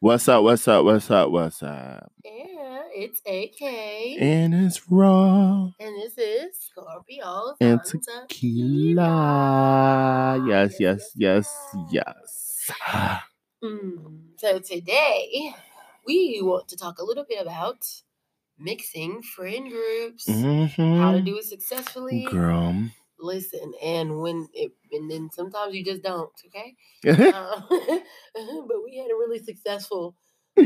What's 0.00 0.28
up? 0.28 0.44
What's 0.44 0.68
up? 0.68 0.84
What's 0.84 1.10
up? 1.10 1.30
What's 1.30 1.60
up? 1.62 2.12
Yeah, 2.24 2.82
it's 2.94 3.20
AK. 3.26 4.16
And 4.20 4.54
it's 4.54 4.78
Rahw 4.86 5.72
And 5.80 5.96
this 6.00 6.16
is 6.16 6.54
Scorpio. 6.70 7.56
and 7.60 7.80
tequila. 7.84 9.08
Yes, 10.46 10.76
yes, 10.78 11.10
yes, 11.16 11.52
yes. 11.90 12.70
Mm. 13.64 14.20
So 14.36 14.60
today 14.60 15.52
we 16.06 16.38
want 16.42 16.68
to 16.68 16.76
talk 16.76 17.00
a 17.00 17.04
little 17.04 17.24
bit 17.28 17.42
about 17.42 17.84
mixing 18.56 19.20
friend 19.20 19.68
groups, 19.68 20.28
how 20.28 20.32
to 21.12 21.18
Mhm. 21.18 21.24
do 21.24 21.38
it 21.38 21.44
successfully. 21.44 22.24
Girl. 22.30 22.84
Listen, 23.20 23.72
and 23.82 24.20
when 24.20 24.48
it, 24.54 24.72
and 24.92 25.10
then 25.10 25.30
sometimes 25.32 25.74
you 25.74 25.84
just 25.84 26.02
don't. 26.02 26.30
Okay, 26.46 26.76
uh, 27.06 27.60
but 27.70 28.84
we 28.84 28.96
had 28.96 29.10
a 29.10 29.14
really 29.18 29.38
successful 29.40 30.14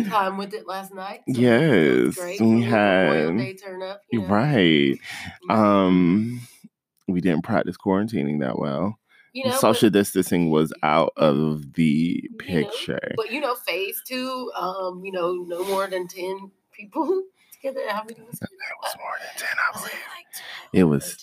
time 0.09 0.37
with 0.39 0.55
it 0.55 0.67
last 0.67 0.93
night. 0.95 1.21
so 1.33 1.41
Yes, 1.41 2.17
we 2.41 2.63
had- 2.63 3.37
Day 3.39 3.55
turn 3.55 3.83
up. 3.83 4.03
You 4.11 4.21
know? 4.21 4.27
right. 4.27 4.99
Mhm. 5.51 5.55
Um, 5.55 6.41
we 7.09 7.21
didn't 7.21 7.43
practice 7.45 7.77
quarantining 7.77 8.41
that 8.41 8.59
well. 8.59 8.99
you 9.33 9.45
know, 9.45 9.51
but- 9.51 9.61
Social 9.61 9.91
distancing 9.91 10.51
was 10.51 10.73
out 10.83 11.13
of 11.17 11.73
the 11.75 11.83
You 12.23 12.31
know, 12.31 12.37
picture. 12.39 13.15
But 13.17 13.31
you 13.33 13.41
know, 13.41 13.55
phase 13.55 14.01
two, 14.07 14.51
um, 14.57 15.03
you 15.05 15.13
know, 15.13 15.33
no 15.47 15.65
more 15.65 15.87
than 15.87 16.07
ten 16.09 16.51
people 16.73 17.23
together. 17.63 17.81
How 17.89 18.03
many 18.05 18.21
was 18.23 18.35
it? 18.35 18.41
That 18.41 18.77
was 18.83 18.97
more 18.99 19.17
than 19.21 19.31
10, 19.37 19.49
I 19.59 19.61
believe. 19.79 20.03
It 20.73 20.85
was- 20.85 21.17
13? 21.17 21.23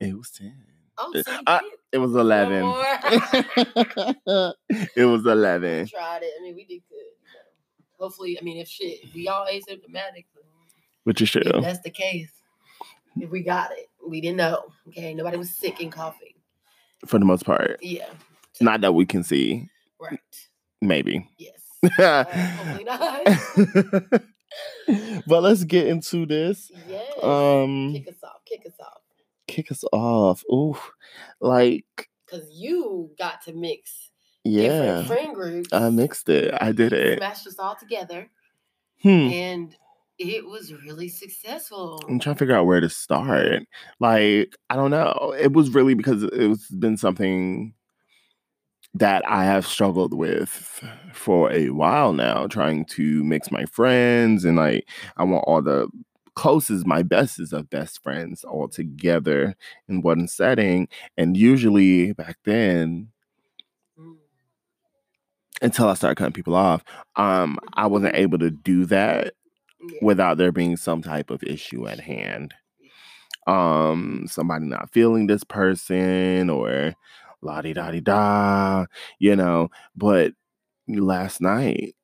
It 0.00 0.16
was 0.16 0.30
10. 0.30 0.54
Oh, 0.98 1.12
so 1.12 1.18
you 1.32 1.38
Uh, 1.46 1.60
It 1.92 1.98
was 1.98 2.14
11. 2.14 2.56
it 4.96 5.04
was 5.06 5.22
we 5.24 5.32
11. 5.32 5.88
tried 5.88 6.22
it. 6.22 6.32
I 6.38 6.42
mean, 6.42 6.54
we 6.54 6.64
did 6.64 6.82
good. 6.88 6.96
you 6.96 7.02
know. 7.34 8.04
Hopefully, 8.04 8.38
I 8.40 8.44
mean, 8.44 8.58
if 8.58 8.68
shit, 8.68 9.02
if 9.04 9.14
we 9.14 9.28
all 9.28 9.46
asymptomatic, 9.46 10.26
Which 11.04 11.22
is 11.22 11.30
true. 11.30 11.42
if 11.44 11.62
that's 11.62 11.80
the 11.80 11.90
case, 11.90 12.30
if 13.18 13.30
we 13.30 13.42
got 13.42 13.70
it, 13.72 13.87
we 14.08 14.20
didn't 14.20 14.36
know. 14.38 14.64
Okay, 14.88 15.14
nobody 15.14 15.36
was 15.36 15.50
sick 15.50 15.80
and 15.80 15.92
coughing. 15.92 16.32
For 17.06 17.18
the 17.18 17.24
most 17.24 17.44
part. 17.44 17.78
Yeah, 17.82 18.08
Not 18.60 18.80
that 18.80 18.92
we 18.94 19.06
can 19.06 19.22
see. 19.22 19.68
right. 20.00 20.18
Maybe. 20.80 21.28
Yes. 21.38 21.54
Uh, 21.98 22.24
hopefully 22.24 22.84
not. 22.84 24.22
but 25.26 25.42
let's 25.42 25.62
get 25.64 25.86
into 25.86 26.26
this. 26.26 26.70
Yes. 26.88 27.12
Um 27.22 27.92
kick 27.92 28.08
us 28.08 28.14
off. 28.24 28.40
Kick 28.46 28.62
us 28.66 28.72
off. 28.80 29.00
kick 29.46 29.70
us 29.70 29.84
off. 29.92 30.42
Ooh. 30.52 30.76
Like, 31.40 32.08
Cause 32.28 32.48
you 32.50 33.10
got 33.18 33.42
to 33.44 33.52
mix 33.52 34.10
yeah. 34.44 35.04
friend 35.04 35.34
groups. 35.34 35.72
I 35.72 35.90
mixed 35.90 36.28
it. 36.28 36.52
I 36.60 36.72
did 36.72 36.92
it. 36.92 37.18
Smashed 37.18 37.46
us 37.46 37.58
all 37.58 37.76
together, 37.76 38.28
Hmm. 39.02 39.08
and 39.30 39.76
it 40.18 40.46
was 40.46 40.72
really 40.84 41.08
successful. 41.08 42.00
I'm 42.08 42.18
trying 42.18 42.34
to 42.34 42.38
figure 42.38 42.56
out 42.56 42.66
where 42.66 42.80
to 42.80 42.88
start. 42.88 43.62
Like, 44.00 44.56
I 44.70 44.76
don't 44.76 44.90
know. 44.90 45.34
It 45.38 45.52
was 45.52 45.70
really 45.70 45.94
because 45.94 46.22
it's 46.24 46.68
been 46.70 46.96
something 46.96 47.74
that 48.94 49.22
I 49.28 49.44
have 49.44 49.66
struggled 49.66 50.14
with 50.14 50.82
for 51.12 51.52
a 51.52 51.70
while 51.70 52.12
now, 52.12 52.46
trying 52.46 52.84
to 52.86 53.22
mix 53.22 53.50
my 53.50 53.64
friends 53.66 54.44
and 54.44 54.56
like 54.56 54.88
I 55.16 55.24
want 55.24 55.44
all 55.46 55.62
the 55.62 55.88
closest, 56.34 56.86
my 56.86 57.02
bestest 57.02 57.52
of 57.52 57.68
best 57.70 58.02
friends 58.02 58.44
all 58.44 58.68
together 58.68 59.54
in 59.88 60.02
one 60.02 60.26
setting. 60.26 60.88
And 61.16 61.36
usually 61.36 62.12
back 62.12 62.38
then, 62.44 63.08
Mm. 63.98 64.16
until 65.60 65.88
I 65.88 65.94
started 65.94 66.16
cutting 66.16 66.32
people 66.32 66.54
off, 66.54 66.84
um, 67.16 67.58
I 67.74 67.86
wasn't 67.86 68.14
able 68.14 68.38
to 68.38 68.50
do 68.50 68.84
that 68.86 69.34
Yeah. 69.80 69.98
without 70.02 70.38
there 70.38 70.52
being 70.52 70.76
some 70.76 71.02
type 71.02 71.30
of 71.30 71.42
issue 71.42 71.86
at 71.88 72.00
hand. 72.00 72.54
Um, 73.46 74.26
somebody 74.28 74.66
not 74.66 74.90
feeling 74.92 75.26
this 75.26 75.44
person 75.44 76.50
or 76.50 76.94
la 77.40 77.62
di 77.62 77.72
da 77.72 77.90
di 77.90 78.00
da, 78.00 78.86
you 79.18 79.36
know. 79.36 79.70
But 79.96 80.32
last 80.88 81.40
night, 81.40 81.94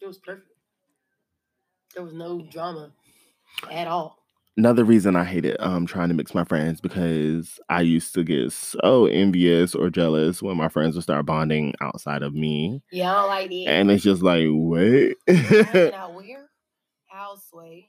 It 0.00 0.06
was 0.06 0.18
perfect. 0.18 0.48
There 1.94 2.02
was 2.02 2.14
no 2.14 2.40
drama 2.50 2.92
at 3.70 3.86
all. 3.88 4.18
another 4.56 4.84
reason 4.84 5.16
I 5.16 5.24
hated 5.24 5.56
um 5.60 5.86
trying 5.86 6.08
to 6.08 6.14
mix 6.14 6.34
my 6.34 6.44
friends 6.44 6.80
because 6.80 7.58
I 7.68 7.80
used 7.82 8.12
to 8.14 8.24
get 8.24 8.52
so 8.52 9.06
envious 9.06 9.74
or 9.74 9.88
jealous 9.90 10.42
when 10.42 10.56
my 10.56 10.68
friends 10.68 10.94
would 10.94 11.04
start 11.04 11.26
bonding 11.26 11.74
outside 11.80 12.22
of 12.22 12.34
me. 12.34 12.82
Yeah, 12.90 13.12
I 13.12 13.14
don't 13.20 13.28
like 13.28 13.50
it. 13.52 13.66
And 13.68 13.90
it's 13.90 14.02
just 14.04 14.22
like, 14.22 14.46
wait. 14.50 15.16
out 15.94 16.14
Houseway. 17.16 17.88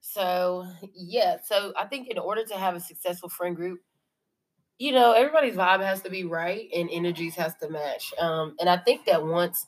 So 0.00 0.66
yeah, 0.94 1.38
so 1.44 1.72
I 1.78 1.86
think 1.86 2.08
in 2.08 2.18
order 2.18 2.44
to 2.46 2.56
have 2.56 2.76
a 2.76 2.80
successful 2.80 3.28
friend 3.30 3.56
group, 3.56 3.80
you 4.78 4.92
know, 4.92 5.12
everybody's 5.12 5.56
vibe 5.56 5.82
has 5.82 6.02
to 6.02 6.10
be 6.10 6.24
right 6.24 6.68
and 6.74 6.90
energies 6.92 7.36
has 7.36 7.54
to 7.56 7.70
match. 7.70 8.14
Um, 8.20 8.56
and 8.60 8.68
I 8.70 8.78
think 8.78 9.06
that 9.06 9.24
once 9.26 9.66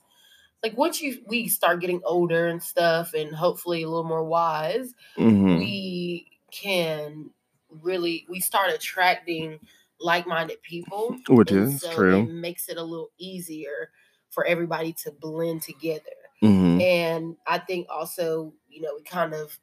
like 0.63 0.77
once 0.77 1.01
you 1.03 1.23
we 1.29 1.49
start 1.49 1.81
getting 1.81 2.03
older 2.05 2.49
and 2.49 2.63
stuff 2.63 3.15
and 3.15 3.35
hopefully 3.35 3.83
a 3.85 3.89
little 3.89 4.05
more 4.05 4.25
wise, 4.25 4.95
Mhm. 5.19 5.59
we 5.61 6.27
can 6.53 7.31
really 7.71 8.27
we 8.31 8.41
start 8.41 8.71
attracting 8.73 9.61
like-minded 10.01 10.63
people 10.63 11.17
Which 11.29 11.53
is 11.53 11.83
so 11.83 11.91
true. 11.95 12.21
it 12.21 12.29
makes 12.29 12.69
it 12.69 12.79
a 12.79 12.83
little 12.83 13.11
easier 13.19 13.91
for 14.31 14.45
everybody 14.47 14.93
to 14.95 15.13
blend 15.13 15.63
together 15.63 16.11
Mhm. 16.43 16.81
and 16.83 17.37
I 17.47 17.59
think 17.59 17.87
also, 17.91 18.55
you 18.77 18.83
know, 18.83 18.95
we 18.95 19.03
kind 19.03 19.33
of 19.33 19.59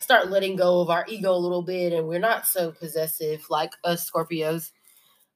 start 0.00 0.30
letting 0.30 0.56
go 0.56 0.80
of 0.80 0.90
our 0.90 1.04
ego 1.08 1.32
a 1.32 1.36
little 1.36 1.62
bit 1.62 1.92
and 1.92 2.06
we're 2.06 2.18
not 2.18 2.46
so 2.46 2.72
possessive 2.72 3.44
like 3.48 3.72
us 3.84 4.08
Scorpios. 4.08 4.72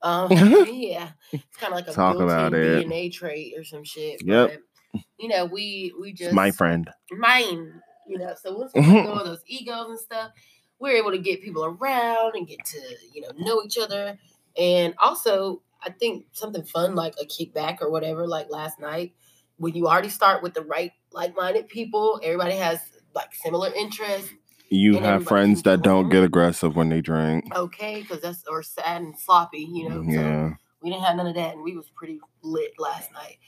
Um, 0.02 0.30
yeah, 0.32 1.10
it's 1.32 1.56
kind 1.56 1.72
of 1.72 1.78
like 1.78 1.88
a 1.88 1.92
Talk 1.92 2.20
about 2.20 2.52
it. 2.52 2.86
DNA 2.86 3.10
trait 3.12 3.54
or 3.56 3.64
some 3.64 3.82
shit. 3.84 4.22
Yep. 4.22 4.60
But, 4.92 5.02
you 5.18 5.28
know, 5.28 5.46
we 5.46 5.94
we 6.00 6.10
It's 6.10 6.20
just 6.20 6.34
my 6.34 6.50
friend. 6.50 6.88
mine, 7.12 7.80
you 8.06 8.18
know. 8.18 8.34
So 8.40 8.56
once 8.56 8.72
we 8.74 8.82
let 8.82 9.06
go 9.06 9.12
of 9.14 9.24
those 9.24 9.42
egos 9.46 9.88
and 9.88 9.98
stuff, 9.98 10.32
we're 10.78 10.96
able 10.96 11.10
to 11.10 11.18
get 11.18 11.42
people 11.42 11.64
around 11.64 12.34
and 12.34 12.46
get 12.46 12.62
to 12.66 12.80
you 13.12 13.22
know 13.22 13.30
know 13.38 13.62
each 13.64 13.78
other. 13.78 14.18
And 14.58 14.94
also, 15.02 15.62
I 15.82 15.90
think 15.90 16.26
something 16.32 16.62
fun 16.62 16.94
like 16.94 17.14
a 17.20 17.24
kickback 17.24 17.80
or 17.80 17.90
whatever, 17.90 18.26
like 18.26 18.50
last 18.50 18.78
night, 18.78 19.14
when 19.56 19.74
you 19.74 19.88
already 19.88 20.10
start 20.10 20.42
with 20.42 20.54
the 20.54 20.62
right 20.62 20.92
like-minded 21.12 21.68
people, 21.68 22.20
everybody 22.22 22.54
has 22.54 22.80
like 23.14 23.34
similar 23.34 23.72
interests. 23.74 24.30
You 24.70 24.96
and 24.96 25.04
have 25.04 25.24
friends 25.26 25.62
that 25.64 25.82
don't 25.82 26.08
get 26.08 26.24
aggressive 26.24 26.74
when 26.74 26.88
they 26.88 27.00
drink. 27.00 27.54
Okay, 27.54 28.00
because 28.02 28.20
that's 28.20 28.44
or 28.48 28.62
sad 28.62 29.02
and 29.02 29.16
sloppy, 29.18 29.68
you 29.70 29.88
know. 29.88 30.02
So 30.02 30.10
Yeah. 30.10 30.54
we 30.82 30.90
didn't 30.90 31.04
have 31.04 31.16
none 31.16 31.26
of 31.26 31.34
that, 31.36 31.54
and 31.54 31.62
we 31.62 31.76
was 31.76 31.90
pretty 31.94 32.18
lit 32.42 32.72
last 32.78 33.12
night. 33.12 33.38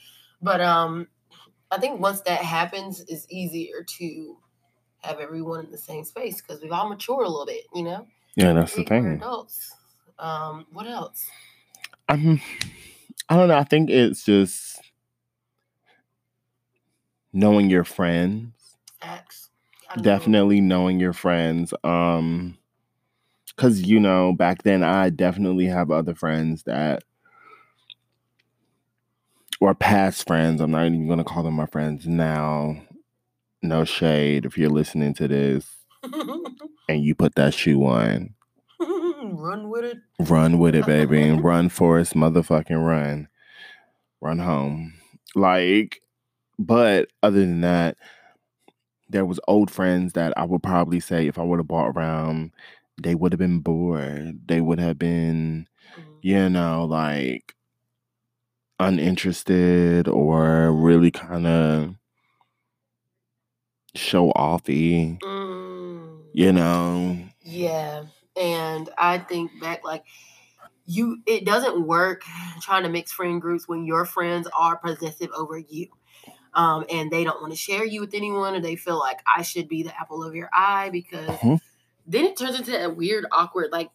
But 0.43 0.61
um, 0.61 1.09
I 1.71 1.79
think 1.79 2.01
once 2.01 2.21
that 2.23 2.43
happens, 2.43 3.01
it's 3.09 3.27
easier 3.31 3.85
to 3.99 4.37
have 4.99 5.19
everyone 5.21 5.65
in 5.67 5.71
the 5.71 5.79
same 5.79 6.05
space 6.05 6.41
because 6.41 6.63
we've 6.63 6.73
all 6.73 6.89
matured 6.89 7.27
a 7.27 7.29
little 7.29 7.47
bit, 7.47 7.65
you 7.75 7.83
know. 7.83 8.07
Yeah, 8.37 8.53
that's 8.53 8.73
the 8.75 8.83
We- 8.83 8.83
We're 8.85 9.03
thing. 9.03 9.13
adults. 9.17 9.75
Um, 10.19 10.67
what 10.73 10.87
else? 10.87 11.27
I'm, 12.09 12.41
I 13.29 13.37
don't 13.37 13.49
know. 13.49 13.57
I 13.57 13.65
think 13.65 13.91
it's 13.91 14.25
just 14.25 14.81
knowing 17.33 17.69
your 17.71 17.85
friends. 17.85 18.53
Acts. 19.03 19.46
Know. 19.95 20.03
Definitely 20.03 20.61
knowing 20.61 20.99
your 21.01 21.13
friends. 21.13 21.73
Um, 21.85 22.59
because 23.47 23.83
you 23.83 24.01
know, 24.01 24.33
back 24.33 24.63
then 24.63 24.83
I 24.83 25.11
definitely 25.11 25.67
have 25.67 25.91
other 25.91 26.15
friends 26.15 26.65
that 26.65 27.05
or 29.61 29.75
past 29.75 30.27
friends. 30.27 30.61
I'm 30.61 30.71
not 30.71 30.87
even 30.87 31.09
gonna 31.09 31.25
call 31.25 31.43
them 31.43 31.55
my 31.55 31.67
friends 31.67 32.07
now. 32.07 32.77
No 33.63 33.85
shade 33.85 34.45
if 34.45 34.59
you're 34.59 34.71
listening 34.71 35.15
to 35.15 35.29
this 35.29 35.67
and 36.89 37.03
you 37.03 37.15
put 37.15 37.35
that 37.37 37.55
shoe 37.55 37.85
on. 37.87 38.35
Run 38.79 39.71
with 39.71 39.85
it. 39.85 39.99
Run 40.21 40.59
with 40.59 40.75
it, 40.75 40.87
baby. 40.87 41.31
run, 41.43 41.69
Forrest, 41.69 42.15
motherfucking 42.15 42.85
run. 42.85 43.29
Run 44.21 44.39
home. 44.39 44.95
Like, 45.35 46.01
but 46.59 47.09
other 47.23 47.41
than 47.41 47.61
that, 47.63 47.97
there 49.09 49.25
was 49.25 49.41
old 49.49 49.71
friends 49.71 50.13
that 50.15 50.33
I 50.37 50.45
would 50.45 50.63
probably 50.63 51.01
say 51.01 51.27
if 51.27 51.39
I 51.39 51.43
would 51.45 51.59
have 51.61 51.69
bought 51.69 51.89
around, 51.97 52.53
they 53.03 53.15
would 53.15 53.33
have 53.33 53.39
been 53.39 53.61
bored. 53.61 54.41
They 54.49 54.61
would 54.61 54.81
have 54.81 54.99
been, 54.99 55.69
Mhm. 55.97 56.19
you 56.23 56.49
know, 56.51 56.85
like 56.85 57.55
uninterested 58.79 60.09
or 60.09 60.73
really 60.73 61.11
kind 61.11 61.47
of 61.47 61.95
show 63.95 64.33
offy, 64.37 65.19
Mm. 65.23 66.23
you 66.33 66.53
know. 66.53 67.17
Yeah. 67.43 68.05
And 68.37 68.91
I 68.99 69.19
think 69.19 69.59
back 69.61 69.85
like 69.85 70.05
you 70.87 71.19
it 71.27 71.45
doesn't 71.45 71.87
work 71.87 72.23
trying 72.63 72.85
to 72.85 72.89
mix 72.89 73.13
friend 73.13 73.41
groups 73.41 73.69
when 73.69 73.85
your 73.87 74.05
friends 74.05 74.49
are 74.59 74.77
possessive 74.79 75.31
over 75.37 75.59
you. 75.59 75.89
Um, 76.57 76.87
and 76.91 77.11
they 77.11 77.23
don't 77.23 77.41
want 77.43 77.53
to 77.53 77.59
share 77.59 77.85
you 77.85 78.01
with 78.01 78.15
anyone, 78.15 78.55
or 78.57 78.61
they 78.61 78.77
feel 78.77 78.99
like 78.99 79.21
I 79.27 79.43
should 79.43 79.69
be 79.69 79.83
the 79.83 79.95
apple 80.01 80.25
of 80.25 80.35
your 80.35 80.49
eye 80.55 80.89
because 80.91 81.39
Mhm. 81.41 81.61
then 82.07 82.25
it 82.25 82.37
turns 82.39 82.59
into 82.59 82.83
a 82.83 82.89
weird, 82.89 83.27
awkward, 83.31 83.71
like, 83.73 83.91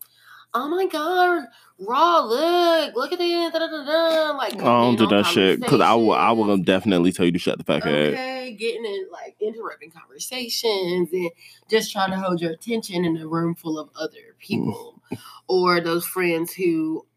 oh 0.53 0.67
my 0.69 0.85
god, 0.85 1.47
Rahw, 1.79 2.29
look, 2.29 2.95
look 2.95 3.11
at 3.13 3.19
it, 3.19 3.51
da, 3.53 3.57
da, 3.57 3.67
da, 3.67 3.83
da. 3.83 4.37
like 4.37 4.53
I 4.53 4.57
don't 4.57 4.95
do 4.95 5.07
that 5.07 5.25
shit 5.25 5.59
because 5.59 5.81
I 5.81 5.95
will. 5.95 6.11
I 6.11 6.31
will 6.31 6.57
definitely 6.57 7.11
tell 7.11 7.25
you 7.25 7.31
to 7.31 7.39
shut 7.39 7.57
the 7.57 7.63
fuck 7.63 7.83
up. 7.83 7.89
okay, 7.91 8.55
getting 8.59 8.85
in 8.85 9.07
like 9.11 9.35
interrupting 9.41 9.89
conversations 9.89 11.09
and 11.11 11.31
just 11.67 11.91
trying 11.91 12.11
to 12.11 12.17
hold 12.19 12.41
your 12.41 12.51
attention 12.51 13.05
in 13.05 13.17
a 13.17 13.27
room 13.27 13.55
full 13.55 13.79
of 13.79 13.89
other 13.95 14.35
people, 14.37 15.01
or 15.47 15.81
those 15.81 16.05
friends 16.05 16.53
who, 16.53 17.07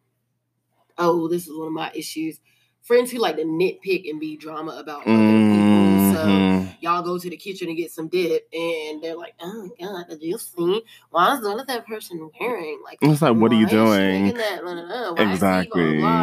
oh, 0.97 1.29
this 1.29 1.47
is 1.47 1.55
one 1.55 1.67
of 1.67 1.73
my 1.75 1.91
issues. 1.95 2.41
Friends 2.85 3.11
who 3.11 3.19
like 3.19 3.37
to 3.37 3.45
nitpick 3.45 4.09
and 4.11 4.21
be 4.21 4.37
drama 4.37 4.73
about 4.79 5.07
other 5.07 5.17
people. 5.17 6.13
So 6.13 6.29
Mhm. 6.29 6.77
y'all 6.81 7.03
go 7.03 7.19
to 7.19 7.31
the 7.31 7.37
kitchen 7.39 7.69
and 7.69 7.77
get 7.79 7.91
some 7.91 8.09
dip, 8.09 8.47
and 8.53 9.03
they're 9.03 9.17
like, 9.17 9.33
"Oh 9.41 9.71
my 9.81 9.87
god, 9.87 10.09
did 10.11 10.23
you 10.23 10.37
see? 10.37 10.83
Why 11.11 11.35
is 11.35 11.43
what 11.43 11.59
is 11.61 11.67
that 11.67 11.87
person 11.87 12.29
wearing? 12.39 12.81
Like, 12.85 12.99
It's 13.01 13.23
like, 13.23 13.37
what 13.37 13.53
are 13.53 13.55
you 13.55 13.67
why 13.67 13.73
is 13.73 13.97
she 13.97 14.03
doing? 14.03 14.27
Exactly. 14.27 14.71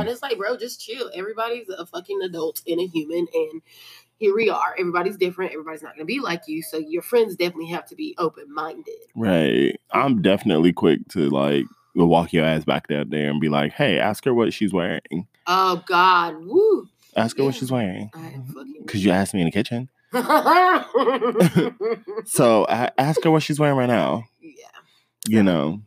it's 0.07 0.21
like, 0.21 0.37
bro, 0.37 0.55
just 0.55 0.79
chill. 0.79 1.09
Everybody's 1.15 1.67
a 1.69 1.83
fucking 1.83 2.21
adult 2.21 2.61
and 2.67 2.79
a 2.79 2.85
human, 2.85 3.27
and 3.33 3.61
here 4.19 4.35
we 4.35 4.51
are. 4.51 4.75
Everybody's 4.77 5.17
different. 5.17 5.53
Everybody's 5.53 5.81
not 5.81 5.95
gonna 5.95 6.05
be 6.05 6.19
like 6.19 6.47
you. 6.47 6.61
So 6.61 6.77
your 6.77 7.01
friends 7.01 7.35
definitely 7.35 7.71
have 7.71 7.87
to 7.87 7.95
be 7.95 8.13
open 8.19 8.53
minded. 8.53 8.93
Right. 9.15 9.79
I'm 9.93 10.21
definitely 10.21 10.73
quick 10.73 11.07
to 11.13 11.27
like 11.31 11.65
walk 11.95 12.33
your 12.33 12.45
ass 12.45 12.65
back 12.65 12.91
out 12.91 13.09
there 13.09 13.31
and 13.31 13.41
be 13.41 13.49
like, 13.49 13.71
hey, 13.73 13.97
ask 13.97 14.25
her 14.25 14.33
what 14.35 14.53
she's 14.53 14.71
wearing. 14.73 15.27
Oh 15.47 15.81
God, 15.88 16.35
woo! 16.45 16.88
Ask 17.15 17.38
her 17.38 17.43
what 17.43 17.55
she's 17.55 17.71
wearing. 17.71 18.09
Because 18.81 19.03
you 19.03 19.11
asked 19.11 19.33
me 19.33 19.41
in 19.41 19.45
the 19.45 19.51
kitchen. 19.51 19.89
So 22.25 22.65
a- 22.69 22.99
ask 22.99 23.23
her 23.23 23.31
what 23.31 23.43
she's 23.43 23.59
wearing 23.59 23.77
right 23.77 23.88
now. 23.88 24.25
Yeah. 24.41 24.53
You 25.27 25.43
know. 25.43 25.81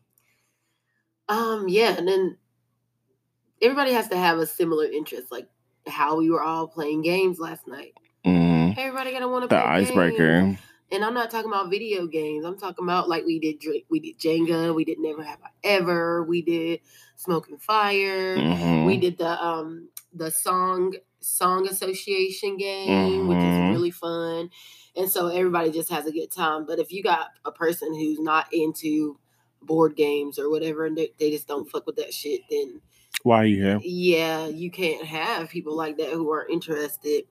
Um. 1.29 1.67
Yeah, 1.69 1.97
and 1.97 2.07
then 2.07 2.37
everybody 3.63 3.93
has 3.93 4.09
to 4.09 4.17
have 4.17 4.39
a 4.39 4.47
similar 4.47 4.85
interest, 4.87 5.33
like 5.33 5.49
how 5.87 6.17
we 6.17 6.31
were 6.31 6.43
all 6.43 6.67
playing 6.69 7.03
games 7.03 7.39
last 7.39 7.67
night. 7.67 7.95
Mm, 8.27 8.77
Everybody 8.77 9.13
gotta 9.13 9.29
want 9.29 9.43
to 9.45 9.49
the 9.49 9.61
play 9.61 9.77
games. 9.79 9.89
icebreaker. 9.91 10.59
And 10.93 11.05
I'm 11.05 11.15
not 11.15 11.31
talking 11.31 11.51
about 11.51 11.71
video 11.71 12.07
games. 12.07 12.45
I'm 12.45 12.59
talking 12.59 12.85
about 12.85 13.09
like 13.09 13.25
we 13.25 13.39
did 13.39 13.59
Dr- 13.59 13.85
we 13.89 14.01
did 14.01 14.19
Jenga, 14.19 14.75
we 14.75 14.85
did 14.85 14.99
Never 14.99 15.23
Have 15.23 15.39
I 15.43 15.49
Ever, 15.65 16.23
we 16.25 16.43
did 16.43 16.81
Smoke 17.17 17.49
and 17.49 17.61
Fire, 17.63 18.37
Mhm. 18.39 18.87
we 18.87 18.97
did 18.97 19.19
the 19.19 19.43
um 19.45 19.89
the 20.13 20.31
song 20.31 20.95
song 21.21 21.67
association 21.69 22.57
game, 22.57 23.27
which 23.29 23.39
Mhm. 23.39 23.71
is 23.71 23.75
really 23.75 23.91
fun. 23.91 24.51
And 24.97 25.11
so 25.11 25.29
everybody 25.29 25.71
just 25.71 25.91
has 25.91 26.07
a 26.07 26.13
good 26.13 26.31
time. 26.31 26.67
But 26.67 26.79
if 26.79 26.93
you 26.93 27.03
got 27.03 27.29
a 27.45 27.51
person 27.51 27.95
who's 27.95 28.21
not 28.21 28.53
into 28.53 29.19
board 29.63 29.97
games 29.97 30.39
or 30.39 30.51
whatever, 30.51 30.85
and 30.87 30.97
they, 30.97 31.13
they 31.19 31.31
just 31.31 31.49
don't 31.49 31.69
fuck 31.71 31.87
with 31.87 31.97
that 31.97 32.13
shit, 32.13 32.43
then 32.51 32.81
Why 33.23 33.41
are 33.43 33.47
you 33.47 33.57
here? 33.63 33.81
yeah, 33.83 34.47
you 34.47 34.71
can't 34.71 35.05
have 35.05 35.49
people 35.49 35.75
like 35.75 35.97
that 35.97 36.11
who 36.11 36.31
are 36.31 36.47
interested. 36.47 37.25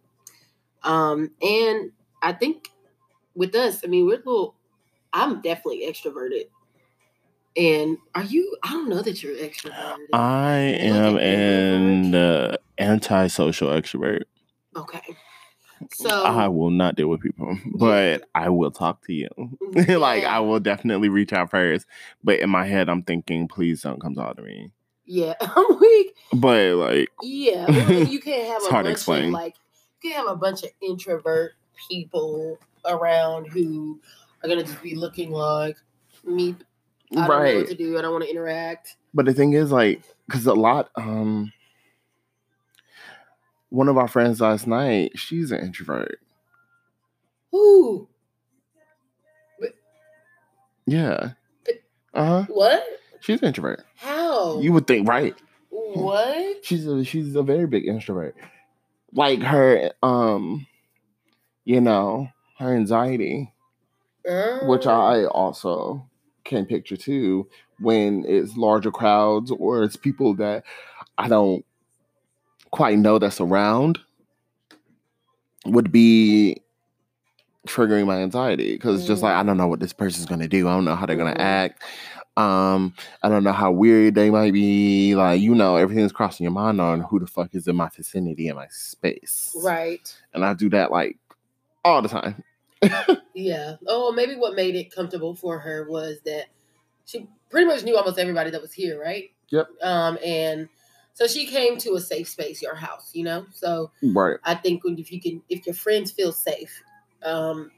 Um, 0.83 1.31
and 1.41 1.91
I 2.21 2.33
think 2.33 2.69
with 3.35 3.55
us, 3.55 3.83
I 3.83 3.87
mean, 3.87 4.05
we're 4.05 4.15
a 4.15 4.17
little. 4.17 4.55
I'm 5.13 5.41
definitely 5.41 5.85
extroverted. 5.87 6.45
And 7.55 7.97
are 8.15 8.23
you? 8.23 8.55
I 8.63 8.71
don't 8.71 8.89
know 8.89 9.01
that 9.01 9.21
you're 9.21 9.35
extroverted. 9.35 10.07
I 10.13 10.55
am 10.57 11.17
an 11.17 12.15
uh, 12.15 12.57
antisocial 12.79 13.69
extrovert. 13.69 14.23
okay. 14.75 15.15
So 15.91 16.23
I 16.23 16.47
will 16.47 16.69
not 16.71 16.95
deal 16.95 17.07
with 17.09 17.21
people, 17.21 17.57
but 17.75 18.27
I 18.33 18.49
will 18.49 18.71
talk 18.71 19.05
to 19.05 19.13
you. 19.13 19.29
like 19.87 20.23
I 20.23 20.39
will 20.39 20.59
definitely 20.59 21.09
reach 21.09 21.33
out 21.33 21.51
first, 21.51 21.85
but 22.23 22.39
in 22.39 22.49
my 22.49 22.65
head 22.65 22.89
I'm 22.89 23.03
thinking, 23.03 23.47
please 23.47 23.81
don't 23.81 23.99
come 24.01 24.15
talk 24.15 24.37
to 24.37 24.41
me. 24.41 24.71
yeah, 25.05 25.33
I'm 25.41 25.79
weak. 25.79 26.15
But 26.33 26.75
like, 26.75 27.09
Yeah, 27.21 27.69
you 27.69 28.19
can't 28.21 28.47
have 28.47 28.57
It's 28.57 28.67
a 28.67 28.71
hard 28.71 28.85
to 28.85 28.89
bunch 28.89 28.97
explain. 28.97 29.25
of 29.25 29.31
like 29.33 29.55
you 30.01 30.11
can't 30.11 30.25
have 30.27 30.35
a 30.35 30.39
bunch 30.39 30.63
of 30.63 30.69
introvert 30.81 31.53
people 31.89 32.57
around 32.85 33.47
who 33.47 33.99
are 34.43 34.49
gonna 34.49 34.63
just 34.63 34.81
be 34.81 34.95
looking 34.95 35.31
like 35.31 35.77
me. 36.23 36.55
I 37.21 37.27
don't 37.27 37.37
know 37.37 37.43
right? 37.43 37.55
what 37.57 37.67
to 37.67 37.75
do. 37.75 37.97
I 37.97 38.01
don't 38.01 38.11
want 38.11 38.23
to 38.25 38.29
interact. 38.29 38.95
But 39.13 39.25
the 39.25 39.33
thing 39.33 39.53
is, 39.53 39.71
like, 39.71 40.01
because 40.27 40.45
a 40.47 40.53
lot, 40.53 40.89
um, 40.95 41.51
one 43.69 43.87
of 43.89 43.97
our 43.97 44.07
friends 44.07 44.41
last 44.41 44.67
night, 44.67 45.11
she's 45.17 45.51
an 45.51 45.59
introvert. 45.59 46.19
Ooh, 47.55 48.07
Yeah. 50.85 51.31
Uh 52.13 52.25
huh. 52.25 52.43
what? 52.49 52.83
She's 53.21 53.41
an 53.41 53.47
introvert. 53.47 53.85
How? 53.95 54.59
You 54.59 54.73
would 54.73 54.85
think, 54.87 55.07
right? 55.07 55.35
what? 55.69 56.65
She's 56.65 56.85
a 56.87 57.03
she's 57.05 57.35
a 57.35 57.43
very 57.43 57.67
big 57.67 57.87
introvert. 57.87 58.35
Like 59.13 59.41
her, 59.41 59.91
um, 60.03 60.65
you 61.65 61.79
know, 61.81 62.29
her 62.59 62.75
anxiety, 62.75 63.53
which 64.63 64.85
Oh. 64.87 64.91
I 64.91 65.25
also 65.25 66.07
can 66.43 66.65
picture 66.65 66.97
too, 66.97 67.47
when 67.79 68.23
it's 68.27 68.55
larger 68.57 68.91
crowds 68.91 69.51
or 69.51 69.83
it's 69.83 69.95
people 69.95 70.33
that 70.35 70.63
I 71.17 71.27
don't 71.27 71.65
quite 72.71 72.97
know 72.97 73.19
that's 73.19 73.39
around, 73.41 73.99
would 75.65 75.91
be 75.91 76.61
triggering 77.67 78.05
my 78.05 78.17
anxiety 78.17 78.73
because 78.73 78.99
it's 78.99 79.07
just 79.07 79.23
like 79.23 79.33
I 79.33 79.43
don't 79.43 79.55
know 79.57 79.67
what 79.67 79.79
this 79.79 79.93
person's 79.93 80.25
gonna 80.25 80.47
do. 80.49 80.67
I 80.67 80.73
don't 80.73 80.85
know 80.85 80.95
how 80.95 81.05
they're 81.05 81.15
gonna 81.15 81.31
Mhm. 81.33 81.39
act. 81.39 81.83
Um, 82.35 82.93
I 83.21 83.29
don't 83.29 83.43
know 83.43 83.51
how 83.53 83.71
weird 83.71 84.15
they 84.15 84.31
might 84.31 84.53
be. 84.53 85.15
Like, 85.15 85.39
you 85.39 85.53
know, 85.53 85.75
everything's 85.75 86.11
crossing 86.11 86.43
your 86.45 86.51
mind 86.51 86.81
on 86.81 87.01
who 87.01 87.19
the 87.19 87.27
fuck 87.27 87.53
is 87.53 87.67
in 87.67 87.75
my 87.75 87.89
vicinity 87.89 88.47
in 88.47 88.55
my 88.55 88.67
space. 88.69 89.55
right. 89.63 90.13
And 90.33 90.43
I 90.43 90.53
do 90.55 90.69
that 90.71 90.91
like 90.91 91.17
all 91.85 92.01
the 92.01 92.09
time. 92.09 92.43
Yeah. 93.35 93.77
Oh, 93.87 94.11
maybe 94.11 94.35
what 94.35 94.55
made 94.55 94.75
it 94.75 94.93
comfortable 94.93 95.35
for 95.35 95.57
her 95.59 95.87
was 95.89 96.19
that 96.25 96.45
she 97.05 97.27
pretty 97.49 97.65
much 97.65 97.83
knew 97.83 97.97
almost 97.97 98.19
everybody 98.19 98.51
that 98.51 98.61
was 98.61 98.73
here, 98.73 99.01
right? 99.01 99.31
Yep. 99.49 99.69
Um, 99.81 100.19
and 100.23 100.69
so 101.15 101.25
she 101.27 101.47
came 101.47 101.77
to 101.79 101.95
a 101.95 101.99
safe 101.99 102.29
space, 102.29 102.61
your 102.61 102.75
house, 102.75 103.09
you 103.13 103.23
know. 103.23 103.47
So 103.51 103.91
Right. 104.03 104.37
I 104.43 104.55
think 104.55 104.83
when 104.83 104.99
if 104.99 105.11
you 105.11 105.19
can, 105.19 105.41
if 105.49 105.65
your 105.65 105.75
friends 105.75 106.11
feel 106.11 106.31
safe, 106.31 106.83
um, 107.23 107.71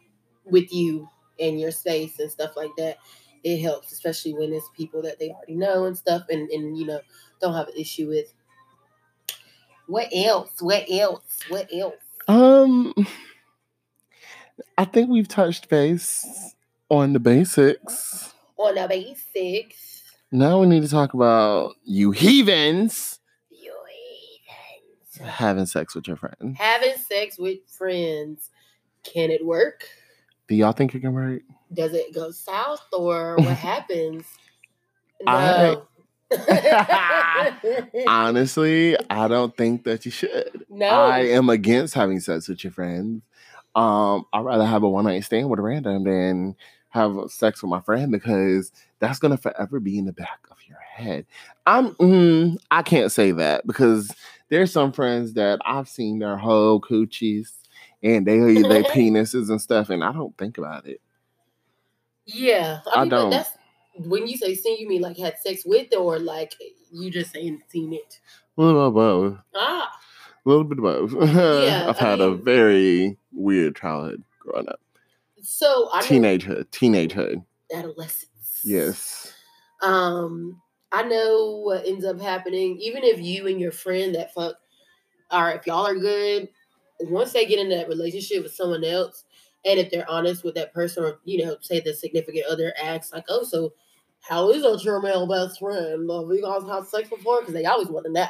with 0.46 0.74
you 0.74 1.08
and 1.40 1.60
your 1.60 1.72
space 1.72 2.20
and 2.20 2.30
stuff 2.30 2.56
like 2.56 2.72
that, 2.78 2.98
it 3.44 3.62
helps, 3.62 3.92
especially 3.92 4.34
when 4.34 4.52
it's 4.54 4.70
people 4.76 5.02
that 5.04 5.20
they 5.20 5.30
already 5.30 5.56
know 5.56 5.86
and 5.86 5.98
stuff, 5.98 6.24
and 6.30 6.50
and 6.50 6.78
you 6.78 6.86
know 6.86 7.00
don't 7.42 7.54
have 7.54 7.68
an 7.70 7.76
issue 7.78 8.08
with. 8.10 8.34
What 9.88 10.10
else? 10.14 10.62
What 10.62 10.86
else? 10.90 11.40
What 11.50 11.70
else? 11.74 11.96
Um 12.28 12.94
I 14.78 14.86
think 14.86 15.10
we've 15.10 15.28
touched 15.28 15.70
base 15.70 16.54
on 16.90 17.14
the 17.14 17.20
basics. 17.20 18.34
On 18.58 18.76
the 18.76 18.88
basics. 18.88 20.04
Now 20.32 20.60
we 20.62 20.68
need 20.68 20.84
to 20.84 20.90
talk 20.90 21.14
about 21.14 21.74
you 21.84 22.12
heathens 22.12 23.20
You 23.52 23.74
heathens. 25.18 25.32
having 25.34 25.66
sex 25.66 25.96
with 25.96 26.08
your 26.08 26.18
friends. 26.18 26.58
Having 26.58 26.96
sex 26.98 27.38
with 27.38 27.60
friends. 27.68 28.50
Can 29.04 29.30
it 29.32 29.46
work? 29.46 29.88
Do 30.48 30.56
y'all 30.56 30.72
think 30.72 30.96
it 30.96 31.02
can 31.02 31.14
work? 31.14 31.42
Does 31.74 31.94
it 31.94 32.14
go 32.14 32.32
south 32.32 32.86
or 32.94 33.36
what 33.38 33.58
happens? 33.58 34.26
I- 35.28 35.78
Honestly, 38.08 38.98
I 39.10 39.28
don't 39.28 39.56
think 39.56 39.84
that 39.84 40.06
you 40.06 40.12
should. 40.12 40.66
no. 40.70 40.88
I 40.88 41.20
am 41.20 41.50
against 41.50 41.94
having 41.94 42.20
sex 42.20 42.48
with 42.48 42.64
your 42.64 42.74
friends. 42.74 43.22
Um, 43.76 44.26
I'd 44.34 44.46
rather 44.46 44.66
have 44.66 44.84
a 44.84 44.90
one 44.90 45.06
night 45.06 45.24
stand 45.24 45.50
with 45.50 45.60
a 45.60 45.64
random 45.64 46.04
than 46.06 46.56
have 46.90 47.30
sex 47.30 47.62
with 47.62 47.70
my 47.70 47.82
friend 47.82 48.12
because 48.12 48.72
that's 49.00 49.20
gonna 49.20 49.38
forever 49.38 49.80
be 49.80 49.98
in 49.98 50.06
the 50.06 50.14
back 50.14 50.40
of 50.50 50.58
your 50.68 50.80
head. 50.80 51.26
I'm 51.66 51.94
mm, 51.96 52.58
I 52.72 52.82
can't 52.84 53.12
say 53.12 53.32
that 53.34 53.68
because 53.68 54.16
there's 54.50 54.72
some 54.72 54.94
friends 54.94 55.34
that 55.34 55.60
I've 55.66 55.90
seen 55.90 56.20
their 56.20 56.38
whole 56.38 56.80
coochies 56.80 57.52
and 58.02 58.26
they 58.26 58.40
their 58.40 58.84
penises 58.84 59.50
and 59.50 59.60
stuff, 59.60 59.90
and 59.90 60.04
I 60.04 60.14
don't 60.14 60.38
think 60.38 60.58
about 60.58 60.88
it. 60.88 61.02
yeah. 62.26 62.80
I 62.94 63.02
mean, 63.02 63.10
but 63.10 63.18
don't. 63.18 63.30
That's 63.32 63.52
when 63.98 64.28
you 64.28 64.38
say 64.38 64.56
seen, 64.56 64.78
you 64.78 64.88
mean 64.88 65.02
like 65.02 65.18
had 65.18 65.40
sex 65.40 65.64
with 65.66 65.94
or 65.96 66.20
like 66.20 66.54
you 66.92 67.12
just 67.12 67.32
saying 67.32 67.62
seen 67.70 67.94
it? 67.94 68.20
Bit 68.58 68.94
both. 68.94 69.38
Ah, 69.54 69.92
A 70.46 70.50
little 70.50 70.64
bit 70.64 70.78
of 70.78 70.84
both. 70.84 71.14
Yeah, 71.36 71.88
I've 71.90 71.98
I 72.02 72.10
had 72.10 72.22
a 72.22 72.32
very 72.32 73.18
weird 73.32 73.76
childhood 73.76 74.24
growing 74.40 74.70
up. 74.70 74.80
so 75.42 75.90
I 75.92 76.08
mean, 76.10 76.24
Teenagehood. 76.24 76.68
Teenagehood. 76.68 77.44
adolescence. 77.74 78.62
Yes. 78.64 79.34
Um, 79.82 80.62
I 80.92 81.04
know 81.04 81.62
what 81.64 81.86
ends 81.86 82.06
up 82.06 82.22
happening. 82.22 82.78
Even 82.80 83.04
if 83.04 83.20
you 83.20 83.48
and 83.48 83.60
your 83.60 83.72
friend 83.72 84.16
that 84.16 84.34
fuck 84.34 84.56
are, 85.32 85.54
if 85.54 85.66
y'all 85.68 85.86
are 85.86 85.96
good, 85.96 86.48
once 87.02 87.34
they 87.34 87.46
get 87.46 87.60
into 87.60 87.76
that 87.76 87.90
relationship 87.90 88.44
with 88.44 88.54
someone 88.54 88.84
else, 88.84 89.26
and 89.66 89.80
if 89.80 89.90
they're 89.90 90.10
honest 90.10 90.44
with 90.44 90.56
that 90.56 90.74
person, 90.74 91.04
or 91.04 91.20
you 91.26 91.44
know, 91.44 91.58
say 91.62 91.80
the 91.80 91.94
significant 91.94 92.46
other 92.50 92.74
acts 92.82 93.12
like, 93.12 93.26
oh, 93.30 93.44
so 93.44 93.74
how 94.22 94.50
is 94.52 94.84
your 94.84 95.02
male 95.02 95.28
best 95.28 95.60
friend? 95.60 96.10
Have 96.10 96.30
you 96.30 96.42
guys 96.42 96.64
had 96.70 96.88
sex 96.88 97.10
before? 97.10 97.42
Because 97.42 97.54
they 97.54 97.66
always 97.66 97.90
want 97.90 98.06
to 98.06 98.12
know, 98.12 98.28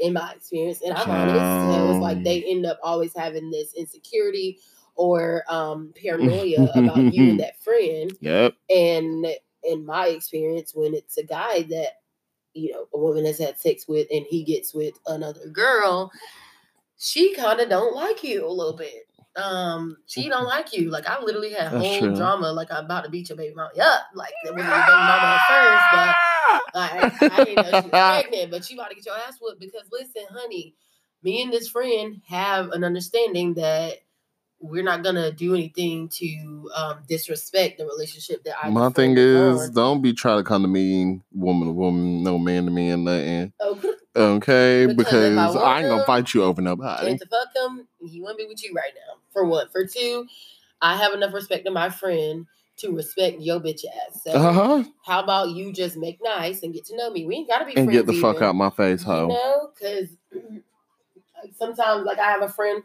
in 0.00 0.12
my 0.12 0.32
experience, 0.32 0.82
and 0.82 0.94
I'm 0.96 1.10
honest. 1.10 1.76
So 1.76 1.90
it's 1.90 2.00
like 2.00 2.22
they 2.22 2.42
end 2.44 2.66
up 2.66 2.78
always 2.82 3.14
having 3.16 3.50
this 3.50 3.74
insecurity 3.74 4.58
or 4.94 5.44
um 5.48 5.92
paranoia 6.00 6.68
about 6.74 7.14
you 7.14 7.30
and 7.30 7.40
that 7.40 7.60
friend. 7.62 8.12
Yep. 8.20 8.54
And 8.68 9.26
in 9.64 9.84
my 9.84 10.08
experience, 10.08 10.74
when 10.74 10.94
it's 10.94 11.18
a 11.18 11.24
guy 11.24 11.62
that 11.62 12.00
you 12.54 12.72
know 12.72 12.86
a 12.92 12.98
woman 12.98 13.24
has 13.24 13.38
had 13.38 13.58
sex 13.58 13.86
with 13.88 14.06
and 14.12 14.26
he 14.28 14.44
gets 14.44 14.74
with 14.74 14.94
another 15.06 15.48
girl, 15.48 16.10
she 16.98 17.34
kind 17.34 17.60
of 17.60 17.68
don't 17.68 17.94
like 17.94 18.22
you 18.22 18.46
a 18.46 18.50
little 18.50 18.76
bit. 18.76 19.07
Um, 19.38 19.96
she 20.06 20.28
don't 20.28 20.46
like 20.46 20.76
you. 20.76 20.90
Like 20.90 21.06
I 21.08 21.22
literally 21.22 21.52
had 21.52 21.72
That's 21.72 21.86
whole 21.86 21.98
true. 21.98 22.16
drama. 22.16 22.52
Like 22.52 22.72
I'm 22.72 22.84
about 22.84 23.04
to 23.04 23.10
beat 23.10 23.28
your 23.28 23.38
baby 23.38 23.54
mama 23.54 23.70
up. 23.80 24.08
Like 24.14 24.32
it 24.44 24.52
wasn't 24.52 24.68
your 24.68 24.86
baby 24.86 24.92
mama 24.92 25.38
at 25.38 25.48
first, 25.48 25.84
but 25.92 26.74
like 26.74 27.32
I 27.32 27.44
didn't 27.44 27.62
know 27.62 27.80
she 27.80 27.88
was 27.88 28.22
pregnant. 28.22 28.50
But 28.50 28.64
she 28.64 28.74
about 28.74 28.90
to 28.90 28.96
get 28.96 29.06
your 29.06 29.16
ass 29.16 29.38
whooped 29.40 29.60
because 29.60 29.88
listen, 29.92 30.22
honey, 30.30 30.74
me 31.22 31.42
and 31.42 31.52
this 31.52 31.68
friend 31.68 32.20
have 32.26 32.70
an 32.70 32.82
understanding 32.82 33.54
that 33.54 33.98
we're 34.60 34.82
not 34.82 35.04
gonna 35.04 35.30
do 35.30 35.54
anything 35.54 36.08
to 36.08 36.70
um, 36.74 36.98
disrespect 37.08 37.78
the 37.78 37.86
relationship 37.86 38.42
that 38.44 38.56
I. 38.62 38.70
My 38.70 38.90
thing 38.90 39.16
is, 39.16 39.68
on. 39.68 39.74
don't 39.74 40.02
be 40.02 40.12
trying 40.12 40.38
to 40.38 40.44
come 40.44 40.62
to 40.62 40.68
me, 40.68 41.20
woman 41.32 41.68
to 41.68 41.72
woman, 41.72 42.22
no 42.24 42.38
man 42.38 42.64
to 42.64 42.70
man, 42.70 43.04
nothing. 43.04 43.52
Oh, 43.60 43.80
Okay, 44.18 44.86
Because 44.86 44.96
because 44.96 45.56
I 45.56 45.60
I, 45.60 45.80
ain't 45.80 45.88
gonna 45.88 46.04
fight 46.06 46.34
you 46.34 46.42
over 46.42 46.60
nobody. 46.60 47.10
and 47.10 47.18
to 47.18 47.26
fuck 47.26 47.48
him, 47.54 47.86
he 48.00 48.20
wouldn't 48.20 48.38
be 48.38 48.46
with 48.46 48.62
you 48.64 48.72
right 48.74 48.92
now. 48.94 49.20
For 49.32 49.44
one, 49.44 49.68
for 49.68 49.86
two, 49.86 50.26
I 50.82 50.96
have 50.96 51.12
enough 51.12 51.32
respect 51.34 51.64
to 51.66 51.70
my 51.70 51.88
friend 51.90 52.46
to 52.78 52.94
respect 52.94 53.40
your 53.40 53.60
bitch 53.60 53.84
ass. 54.08 54.22
So 54.24 54.32
Uh 54.32 54.52
huh. 54.52 54.84
how 55.04 55.22
about 55.22 55.50
you 55.50 55.72
just 55.72 55.96
make 55.96 56.18
nice 56.22 56.62
and 56.62 56.72
get 56.74 56.84
to 56.86 56.96
know 56.96 57.10
me? 57.10 57.26
We 57.26 57.36
ain't 57.36 57.48
gotta 57.48 57.64
be 57.64 57.76
And 57.76 57.84
friends 57.86 57.98
get 57.98 58.06
the 58.06 58.12
fuck 58.14 58.36
even, 58.36 58.48
out 58.48 58.54
my 58.56 58.70
face, 58.70 59.02
You 59.02 59.06
hoe. 59.06 59.28
know, 59.28 59.70
because 59.74 60.08
sometimes, 61.56 62.04
like, 62.04 62.18
I 62.18 62.30
have 62.30 62.42
a 62.42 62.48
friend 62.48 62.82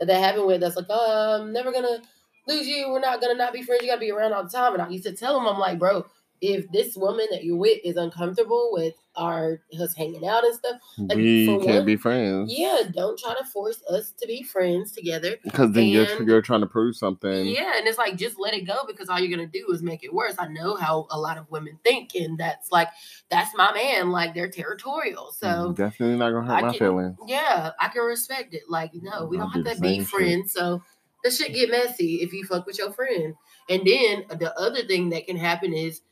that 0.00 0.06
that 0.06 0.20
happened 0.22 0.46
with 0.46 0.60
that's 0.60 0.76
like, 0.76 0.86
oh, 0.88 1.40
I'm 1.42 1.52
never 1.52 1.72
gonna 1.72 2.02
lose 2.46 2.66
you. 2.66 2.88
We're 2.90 3.00
not 3.00 3.20
gonna 3.20 3.34
not 3.34 3.52
be 3.52 3.62
friends. 3.62 3.82
You 3.82 3.88
gotta 3.88 4.00
be 4.00 4.10
around 4.12 4.32
all 4.32 4.44
the 4.44 4.50
time. 4.50 4.74
And 4.74 4.82
I 4.82 4.88
used 4.88 5.04
to 5.04 5.12
tell 5.12 5.38
him, 5.38 5.46
I'm 5.46 5.58
like, 5.58 5.78
bro, 5.78 6.04
if 6.40 6.70
this 6.72 6.96
woman 6.96 7.26
that 7.30 7.44
you're 7.44 7.56
with 7.56 7.78
is 7.84 7.96
uncomfortable 7.96 8.70
with 8.72 8.94
our 9.16 9.60
us 9.80 9.94
hanging 9.94 10.26
out 10.26 10.44
and 10.44 10.54
stuff, 10.54 10.76
like, 10.98 11.16
we 11.16 11.46
can't 11.46 11.64
one, 11.66 11.84
be 11.86 11.96
friends. 11.96 12.52
yeah, 12.56 12.82
don't 12.92 13.18
try 13.18 13.34
to 13.34 13.44
force 13.44 13.82
us 13.88 14.12
to 14.20 14.26
be 14.26 14.42
friends 14.42 14.92
together. 14.92 15.36
Because 15.44 15.72
then 15.72 15.86
you're 15.88 16.22
you're 16.22 16.42
trying 16.42 16.60
to 16.62 16.66
prove 16.66 16.96
something. 16.96 17.46
Yeah, 17.46 17.72
and 17.78 17.86
it's 17.86 17.98
like 17.98 18.16
just 18.16 18.38
let 18.38 18.54
it 18.54 18.66
go 18.66 18.84
because 18.86 19.08
all 19.08 19.18
you're 19.20 19.30
gonna 19.36 19.46
do 19.48 19.66
is 19.72 19.82
make 19.82 20.02
it 20.04 20.12
worse. 20.12 20.34
I 20.38 20.48
know 20.48 20.76
how 20.76 21.06
a 21.10 21.18
lot 21.18 21.38
of 21.38 21.50
women 21.50 21.78
think, 21.84 22.14
and 22.14 22.36
that's 22.38 22.72
like 22.72 22.88
that's 23.30 23.54
my 23.56 23.72
man. 23.72 24.10
Like 24.10 24.34
they're 24.34 24.48
territorial, 24.50 25.32
so 25.32 25.46
Mm, 25.46 25.76
definitely 25.76 26.16
not 26.16 26.30
gonna 26.32 26.46
hurt 26.46 26.54
I 26.58 26.60
my 26.62 26.70
can- 26.70 26.78
feelings. 26.78 27.16
yeah, 27.26 27.70
I 27.80 27.88
can 27.88 28.02
respect 28.02 28.54
it. 28.54 28.62
Like 28.68 28.90
no, 28.94 29.26
we 29.26 29.38
I'll 29.38 29.50
don't 29.50 29.62
do 29.64 29.68
have 29.68 29.76
to 29.76 29.82
be 29.82 29.88
same 29.88 30.00
shit. 30.02 30.08
friends. 30.10 30.52
So 30.52 30.82
the 31.22 31.30
shit 31.30 31.54
get 31.54 31.70
messy 31.70 32.16
if 32.16 32.32
you 32.32 32.44
fuck 32.44 32.66
with 32.66 32.78
your 32.78 32.92
friend. 32.92 33.34
And 33.70 33.80
then 33.86 34.24
the 34.38 34.52
other 34.60 34.82
thing 34.84 35.08
that 35.10 35.26
can 35.26 35.38
happen 35.38 35.72
is, 35.72 36.02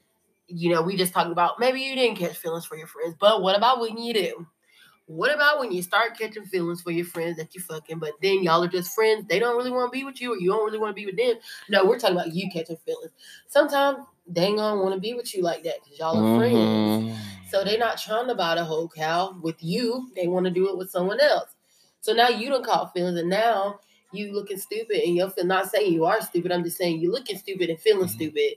you 0.54 0.70
know, 0.72 0.82
we 0.82 0.96
just 0.96 1.12
talked 1.12 1.30
about 1.32 1.58
maybe 1.58 1.80
you 1.80 1.94
didn't 1.94 2.18
catch 2.18 2.36
feelings 2.36 2.64
for 2.66 2.76
your 2.76 2.86
friends, 2.86 3.16
but 3.18 3.42
what 3.42 3.56
about 3.56 3.80
when 3.80 3.98
you 3.98 4.14
do? 4.14 4.46
What 5.06 5.34
about 5.34 5.58
when 5.58 5.72
you 5.72 5.82
start 5.82 6.16
catching 6.18 6.44
feelings 6.46 6.80
for 6.80 6.90
your 6.92 7.04
friends 7.04 7.36
that 7.36 7.54
you 7.54 7.60
fucking, 7.60 7.98
but 7.98 8.12
then 8.22 8.42
y'all 8.42 8.62
are 8.62 8.68
just 8.68 8.94
friends? 8.94 9.26
They 9.28 9.38
don't 9.38 9.56
really 9.56 9.70
want 9.70 9.92
to 9.92 9.98
be 9.98 10.04
with 10.04 10.20
you, 10.20 10.34
or 10.34 10.38
you 10.38 10.50
don't 10.50 10.64
really 10.64 10.78
want 10.78 10.90
to 10.90 11.00
be 11.00 11.06
with 11.06 11.16
them. 11.16 11.34
No, 11.68 11.84
we're 11.84 11.98
talking 11.98 12.16
about 12.16 12.32
you 12.32 12.50
catching 12.50 12.76
feelings. 12.76 13.12
Sometimes 13.48 13.98
they 14.26 14.44
ain't 14.46 14.58
gonna 14.58 14.80
want 14.80 14.94
to 14.94 15.00
be 15.00 15.14
with 15.14 15.34
you 15.34 15.42
like 15.42 15.64
that 15.64 15.76
because 15.82 15.98
y'all 15.98 16.16
are 16.16 16.38
friends. 16.38 16.54
Mhm. 16.54 17.50
So 17.50 17.64
they're 17.64 17.78
not 17.78 17.98
trying 17.98 18.28
to 18.28 18.34
buy 18.34 18.54
the 18.54 18.64
whole 18.64 18.88
cow 18.88 19.36
with 19.42 19.62
you. 19.62 20.10
They 20.14 20.28
want 20.28 20.44
to 20.44 20.50
do 20.50 20.68
it 20.70 20.78
with 20.78 20.90
someone 20.90 21.20
else. 21.20 21.50
So 22.00 22.12
now 22.14 22.28
you 22.28 22.48
don't 22.48 22.64
caught 22.64 22.92
feelings, 22.94 23.18
and 23.18 23.28
now 23.28 23.80
you 24.12 24.32
looking 24.32 24.58
stupid, 24.58 25.02
and 25.04 25.16
you're 25.16 25.30
feel 25.30 25.44
not 25.46 25.70
saying 25.70 25.92
you 25.92 26.04
are 26.04 26.20
stupid. 26.20 26.52
I'm 26.52 26.64
just 26.64 26.76
saying 26.78 27.00
you 27.00 27.10
looking 27.10 27.38
stupid 27.38 27.70
and 27.70 27.80
feeling 27.80 28.06
Mhm. 28.08 28.10
stupid. 28.14 28.54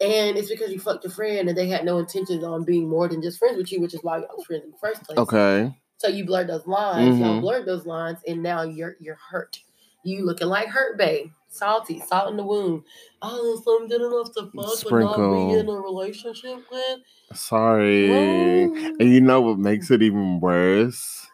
And 0.00 0.36
it's 0.38 0.48
because 0.48 0.70
you 0.70 0.78
fucked 0.78 1.04
a 1.04 1.10
friend, 1.10 1.48
and 1.48 1.58
they 1.58 1.68
had 1.68 1.84
no 1.84 1.98
intentions 1.98 2.44
on 2.44 2.64
being 2.64 2.88
more 2.88 3.08
than 3.08 3.20
just 3.20 3.38
friends 3.38 3.56
with 3.56 3.72
you, 3.72 3.80
which 3.80 3.94
is 3.94 4.02
why 4.04 4.18
y'all 4.18 4.28
was 4.36 4.46
friends 4.46 4.64
in 4.64 4.70
the 4.70 4.76
first 4.78 5.02
place. 5.04 5.18
Okay. 5.18 5.74
So 5.96 6.06
you 6.08 6.24
blurred 6.24 6.48
those 6.48 6.66
lines. 6.66 7.18
Y'all 7.18 7.38
Mhm. 7.38 7.40
blurred 7.40 7.66
those 7.66 7.84
lines, 7.84 8.18
and 8.26 8.40
now 8.42 8.62
you're 8.62 8.96
you're 9.00 9.18
hurt. 9.30 9.58
You 10.04 10.24
looking 10.24 10.46
like 10.46 10.68
hurt, 10.68 10.96
babe. 10.96 11.30
Salty, 11.48 11.98
salt 12.00 12.30
in 12.30 12.36
the 12.36 12.44
wound. 12.44 12.82
Oh, 13.22 13.60
so 13.64 13.80
I'm 13.80 13.88
good 13.88 14.02
enough 14.02 14.32
to 14.34 14.42
fuck, 14.42 14.52
but 14.54 14.54
not 14.54 14.78
Sprinkle. 14.78 15.48
be 15.48 15.58
in 15.58 15.68
a 15.68 15.72
relationship 15.72 16.58
with. 16.70 16.98
Sorry. 17.34 18.10
And 18.10 19.00
you 19.12 19.20
know 19.20 19.40
what 19.40 19.58
makes 19.58 19.90
it 19.90 20.02
even 20.02 20.38
worse? 20.40 21.26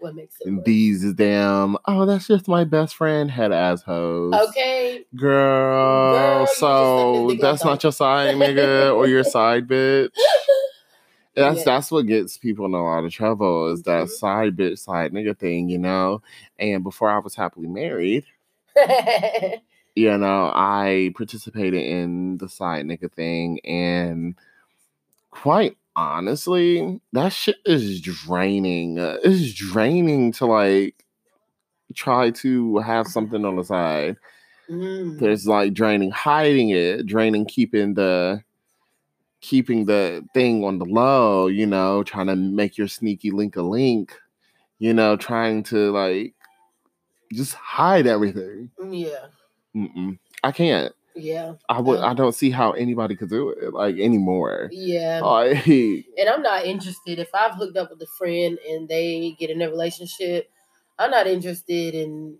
What 0.00 0.14
makes 0.14 0.36
it? 0.40 0.64
These 0.64 1.12
damn, 1.14 1.76
oh, 1.86 2.06
that's 2.06 2.26
just 2.26 2.48
my 2.48 2.64
best 2.64 2.96
friend 2.96 3.30
head 3.30 3.52
assholes. 3.52 4.34
Okay. 4.48 5.04
Girl, 5.14 6.12
Girl, 6.12 6.40
you 6.40 6.46
just 6.46 6.56
sucking 6.56 6.60
so 6.62 7.34
that's 7.46 7.64
not 7.64 7.82
your 7.82 7.92
side 7.92 8.34
nigga 8.36 8.94
or 8.94 9.06
your 9.06 9.24
side 9.36 9.68
bitch. 9.68 10.10
That's 11.36 11.58
Yeah. 11.58 11.64
that's 11.64 11.92
what 11.92 12.06
gets 12.06 12.36
people 12.38 12.64
in 12.66 12.74
a 12.74 12.82
lot 12.82 13.04
of 13.04 13.12
trouble 13.12 13.68
is 13.72 13.84
that 13.84 14.06
Mhm. 14.06 14.10
side 14.10 14.56
bitch 14.56 14.78
side 14.80 15.12
nigga 15.12 15.38
thing, 15.38 15.68
you 15.68 15.78
know. 15.78 16.22
And 16.58 16.82
before 16.82 17.08
I 17.08 17.18
was 17.20 17.36
happily 17.36 17.68
married, 17.68 18.24
you 19.94 20.18
know, 20.18 20.50
I 20.54 21.12
participated 21.16 21.82
in 21.84 22.38
the 22.38 22.48
side 22.48 22.84
nigga 22.84 23.10
thing, 23.12 23.60
and 23.64 24.34
quite 25.30 25.76
honestly, 25.96 27.00
that 27.12 27.32
shit 27.32 27.56
is 27.64 28.00
draining. 28.00 28.98
Uh, 28.98 29.18
It's 29.22 29.52
draining 29.54 30.32
to 30.32 30.46
like 30.46 31.04
try 31.94 32.30
to 32.30 32.78
have 32.78 33.06
something 33.06 33.44
on 33.44 33.56
the 33.56 33.64
side. 33.64 34.16
Mm. 34.68 35.18
There's 35.18 35.46
like 35.46 35.74
draining 35.74 36.10
hiding 36.10 36.70
it, 36.70 37.06
draining 37.06 37.44
keeping 37.46 37.94
the 37.94 38.42
keeping 39.40 39.86
the 39.86 40.24
thing 40.34 40.64
on 40.64 40.78
the 40.78 40.84
low, 40.84 41.46
you 41.46 41.66
know, 41.66 42.02
trying 42.02 42.26
to 42.26 42.36
make 42.36 42.76
your 42.76 42.88
sneaky 42.88 43.30
link 43.30 43.56
a 43.56 43.62
link, 43.62 44.14
you 44.78 44.92
know, 44.92 45.16
trying 45.16 45.62
to 45.64 45.90
like 45.92 46.34
just 47.32 47.54
hide 47.54 48.06
everything. 48.06 48.70
Yeah. 48.90 49.26
Mm-mm. 49.74 50.18
I 50.42 50.52
can't. 50.52 50.92
Yeah. 51.16 51.54
I 51.68 51.80
would. 51.80 52.00
I 52.00 52.10
Um, 52.10 52.16
don't 52.16 52.34
see 52.34 52.50
how 52.50 52.72
anybody 52.72 53.16
could 53.16 53.28
do 53.30 53.50
it 53.50 53.72
like 53.74 53.98
anymore. 53.98 54.68
Yeah. 54.72 55.20
Like, 55.24 55.66
And 55.66 56.28
I'm 56.28 56.42
not 56.42 56.64
interested 56.64 57.18
if 57.18 57.28
I've 57.34 57.54
hooked 57.54 57.76
up 57.76 57.90
with 57.90 58.00
a 58.02 58.06
friend 58.18 58.58
and 58.68 58.88
they 58.88 59.36
get 59.38 59.50
in 59.50 59.60
a 59.62 59.68
relationship. 59.68 60.50
I'm 60.98 61.10
not 61.10 61.26
interested 61.26 61.94
in 61.94 62.38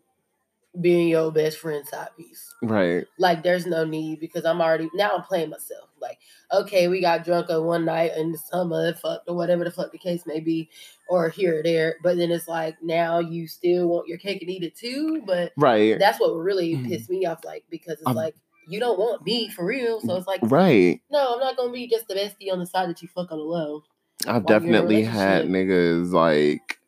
being 0.80 1.08
your 1.08 1.32
best 1.32 1.58
friend 1.58 1.84
side 1.86 2.10
piece. 2.16 2.54
right? 2.62 3.04
Like, 3.18 3.42
there's 3.42 3.66
no 3.66 3.84
need 3.84 4.20
because 4.20 4.44
I'm 4.44 4.60
already 4.60 4.88
now 4.94 5.10
I'm 5.16 5.22
playing 5.22 5.50
myself. 5.50 5.88
Like, 6.00 6.18
okay, 6.52 6.86
we 6.88 7.00
got 7.00 7.24
drunk 7.24 7.50
on 7.50 7.64
one 7.64 7.84
night 7.84 8.12
and 8.14 8.38
some 8.38 8.70
summer, 8.70 8.94
fucked 8.94 9.28
or 9.28 9.34
whatever 9.34 9.64
the 9.64 9.70
fuck 9.72 9.90
the 9.92 9.98
case 9.98 10.22
may 10.26 10.38
be, 10.40 10.70
or 11.08 11.28
here 11.28 11.58
or 11.58 11.62
there. 11.64 11.96
But 12.02 12.16
then 12.18 12.30
it's 12.30 12.46
like 12.48 12.80
now 12.82 13.18
you 13.18 13.48
still 13.48 13.88
want 13.88 14.06
your 14.08 14.18
cake 14.18 14.40
and 14.42 14.50
eat 14.50 14.62
it 14.62 14.76
too. 14.76 15.22
But 15.26 15.52
Right. 15.56 15.98
that's 15.98 16.20
what 16.20 16.34
really 16.34 16.74
Mhm. 16.76 16.88
pissed 16.88 17.10
me 17.10 17.26
off. 17.26 17.44
Like, 17.44 17.64
because 17.68 17.94
it's 17.94 18.06
I'm- 18.06 18.16
like 18.16 18.36
you 18.70 18.80
don't 18.80 18.98
want 18.98 19.24
me 19.24 19.50
for 19.50 19.64
real. 19.64 20.00
So 20.00 20.16
it's 20.16 20.26
like, 20.26 20.40
Right. 20.44 21.00
no, 21.10 21.34
I'm 21.34 21.40
not 21.40 21.56
gonna 21.56 21.72
be 21.72 21.88
just 21.88 22.08
the 22.08 22.14
bestie 22.14 22.52
on 22.52 22.58
the 22.58 22.66
side 22.66 22.88
that 22.88 23.02
you 23.02 23.08
fuck 23.08 23.32
on 23.32 23.38
the 23.38 23.44
low. 23.44 23.82
I've 24.26 24.44
while 24.44 24.62
you're 24.62 24.68
in 24.68 24.74
a 24.74 24.78
definitely 24.78 25.02
had 25.02 25.46
niggas 25.46 26.12
like 26.12 26.78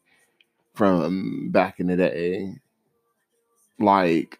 from 0.74 1.50
back 1.50 1.80
in 1.80 1.88
the 1.88 1.96
day. 1.96 2.54
Like 3.78 4.38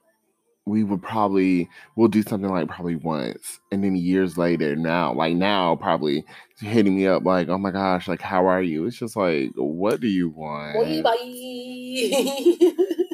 we 0.65 0.85
would 0.85 1.03
probably 1.03 1.69
we'll 1.97 2.09
do 2.09 2.23
something 2.23 2.51
like 2.51 2.69
probably 2.69 2.95
once 2.95 3.59
and 3.73 3.83
then 3.83 3.97
years 3.97 4.39
later 4.39 4.77
now 4.77 5.13
like 5.13 5.35
now 5.35 5.75
probably 5.75 6.25
hitting 6.61 6.95
me 6.95 7.07
up 7.07 7.25
like 7.25 7.49
oh 7.49 7.59
my 7.59 7.73
gosh 7.73 8.07
like 8.07 8.23
how 8.23 8.47
are 8.47 8.63
you 8.63 8.87
it's 8.87 8.97
just 8.97 9.17
like 9.17 9.51
what 9.57 10.01
do 10.01 10.07
you 10.07 10.29
want 10.29 10.77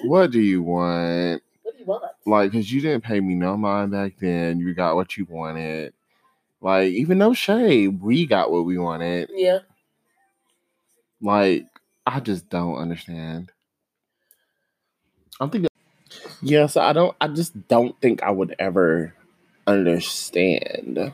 what 0.04 0.30
do 0.30 0.40
you 0.40 0.62
want 0.62 1.42
what 1.88 2.02
want? 2.02 2.12
like 2.26 2.50
because 2.52 2.73
you 2.73 2.80
didn't 2.80 3.02
pay 3.04 3.21
me 3.21 3.35
no 3.35 3.57
mind 3.57 3.90
back 3.92 4.14
then 4.21 4.59
you 4.61 4.75
got 4.75 4.95
what 4.95 5.16
you 5.16 5.26
wanted 5.28 5.92
like 6.61 6.88
even 6.88 7.18
no 7.18 7.33
shade 7.35 8.00
we 8.00 8.26
got 8.26 8.50
what 8.50 8.64
we 8.64 8.78
wanted 8.78 9.30
Yeah. 9.35 9.61
like 11.21 11.66
i 12.07 12.21
just 12.21 12.49
don't 12.49 12.76
understand 12.76 13.50
i 15.40 15.47
think 15.47 15.66
Yeah. 16.42 16.66
So 16.66 16.80
i 16.80 16.92
don't 16.92 17.16
i 17.21 17.28
just 17.28 17.68
don't 17.68 17.99
think 18.00 18.23
i 18.23 18.30
would 18.30 18.54
ever 18.59 19.14
understand 19.66 21.12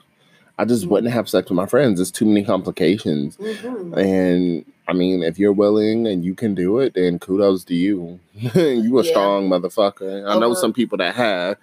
I 0.57 0.65
just 0.65 0.87
wouldn't 0.87 1.13
have 1.13 1.29
sex 1.29 1.51
with 1.51 1.57
my 1.57 1.67
friends. 1.67 1.99
There's 1.99 2.13
too 2.13 2.25
many 2.27 2.45
complications. 2.45 3.37
Mhm. 3.39 3.97
And 3.97 4.65
I 4.87 4.93
mean, 4.93 5.23
if 5.23 5.39
you're 5.39 5.53
willing 5.53 6.07
and 6.07 6.25
you 6.25 6.35
can 6.35 6.55
do 6.55 6.79
it, 6.79 6.95
then 6.95 7.19
kudos 7.19 7.65
to 7.65 7.75
you. 7.75 8.21
you 8.35 8.99
a 8.99 9.03
Yeah. 9.03 9.11
strong 9.11 9.49
motherfucker. 9.49 10.29
I 10.29 10.39
know 10.39 10.47
Over- 10.47 10.55
some 10.57 10.73
people 10.73 10.99
that 10.99 11.15
have 11.15 11.57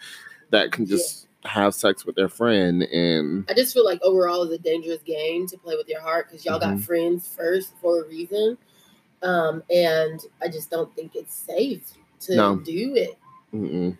that 0.49 0.71
can 0.71 0.85
Yeah. 0.85 0.97
just 0.97 1.27
have 1.43 1.73
sex 1.73 2.05
with 2.05 2.15
their 2.15 2.29
friend 2.29 2.83
and 2.83 3.45
I 3.49 3.53
just 3.55 3.73
feel 3.73 3.83
like 3.83 3.99
overall 4.03 4.43
it's 4.43 4.53
a 4.53 4.57
dangerous 4.59 5.01
game 5.03 5.47
to 5.47 5.57
play 5.57 5.75
with 5.75 5.87
your 5.89 5.99
heart 6.01 6.27
because 6.29 6.45
y'all 6.45 6.59
got 6.59 6.75
Mhm. 6.77 6.83
friends 6.83 7.27
first 7.27 7.73
for 7.81 8.03
a 8.03 8.07
reason. 8.07 8.57
Um, 9.23 9.63
and 9.71 10.19
I 10.41 10.47
just 10.49 10.69
don't 10.69 10.93
think 10.95 11.15
it's 11.15 11.33
safe 11.33 11.93
to 12.21 12.35
No. 12.35 12.55
do 12.57 12.95
it. 12.95 13.17
mm-mm. 13.53 13.97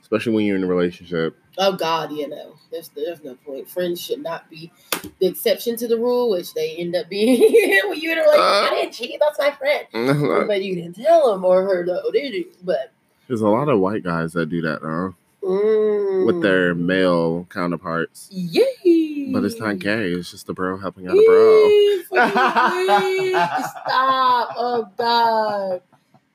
especially 0.00 0.32
when 0.34 0.44
you're 0.44 0.56
in 0.56 0.62
a 0.64 0.66
relationship. 0.66 1.36
Oh 1.58 1.72
God, 1.72 2.12
you 2.12 2.28
know, 2.28 2.54
there's 2.70 2.88
there's 2.90 3.22
no 3.22 3.34
point. 3.34 3.68
Friends 3.68 4.00
should 4.00 4.22
not 4.22 4.48
be 4.48 4.72
the 5.18 5.26
exception 5.26 5.76
to 5.76 5.88
the 5.88 5.98
rule, 5.98 6.30
which 6.30 6.54
they 6.54 6.76
end 6.76 6.96
up 6.96 7.08
being 7.08 7.40
when 7.88 8.00
you're 8.00 8.26
like. 8.26 8.38
Uh. 8.38 8.68
I 8.70 8.70
didn't 8.70 8.94
cheat, 8.94 9.20
that's 9.20 9.38
my 9.38 9.50
friend. 9.50 9.86
but 10.48 10.62
you 10.62 10.74
didn't 10.76 10.94
tell 10.94 11.34
him 11.34 11.44
or 11.44 11.62
her 11.62 11.84
though, 11.84 12.10
did 12.10 12.32
you? 12.32 12.46
But 12.62 12.92
There's 13.28 13.42
a 13.42 13.48
lot 13.48 13.68
of 13.68 13.80
white 13.80 14.02
guys 14.02 14.32
that 14.32 14.46
do 14.46 14.62
that 14.62 14.80
though 14.80 15.14
mm, 15.42 16.26
with 16.26 16.42
their 16.42 16.74
male 16.74 17.46
counterparts. 17.50 18.28
yay. 18.30 19.32
But 19.32 19.44
it's 19.44 19.58
not 19.58 19.78
gay. 19.78 20.12
It's 20.12 20.30
just 20.30 20.48
a 20.48 20.54
bro 20.54 20.78
helping 20.78 21.06
out 21.06 21.18
a 21.18 21.24
bro. 21.24 21.68
Yay, 21.68 22.02
fucking 22.02 23.24
yay. 23.24 23.32
Stop! 23.86 24.54
Oh 24.56 24.88
God! 24.96 25.82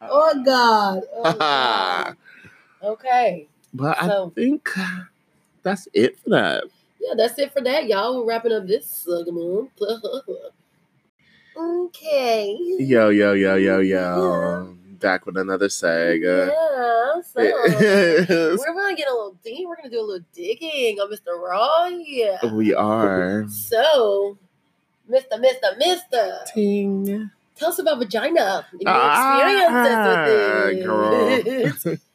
Oh 0.02 0.44
God! 0.44 1.04
Oh 1.14 1.34
God! 1.38 2.18
Okay. 2.84 3.48
But 3.74 3.98
So- 4.00 4.28
I 4.28 4.30
think 4.34 4.70
that's 5.64 5.88
it 5.94 6.20
for 6.20 6.30
that. 6.32 6.64
Yeah, 7.00 7.14
that's 7.16 7.38
it 7.40 7.54
for 7.54 7.62
that, 7.62 7.88
y'all. 7.88 8.18
We're 8.18 8.26
wrapping 8.28 8.52
up 8.52 8.68
this 8.68 8.88
segment. 8.90 9.72
okay. 11.58 12.58
Yo, 12.80 13.10
yo, 13.10 13.34
yo, 13.34 13.56
yo, 13.56 13.80
yo. 13.80 14.76
Back 15.00 15.26
with 15.28 15.38
another 15.38 15.66
uh, 15.68 15.70
Yeah, 16.50 17.22
so 17.22 17.42
Yes. 17.42 18.28
we're 18.30 18.74
gonna 18.74 18.96
get 18.96 19.08
a 19.08 19.14
little 19.14 19.38
deep. 19.44 19.68
We're 19.68 19.76
gonna 19.76 19.90
do 19.92 20.00
a 20.00 20.02
little 20.02 20.26
digging 20.34 21.00
on 21.00 21.12
Mr. 21.12 21.38
Roy. 21.38 22.04
we 22.52 22.74
are. 22.74 23.46
So, 23.48 24.38
Mr. 25.10 25.34
Mr. 25.34 25.80
Mr. 25.80 26.46
Ting. 26.54 27.30
Tell 27.56 27.70
us 27.70 27.80
about 27.80 28.00
vagina 28.00 28.66
Ah, 28.86 29.40
experiences 30.74 30.76
with 30.76 31.84
girl. 31.86 31.98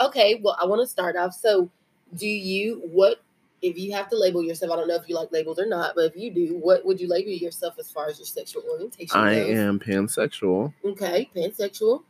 okay, 0.00 0.40
well, 0.42 0.56
I 0.60 0.66
want 0.66 0.80
to 0.82 0.86
start 0.86 1.16
off. 1.16 1.34
So, 1.34 1.70
do 2.14 2.26
you 2.26 2.80
what 2.84 3.20
if 3.62 3.78
you 3.78 3.92
have 3.92 4.08
to 4.10 4.18
label 4.18 4.42
yourself? 4.42 4.72
I 4.72 4.76
don't 4.76 4.88
know 4.88 4.96
if 4.96 5.08
you 5.08 5.16
like 5.16 5.32
labels 5.32 5.58
or 5.58 5.66
not, 5.66 5.94
but 5.94 6.04
if 6.04 6.16
you 6.16 6.30
do, 6.30 6.58
what 6.58 6.84
would 6.84 7.00
you 7.00 7.08
label 7.08 7.30
yourself 7.30 7.74
as 7.78 7.90
far 7.90 8.08
as 8.08 8.18
your 8.18 8.26
sexual 8.26 8.62
orientation 8.70 9.16
I 9.16 9.34
goes? 9.34 9.58
am 9.58 9.80
pansexual. 9.80 10.72
Okay, 10.84 11.30
pansexual, 11.34 12.02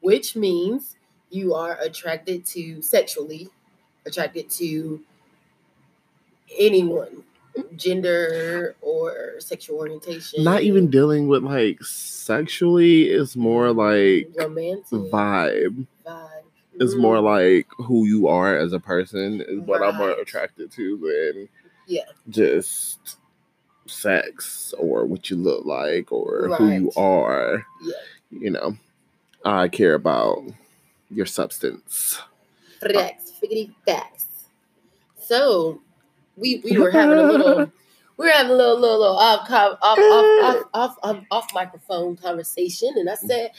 which 0.00 0.36
means 0.36 0.96
you 1.30 1.54
are 1.54 1.78
attracted 1.80 2.44
to 2.46 2.80
sexually 2.80 3.48
attracted 4.06 4.50
to 4.50 5.00
anyone, 6.58 7.22
gender 7.76 8.76
or 8.80 9.40
sexual 9.40 9.78
orientation. 9.78 10.44
Not 10.44 10.62
even 10.62 10.90
dealing 10.90 11.28
with 11.28 11.42
like 11.42 11.82
sexually, 11.82 13.04
it's 13.10 13.36
more 13.36 13.72
like 13.72 14.28
romantic 14.36 14.86
vibe. 14.90 15.86
vibe. 16.06 16.43
It's 16.80 16.94
Mm, 16.94 17.00
more 17.00 17.20
like 17.20 17.68
who 17.78 18.04
you 18.06 18.26
are 18.28 18.56
as 18.56 18.72
a 18.72 18.80
person 18.80 19.40
is 19.40 19.60
what 19.60 19.82
I'm 19.82 19.96
more 19.96 20.10
attracted 20.10 20.70
to 20.72 20.96
than 20.98 21.48
Yeah. 21.86 22.02
just 22.28 23.16
sex 23.86 24.74
or 24.78 25.04
what 25.04 25.30
you 25.30 25.36
look 25.36 25.64
like 25.64 26.10
or 26.10 26.48
who 26.48 26.70
you 26.70 26.92
are. 26.96 27.64
yeah. 27.82 27.92
You 28.30 28.50
know, 28.50 28.76
I 29.44 29.68
care 29.68 29.94
about 29.94 30.42
your 31.10 31.26
substance. 31.26 32.20
Facts, 32.80 33.32
figgity 33.40 33.72
facts. 33.86 34.26
So 35.16 35.80
we 36.36 36.60
we 36.64 36.78
were 36.78 36.90
having 36.90 37.18
a 37.18 37.22
little 37.22 37.58
we 38.16 38.26
were 38.26 38.32
having 38.32 38.52
a 38.52 38.54
little 38.56 38.78
little, 38.80 38.98
little 39.00 39.16
off, 39.16 39.48
off, 39.50 39.78
off, 39.82 39.98
off, 40.00 40.66
off, 40.74 40.96
off, 41.02 41.24
off 41.30 41.54
microphone 41.54 42.16
conversation, 42.16 42.90
and 42.96 43.08
I 43.08 43.14
said, 43.14 43.52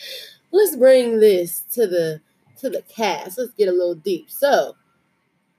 let's 0.51 0.75
bring 0.75 1.19
this 1.19 1.61
to 1.71 1.87
the 1.87 2.21
to 2.59 2.69
the 2.69 2.81
cast. 2.83 3.37
Let's 3.37 3.53
get 3.53 3.67
a 3.69 3.71
little 3.71 3.95
deep. 3.95 4.29
So 4.29 4.75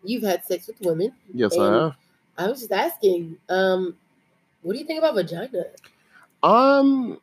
you've 0.02 0.22
had 0.22 0.44
sex 0.44 0.66
with 0.66 0.80
women. 0.80 1.12
Yes, 1.32 1.56
I 1.58 1.64
have. 1.64 1.96
I 2.38 2.48
was 2.48 2.60
just 2.60 2.72
asking, 2.72 3.38
um, 3.48 3.96
what 4.62 4.74
do 4.74 4.78
you 4.78 4.84
think 4.84 4.98
about 4.98 5.14
vagina? 5.14 5.64
Um, 6.42 7.18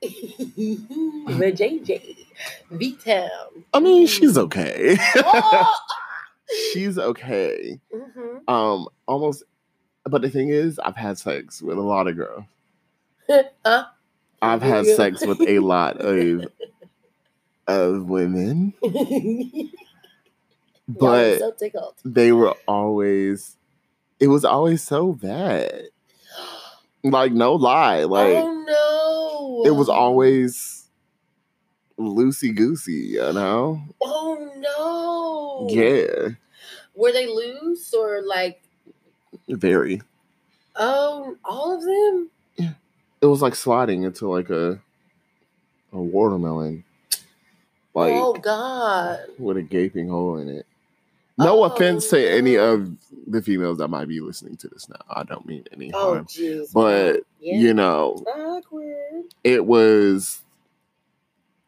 the 0.00 1.52
JJ, 1.56 2.16
V 2.70 2.96
Town. 2.96 3.64
I 3.74 3.80
mean, 3.80 4.06
she's 4.06 4.38
okay. 4.38 4.96
Oh! 5.16 5.74
she's 6.72 6.98
okay. 6.98 7.78
Mhm. 7.94 8.48
Um, 8.48 8.88
almost. 9.06 9.42
But 10.04 10.22
the 10.22 10.30
thing 10.30 10.48
is, 10.48 10.78
I've 10.78 10.96
had 10.96 11.18
sex 11.18 11.60
with 11.60 11.76
a 11.76 11.82
lot 11.82 12.06
of 12.08 12.16
girls. 12.16 12.44
huh? 13.64 13.84
I've 14.42 14.62
had 14.62 14.86
sex 14.86 15.24
with 15.26 15.40
a 15.42 15.58
lot 15.58 15.98
of 15.98 16.46
of 17.70 18.06
women, 18.06 18.74
but 20.88 21.38
so 21.38 21.52
they 22.04 22.32
were 22.32 22.54
always. 22.66 23.56
It 24.18 24.28
was 24.28 24.44
always 24.44 24.82
so 24.82 25.12
bad. 25.14 25.84
Like 27.02 27.32
no 27.32 27.54
lie, 27.54 28.04
like 28.04 28.34
oh 28.36 29.62
no! 29.64 29.70
it 29.70 29.74
was 29.74 29.88
always 29.88 30.88
loosey 31.98 32.54
goosey. 32.54 33.12
You 33.14 33.32
know? 33.32 33.80
Oh 34.02 35.66
no! 35.68 35.74
Yeah, 35.74 36.30
Were 36.94 37.12
they 37.12 37.26
loose 37.26 37.94
or 37.94 38.22
like? 38.22 38.62
very. 39.48 40.02
Oh, 40.76 41.36
all 41.44 41.74
of 41.76 41.82
them. 41.82 42.30
Yeah. 42.56 42.72
It 43.20 43.26
was 43.26 43.42
like 43.42 43.54
sliding 43.54 44.02
into 44.02 44.28
like 44.28 44.50
a 44.50 44.80
a 45.92 46.00
watermelon, 46.00 46.84
like 47.94 48.12
oh 48.14 48.34
God! 48.34 49.20
with 49.38 49.56
a 49.56 49.62
gaping 49.62 50.08
hole 50.08 50.38
in 50.38 50.48
it. 50.48 50.66
No 51.38 51.62
Oh, 51.62 51.64
offense 51.64 52.08
to 52.10 52.30
any 52.30 52.56
of 52.56 52.90
the 53.26 53.40
females 53.40 53.78
that 53.78 53.88
might 53.88 54.08
be 54.08 54.20
listening 54.20 54.56
to 54.58 54.68
this 54.68 54.88
now. 54.88 55.00
I 55.08 55.22
don't 55.22 55.46
mean 55.46 55.64
any 55.72 55.90
Oh 55.94 56.14
harm. 56.14 56.26
But 56.74 57.22
yeah. 57.40 57.56
you 57.56 57.72
know, 57.72 58.22
awkward. 58.26 59.24
it 59.42 59.64
was 59.64 60.42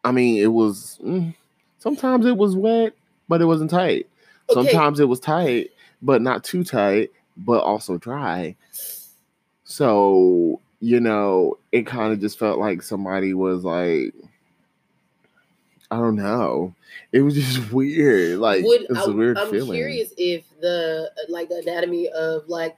I 0.03 0.11
mean, 0.11 0.41
it 0.41 0.47
was 0.47 0.99
mm, 1.03 1.33
sometimes 1.79 2.25
it 2.25 2.37
was 2.37 2.55
wet, 2.55 2.93
but 3.27 3.41
it 3.41 3.45
wasn't 3.45 3.71
tight. 3.71 4.07
Okay. 4.49 4.53
Sometimes 4.53 4.99
it 4.99 5.05
was 5.07 5.19
tight, 5.19 5.71
but 6.01 6.21
not 6.21 6.43
too 6.43 6.63
tight, 6.63 7.11
but 7.37 7.63
also 7.63 7.97
dry. 7.97 8.55
So, 9.63 10.59
you 10.81 10.99
know, 10.99 11.57
it 11.71 11.87
kind 11.87 12.11
of 12.13 12.19
just 12.19 12.37
felt 12.37 12.59
like 12.59 12.81
somebody 12.81 13.33
was 13.33 13.63
like 13.63 14.13
I 15.93 15.97
don't 15.97 16.15
know. 16.15 16.73
It 17.11 17.21
was 17.21 17.35
just 17.35 17.71
weird. 17.71 18.39
Like 18.39 18.63
Would 18.65 18.81
it 18.81 18.89
was 18.89 19.07
I, 19.07 19.11
a 19.11 19.11
weird 19.11 19.37
I'm 19.37 19.51
feeling. 19.51 19.77
curious 19.77 20.11
if 20.17 20.43
the 20.59 21.11
like 21.29 21.49
the 21.49 21.59
anatomy 21.59 22.09
of 22.09 22.49
like 22.49 22.75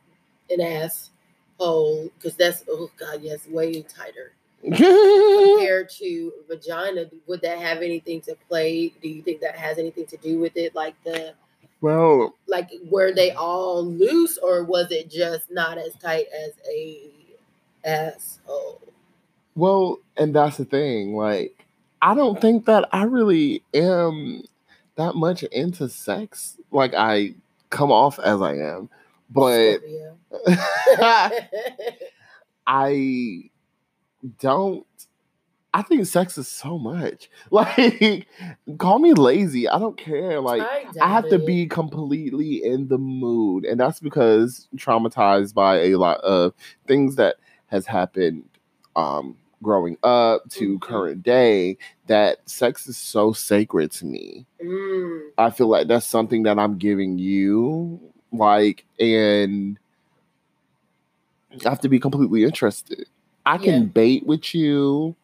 an 0.50 0.60
ass 0.60 1.12
hole 1.58 2.10
because 2.16 2.36
that's 2.36 2.66
oh 2.70 2.92
god 3.00 3.22
yes 3.22 3.48
way 3.48 3.82
tighter 3.84 4.34
compared 4.62 5.90
to 5.92 6.34
vagina. 6.50 7.06
Would 7.28 7.42
that 7.42 7.60
have 7.60 7.78
anything 7.78 8.20
to 8.22 8.36
play? 8.50 8.90
Do 9.02 9.08
you 9.08 9.22
think 9.22 9.40
that 9.40 9.56
has 9.56 9.78
anything 9.78 10.08
to 10.08 10.18
do 10.18 10.40
with 10.40 10.58
it? 10.58 10.76
Like 10.76 10.96
the 11.06 11.36
well, 11.82 12.36
like 12.48 12.70
were 12.90 13.14
they 13.14 13.32
all 13.32 13.86
loose 13.86 14.38
or 14.38 14.66
was 14.66 14.92
it 14.92 15.10
just 15.10 15.50
not 15.50 15.78
as 15.78 15.94
tight 16.02 16.26
as 16.38 16.52
a 16.70 17.10
asshole? 17.86 18.82
Well, 19.56 20.00
and 20.18 20.36
that's 20.36 20.58
the 20.58 20.66
thing. 20.66 21.16
Like, 21.16 21.55
I 22.06 22.14
don't 22.14 22.40
think 22.40 22.66
that 22.66 22.88
I 22.92 23.04
really 23.06 23.64
am 23.74 24.44
that 24.96 25.16
much 25.16 25.42
into 25.42 25.90
sex. 25.90 26.56
Like, 26.70 26.94
I 26.94 27.34
come 27.72 27.92
off 27.92 28.20
as 28.20 28.44
I 28.44 28.54
am, 28.58 28.92
but 29.28 29.80
I 32.68 33.50
don't. 34.40 34.86
I 35.74 35.82
think 35.82 36.06
sex 36.06 36.38
is 36.38 36.48
so 36.48 36.78
much. 36.78 37.32
Like, 37.50 38.28
call 38.78 39.00
me 39.00 39.14
lazy. 39.14 39.68
I 39.68 39.80
don't 39.80 39.98
care. 39.98 40.40
Like, 40.42 40.62
I 41.02 41.08
have 41.08 41.28
to 41.30 41.40
be 41.40 41.66
completely 41.66 42.64
in 42.64 42.88
the 42.88 43.00
mood, 43.00 43.66
and 43.66 43.80
that's 43.80 44.00
because 44.00 44.68
traumatized 44.78 45.56
by 45.56 45.78
a 45.86 45.96
lot 45.96 46.20
of 46.20 46.54
things 46.86 47.16
that 47.16 47.38
has 47.66 47.88
happened 47.88 48.48
um, 48.96 49.38
growing 49.64 49.98
up 50.04 50.48
to 50.52 50.78
Mhm. 50.78 50.82
current 50.82 51.24
day. 51.24 51.78
That 52.08 52.38
sex 52.50 52.88
is 52.88 52.98
so 52.98 53.32
sacred 53.34 53.92
to 53.94 54.06
me. 54.06 54.46
Mm, 54.64 55.30
I 55.38 55.50
feel 55.50 55.68
like 55.68 55.88
that's 55.88 56.06
something 56.06 56.44
that 56.44 56.60
I'm 56.60 56.78
giving 56.78 57.18
you, 57.18 58.00
like, 58.32 58.86
and 59.00 59.78
I 61.66 61.70
have 61.70 61.80
to 61.82 61.90
be 61.90 62.00
completely 62.00 62.44
interested. 62.44 63.08
I 63.46 63.58
can 63.58 63.84
Yeah. 63.84 63.88
bait 63.88 64.26
with 64.26 64.54
you. 64.56 65.16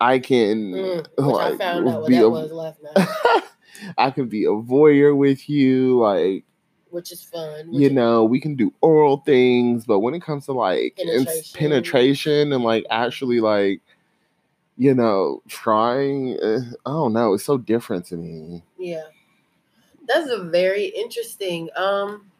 I 0.00 0.18
can 0.18 0.72
Mm, 0.72 1.06
I 1.18 1.22
like 1.22 1.58
found 1.58 1.88
out 1.88 2.00
what 2.02 2.08
be 2.08 2.16
that 2.16 2.24
a- 2.26 2.30
was 2.30 2.52
last 2.52 2.80
night, 2.82 2.92
I 3.98 4.10
can 4.10 4.28
be 4.28 4.44
a 4.44 4.48
voyeur 4.50 5.16
with 5.16 5.48
you. 5.48 5.98
Like 6.00 6.44
which 6.96 7.12
is 7.12 7.22
fun. 7.22 7.68
which 7.70 7.82
you 7.82 7.90
know, 7.90 8.24
we 8.24 8.40
can 8.40 8.54
do 8.56 8.72
oral 8.80 9.18
things, 9.18 9.84
but 9.84 10.00
when 10.00 10.14
it 10.14 10.22
comes 10.22 10.46
to 10.46 10.52
like 10.52 10.96
Penetration. 10.96 11.58
penetration 11.58 12.52
and 12.54 12.64
like 12.64 12.86
actually 12.88 13.40
like, 13.40 13.82
you 14.78 14.94
know, 14.94 15.42
trying, 15.46 16.38
uh, 16.42 16.60
I 16.86 16.90
don't 16.90 17.12
know, 17.12 17.34
it's 17.34 17.44
so 17.44 17.58
different 17.58 18.06
to 18.06 18.16
me. 18.16 18.62
Yeah. 18.78 19.04
That's 20.08 20.30
a 20.30 20.42
very 20.44 20.86
interesting. 20.86 21.68
Um 21.76 22.30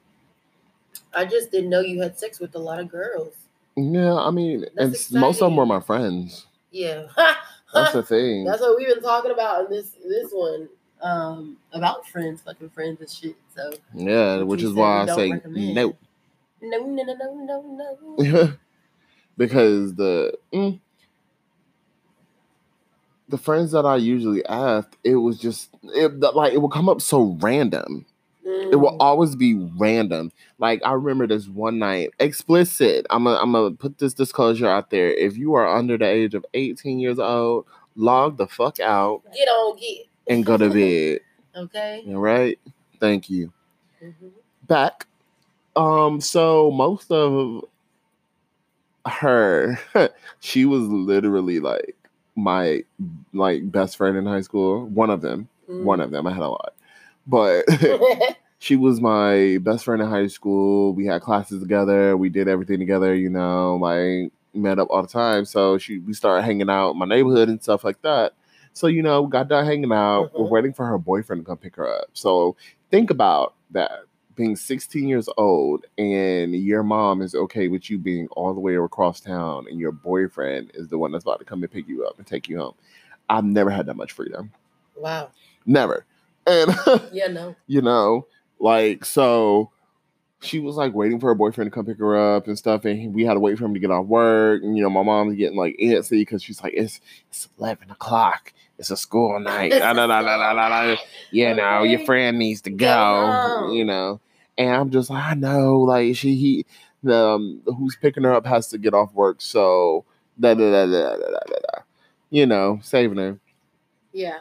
I 1.12 1.26
just 1.26 1.50
didn't 1.50 1.68
know 1.68 1.80
you 1.80 2.00
had 2.00 2.18
sex 2.18 2.40
with 2.40 2.54
a 2.54 2.58
lot 2.58 2.80
of 2.80 2.88
girls. 2.88 3.34
Yeah, 3.76 4.14
I 4.14 4.30
mean, 4.30 4.64
and 4.78 4.96
most 5.12 5.42
of 5.42 5.48
them 5.50 5.56
were 5.56 5.66
my 5.66 5.80
friends. 5.80 6.46
Yeah. 6.70 7.08
That's 7.74 7.92
the 7.92 8.02
thing. 8.02 8.44
That's 8.44 8.62
what 8.62 8.78
we've 8.78 8.88
been 8.88 9.02
talking 9.02 9.32
about 9.32 9.66
in 9.66 9.70
this 9.70 9.90
this 10.08 10.30
one. 10.32 10.70
Um 11.06 11.56
about 11.72 12.06
friends, 12.08 12.42
fucking 12.42 12.70
friends 12.70 13.00
and 13.00 13.10
shit. 13.10 13.36
So 13.54 13.72
yeah, 13.94 14.42
which 14.42 14.62
is 14.62 14.72
why 14.72 15.02
I 15.02 15.06
say 15.06 15.30
recommend. 15.30 15.74
no. 15.74 15.96
no 16.60 16.78
no 16.78 17.02
no 17.04 17.14
no 17.14 17.62
no 17.62 18.16
no. 18.18 18.52
because 19.36 19.94
the 19.94 20.32
mm, 20.52 20.80
the 23.28 23.38
friends 23.38 23.72
that 23.72 23.84
I 23.84 23.96
usually 23.96 24.44
asked, 24.46 24.96
it 25.04 25.16
was 25.16 25.38
just 25.38 25.70
it 25.82 26.18
like 26.20 26.52
it 26.52 26.58
would 26.62 26.72
come 26.72 26.88
up 26.88 27.00
so 27.00 27.36
random. 27.40 28.06
It 28.44 28.76
will 28.76 28.92
Mm. 28.92 28.96
always 29.00 29.36
be 29.36 29.54
random. 29.54 30.32
Like 30.58 30.80
I 30.84 30.92
remember 30.92 31.26
this 31.26 31.46
one 31.48 31.78
night, 31.78 32.10
explicit. 32.18 33.06
I'm 33.10 33.24
gonna 33.24 33.38
I'm 33.40 33.52
gonna 33.52 33.72
put 33.72 33.98
this 33.98 34.14
disclosure 34.14 34.68
out 34.68 34.90
there. 34.90 35.10
If 35.10 35.36
you 35.36 35.54
are 35.54 35.66
under 35.68 35.98
the 35.98 36.06
age 36.06 36.34
of 36.34 36.44
18 36.54 36.98
years 36.98 37.18
old, 37.18 37.66
log 37.96 38.38
the 38.38 38.46
fuck 38.46 38.80
out 38.80 39.22
Get 39.34 39.48
on 39.48 39.76
get. 39.78 40.06
And 40.28 40.44
go 40.44 40.56
to 40.56 40.70
bed. 40.70 41.20
Okay. 41.56 42.04
All 42.08 42.16
right. 42.20 42.58
Thank 43.00 43.30
you. 43.30 43.50
Mhm. 44.04 44.30
back. 44.66 45.06
Um, 45.74 46.20
so 46.20 46.70
most 46.70 47.10
of 47.10 47.64
her, 49.06 49.78
she 50.40 50.64
was 50.64 50.82
literally 50.82 51.60
like 51.60 51.96
my 52.34 52.82
like 53.32 53.70
best 53.70 53.96
friend 53.96 54.16
in 54.16 54.26
high 54.26 54.40
school. 54.42 54.86
One 54.86 55.10
of 55.10 55.22
them. 55.22 55.48
One 55.66 56.00
of 56.00 56.10
them. 56.10 56.26
I 56.26 56.32
had 56.32 56.42
a 56.42 56.48
lot. 56.48 56.74
But 57.26 57.66
Mm. 57.66 58.34
she 58.58 58.76
was 58.76 59.00
my 59.00 59.58
best 59.62 59.84
friend 59.84 60.02
in 60.02 60.08
high 60.08 60.26
school. 60.28 60.92
We 60.94 61.06
had 61.06 61.22
classes 61.22 61.60
together. 61.62 62.16
We 62.16 62.28
did 62.28 62.48
everything 62.48 62.78
together, 62.78 63.14
you 63.14 63.28
know, 63.30 63.76
like 63.76 64.30
met 64.54 64.78
up 64.78 64.88
all 64.90 65.02
the 65.02 65.08
time. 65.08 65.44
So 65.44 65.78
she 65.78 65.98
we 65.98 66.12
started 66.12 66.42
hanging 66.42 66.70
out 66.70 66.92
in 66.92 66.98
my 66.98 67.06
neighborhood 67.06 67.48
and 67.48 67.62
stuff 67.62 67.84
like 67.84 68.00
that. 68.02 68.34
So, 68.76 68.88
you 68.88 69.02
know, 69.02 69.26
got 69.26 69.48
done 69.48 69.64
hanging 69.64 69.90
out. 69.90 70.32
We're 70.38 70.44
Mhm. 70.44 70.50
waiting 70.50 70.72
for 70.74 70.84
her 70.84 70.98
boyfriend 70.98 71.40
to 71.42 71.46
come 71.46 71.56
pick 71.56 71.76
her 71.76 71.88
up. 71.88 72.10
So 72.12 72.56
think 72.90 73.08
about 73.10 73.54
that. 73.70 73.90
Being 74.34 74.54
16 74.54 75.08
years 75.08 75.30
old 75.38 75.86
and 75.96 76.54
your 76.54 76.82
mom 76.82 77.22
is 77.22 77.34
okay 77.34 77.68
with 77.68 77.88
you 77.88 77.96
being 77.96 78.28
all 78.32 78.52
the 78.52 78.60
way 78.60 78.76
across 78.76 79.18
town 79.18 79.64
and 79.70 79.80
your 79.80 79.92
boyfriend 79.92 80.72
is 80.74 80.88
the 80.88 80.98
one 80.98 81.10
that's 81.10 81.24
about 81.24 81.38
to 81.38 81.46
come 81.46 81.62
and 81.62 81.72
pick 81.72 81.88
you 81.88 82.04
up 82.04 82.18
and 82.18 82.26
take 82.26 82.50
you 82.50 82.58
home. 82.58 82.74
I've 83.30 83.46
never 83.46 83.70
had 83.70 83.86
that 83.86 83.96
much 83.96 84.12
freedom. 84.12 84.52
wow. 84.94 85.30
Never. 85.64 86.04
And 86.46 86.70
Yeah, 87.12 87.28
no. 87.28 87.56
you 87.66 87.80
know, 87.80 88.26
like 88.60 89.06
so 89.06 89.70
she 90.42 90.60
was 90.60 90.76
like 90.76 90.92
waiting 90.92 91.18
for 91.18 91.28
her 91.28 91.34
boyfriend 91.34 91.70
to 91.72 91.74
come 91.74 91.86
pick 91.86 91.98
her 91.98 92.14
up 92.36 92.46
and 92.46 92.58
stuff, 92.58 92.84
and 92.84 93.14
we 93.14 93.24
had 93.24 93.34
to 93.34 93.40
wait 93.40 93.56
for 93.58 93.64
him 93.64 93.72
to 93.72 93.80
get 93.80 93.90
off 93.90 94.04
work. 94.04 94.62
And 94.62 94.76
you 94.76 94.82
know, 94.82 94.90
my 94.90 95.02
mom's 95.02 95.34
getting 95.36 95.56
like 95.56 95.76
antsy 95.82 96.20
because 96.20 96.42
she's 96.42 96.62
like, 96.62 96.74
"It's 96.76 97.00
it's 97.30 97.48
eleven 97.58 97.90
o'clock. 97.90 98.52
It's 98.78 98.90
a 98.90 98.96
school 98.96 99.40
night. 99.40 99.72
It's 99.72 99.80
Da, 99.80 99.92
da, 99.92 100.04
a 100.04 100.08
da, 100.08 100.22
da, 100.22 100.36
da, 100.36 100.54
da, 100.54 100.94
da. 100.94 100.96
You 101.30 101.54
know, 101.54 101.82
your 101.82 102.04
friend 102.04 102.38
needs 102.38 102.60
to 102.62 102.70
Go. 102.70 103.68
You 103.72 103.84
know." 103.84 104.20
And 104.58 104.70
I'm 104.74 104.90
just 104.90 105.10
like, 105.10 105.22
I 105.24 105.34
know, 105.34 105.78
like 105.80 106.16
she 106.16 106.34
he 106.34 106.66
the 107.02 107.16
um, 107.16 107.62
who's 107.66 107.96
picking 107.96 108.22
her 108.24 108.32
up 108.32 108.46
has 108.46 108.68
to 108.68 108.78
get 108.78 108.94
off 108.94 109.12
work, 109.12 109.40
so 109.40 110.04
da 110.40 110.54
da 110.54 110.70
da 110.70 110.86
da 110.86 111.16
da 111.16 111.26
da 111.28 111.56
da. 111.72 111.80
You 112.30 112.46
know, 112.46 112.80
saving 112.82 113.18
her. 113.18 113.38
Yeah. 114.12 114.38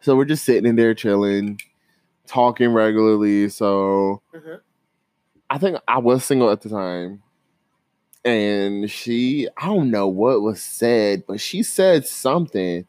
So 0.00 0.16
we're 0.16 0.24
just 0.24 0.44
sitting 0.44 0.66
in 0.68 0.76
there 0.76 0.94
chilling, 0.94 1.60
talking 2.26 2.72
regularly. 2.72 3.48
So 3.48 4.22
Mhm. 4.34 4.60
I 5.50 5.58
think 5.58 5.78
I 5.86 5.98
was 5.98 6.24
single 6.24 6.50
at 6.50 6.60
the 6.62 6.68
time. 6.68 7.22
And 8.24 8.90
she, 8.90 9.48
I 9.56 9.66
don't 9.66 9.90
know 9.90 10.08
what 10.08 10.42
was 10.42 10.60
said, 10.60 11.24
but 11.28 11.40
she 11.40 11.62
said 11.62 12.06
something 12.06 12.86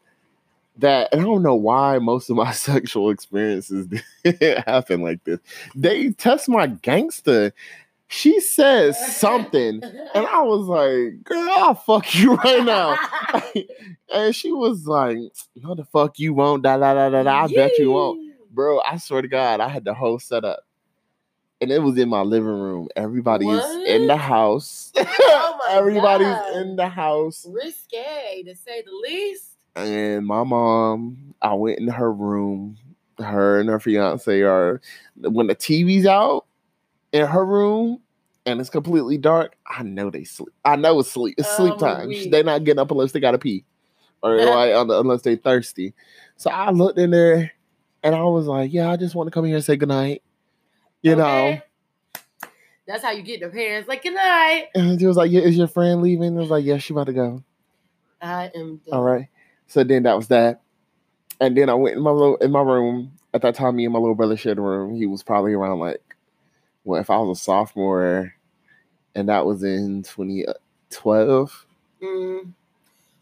that, 0.78 1.08
and 1.12 1.20
I 1.20 1.24
don't 1.24 1.42
know 1.42 1.54
why 1.54 1.98
most 1.98 2.30
of 2.30 2.36
my 2.36 2.52
sexual 2.52 3.10
experiences 3.10 3.86
happen 4.66 5.02
like 5.02 5.22
this. 5.24 5.40
They 5.74 6.10
test 6.10 6.48
my 6.48 6.68
gangster. 6.68 7.52
She 8.10 8.40
says 8.40 8.96
something, 9.16 9.82
and 9.84 10.26
I 10.26 10.40
was 10.40 10.66
like, 10.66 11.22
girl, 11.24 11.50
I'll 11.56 11.74
fuck 11.74 12.14
you 12.14 12.34
right 12.44 12.64
now. 12.64 12.98
and 14.12 14.34
she 14.34 14.50
was 14.50 14.86
like, 14.86 15.18
no, 15.56 15.74
the 15.74 15.84
fuck 15.84 16.18
you 16.18 16.32
won't. 16.32 16.62
Da, 16.62 16.78
da, 16.78 16.94
da, 16.94 17.10
da, 17.10 17.22
da. 17.22 17.44
I 17.44 17.48
bet 17.48 17.78
you 17.78 17.90
won't. 17.92 18.32
Bro, 18.50 18.80
I 18.80 18.96
swear 18.96 19.20
to 19.20 19.28
God, 19.28 19.60
I 19.60 19.68
had 19.68 19.84
the 19.84 19.92
whole 19.92 20.18
setup. 20.18 20.60
And 21.60 21.70
it 21.72 21.82
was 21.82 21.98
in 21.98 22.08
my 22.08 22.22
living 22.22 22.48
room. 22.48 22.88
Everybody's 22.96 23.64
in 23.86 24.06
the 24.06 24.16
house. 24.16 24.92
Oh 24.96 25.58
Everybody's 25.68 26.28
God. 26.28 26.56
in 26.56 26.76
the 26.76 26.88
house. 26.88 27.44
Risque 27.48 28.44
to 28.44 28.54
say 28.54 28.82
the 28.82 28.92
least. 29.02 29.47
And 29.78 30.26
my 30.26 30.44
mom, 30.44 31.34
I 31.40 31.54
went 31.54 31.78
in 31.78 31.88
her 31.88 32.12
room. 32.12 32.76
Her 33.18 33.58
and 33.58 33.68
her 33.68 33.80
fiance 33.80 34.42
are 34.42 34.80
when 35.16 35.48
the 35.48 35.56
TV's 35.56 36.06
out 36.06 36.46
in 37.12 37.26
her 37.26 37.44
room 37.44 38.00
and 38.46 38.60
it's 38.60 38.70
completely 38.70 39.18
dark. 39.18 39.56
I 39.66 39.82
know 39.82 40.10
they 40.10 40.24
sleep. 40.24 40.54
I 40.64 40.76
know 40.76 41.00
it's 41.00 41.10
sleep. 41.10 41.34
It's 41.36 41.48
sleep 41.48 41.74
I'm 41.74 41.78
time. 41.78 42.12
They're 42.30 42.44
not 42.44 42.64
getting 42.64 42.78
up 42.78 42.90
unless 42.90 43.12
they 43.12 43.20
gotta 43.20 43.38
pee, 43.38 43.64
or 44.22 44.36
like 44.44 44.72
unless 44.74 45.22
they 45.22 45.36
thirsty. 45.36 45.94
So 46.36 46.50
I 46.50 46.70
looked 46.70 46.98
in 46.98 47.10
there 47.10 47.52
and 48.02 48.14
I 48.14 48.22
was 48.22 48.46
like, 48.46 48.72
"Yeah, 48.72 48.90
I 48.90 48.96
just 48.96 49.14
want 49.14 49.26
to 49.26 49.30
come 49.30 49.44
here 49.44 49.56
and 49.56 49.64
say 49.64 49.76
goodnight." 49.76 50.22
You 51.02 51.16
know. 51.16 51.58
That's 52.86 53.04
how 53.04 53.10
you 53.10 53.22
get 53.22 53.40
the 53.40 53.48
parents. 53.48 53.86
Like, 53.86 54.02
good 54.02 54.14
night. 54.14 54.68
And 54.74 54.98
she 54.98 55.06
was 55.06 55.18
like, 55.18 55.30
"Yeah, 55.30 55.42
is 55.42 55.58
your 55.58 55.68
friend 55.68 56.00
leaving?" 56.00 56.36
I 56.38 56.40
was 56.40 56.48
like, 56.48 56.64
"Yeah, 56.64 56.78
she 56.78 56.94
about 56.94 57.06
to 57.06 57.12
go." 57.12 57.44
I 58.22 58.50
am 58.54 58.76
done. 58.78 58.94
All 58.94 59.02
right. 59.02 59.28
So 59.68 59.84
then 59.84 60.02
that 60.04 60.16
was 60.16 60.28
that. 60.28 60.60
And 61.40 61.56
then 61.56 61.70
I 61.70 61.74
went 61.74 61.96
in 61.96 62.02
my 62.02 62.10
little 62.10 62.36
in 62.36 62.50
my 62.50 62.62
room. 62.62 63.12
At 63.34 63.42
that 63.42 63.54
time, 63.54 63.76
me 63.76 63.84
and 63.84 63.92
my 63.92 63.98
little 64.00 64.14
brother 64.14 64.36
shared 64.36 64.58
a 64.58 64.62
room. 64.62 64.94
He 64.96 65.06
was 65.06 65.22
probably 65.22 65.52
around 65.52 65.78
like, 65.80 66.02
well, 66.84 67.00
if 67.00 67.10
I 67.10 67.18
was 67.18 67.38
a 67.38 67.42
sophomore, 67.42 68.34
and 69.14 69.28
that 69.28 69.44
was 69.46 69.62
in 69.62 70.02
2012, 70.02 71.66
Mm. 72.02 72.52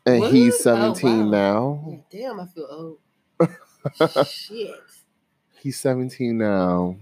and 0.07 0.21
What? 0.21 0.33
he's 0.33 0.55
Oh, 0.67 0.95
17 0.95 1.31
wow. 1.31 1.31
now. 1.31 1.99
Damn, 2.11 2.41
I 2.41 2.47
feel 2.47 2.69
old. 2.71 2.99
Shit. 4.29 4.71
He's 5.61 5.81
17 5.81 6.39
now. 6.39 6.97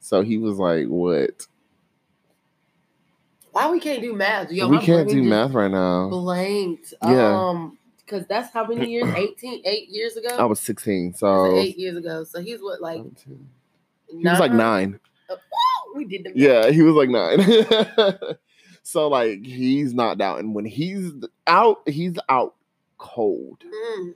So 0.00 0.22
he 0.22 0.38
was 0.38 0.56
like, 0.58 0.86
what? 0.86 1.46
Why 3.52 3.70
we 3.70 3.80
can't 3.80 4.00
do 4.02 4.14
math? 4.14 4.50
Yo, 4.52 4.68
we 4.68 4.78
can't 4.78 5.08
do 5.08 5.22
math 5.22 5.52
right 5.52 5.70
now. 5.70 6.08
Blanked. 6.08 6.94
Yeah. 7.02 7.48
Um, 7.48 7.75
because 8.06 8.26
that's 8.26 8.52
how 8.52 8.66
many 8.66 8.90
years? 8.90 9.12
18, 9.16 9.62
eight 9.64 9.88
years 9.88 10.16
ago. 10.16 10.36
I 10.38 10.44
was 10.44 10.60
16, 10.60 11.10
That's 11.10 11.20
so 11.20 11.56
eight 11.56 11.76
years 11.76 11.96
ago. 11.96 12.24
So 12.24 12.40
he's 12.40 12.62
what, 12.62 12.80
like 12.80 12.98
17. 12.98 13.48
he 14.08 14.28
was 14.28 14.40
like 14.40 14.52
nine. 14.52 15.00
We 15.94 16.04
did 16.04 16.24
the. 16.24 16.32
Yeah, 16.34 16.70
he 16.70 16.82
was 16.82 16.94
like 16.94 17.08
nine. 17.08 18.36
so 18.82 19.08
like 19.08 19.44
he's 19.44 19.94
knocked 19.94 20.20
out, 20.20 20.38
and 20.40 20.54
when 20.54 20.64
he's 20.64 21.10
out, 21.46 21.78
he's 21.86 22.14
out 22.28 22.54
cold. 22.98 23.62
Mm. 23.64 24.14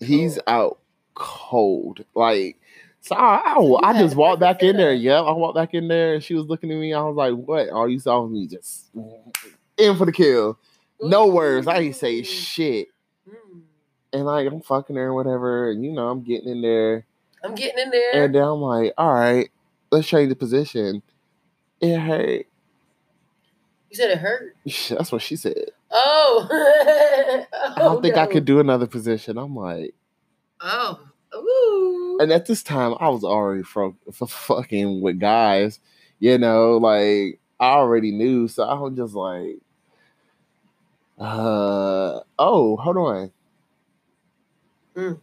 He's 0.00 0.38
out 0.46 0.78
cold. 1.14 2.04
Like 2.14 2.60
so, 3.00 3.16
I, 3.16 3.56
I, 3.56 3.90
I 3.90 3.98
just 3.98 4.14
walked 4.14 4.40
back 4.40 4.62
in 4.62 4.76
there. 4.76 4.94
Yeah, 4.94 5.20
I 5.20 5.32
walked 5.32 5.56
back 5.56 5.74
in 5.74 5.88
there, 5.88 6.14
and 6.14 6.22
she 6.22 6.34
was 6.34 6.46
looking 6.46 6.70
at 6.70 6.78
me. 6.78 6.94
I 6.94 7.02
was 7.02 7.16
like, 7.16 7.34
"What?" 7.34 7.68
All 7.70 7.88
you 7.88 7.98
saw 7.98 8.22
was 8.22 8.30
me 8.30 8.46
just 8.46 8.90
in 9.76 9.96
for 9.96 10.06
the 10.06 10.12
kill. 10.12 10.56
No 11.02 11.26
words. 11.26 11.66
I 11.66 11.78
ain't 11.78 11.96
say 11.96 12.22
shit. 12.22 12.88
Mm. 13.28 13.60
And 14.12 14.24
like 14.24 14.46
I'm 14.46 14.60
fucking 14.60 14.96
her, 14.96 15.08
or 15.08 15.14
whatever. 15.14 15.70
And 15.70 15.84
you 15.84 15.92
know, 15.92 16.08
I'm 16.08 16.22
getting 16.22 16.48
in 16.48 16.62
there. 16.62 17.06
I'm 17.44 17.54
getting 17.54 17.78
in 17.82 17.90
there. 17.90 18.24
And 18.24 18.34
then 18.34 18.42
I'm 18.42 18.60
like, 18.60 18.92
all 18.96 19.12
right, 19.12 19.50
let's 19.90 20.06
change 20.06 20.28
the 20.28 20.36
position. 20.36 21.02
It 21.80 21.98
hurt. 21.98 22.46
you 23.90 23.96
said 23.96 24.10
it 24.10 24.18
hurt. 24.18 24.54
That's 24.90 25.10
what 25.10 25.22
she 25.22 25.34
said. 25.36 25.70
Oh. 25.90 26.46
I 27.52 27.78
don't 27.78 28.00
think 28.02 28.16
I 28.16 28.26
could 28.26 28.44
do 28.44 28.60
another 28.60 28.86
position. 28.86 29.36
I'm 29.38 29.56
like, 29.56 29.94
Oh. 30.60 31.00
Ooh. 31.34 32.18
and 32.20 32.30
at 32.30 32.46
this 32.46 32.62
time, 32.62 32.94
I 33.00 33.08
was 33.08 33.24
already 33.24 33.62
fro- 33.62 33.96
f- 34.08 34.30
fucking 34.30 35.00
with 35.00 35.18
guys. 35.18 35.80
You 36.20 36.38
know, 36.38 36.76
like 36.76 37.40
I 37.58 37.70
already 37.72 38.12
knew, 38.12 38.46
so 38.48 38.62
I 38.62 38.78
was 38.78 38.94
just 38.94 39.14
like, 39.14 39.58
uh, 41.22 42.20
oh, 42.38 42.76
hold 42.76 42.96
on. 42.96 43.30
Mm. 44.96 45.18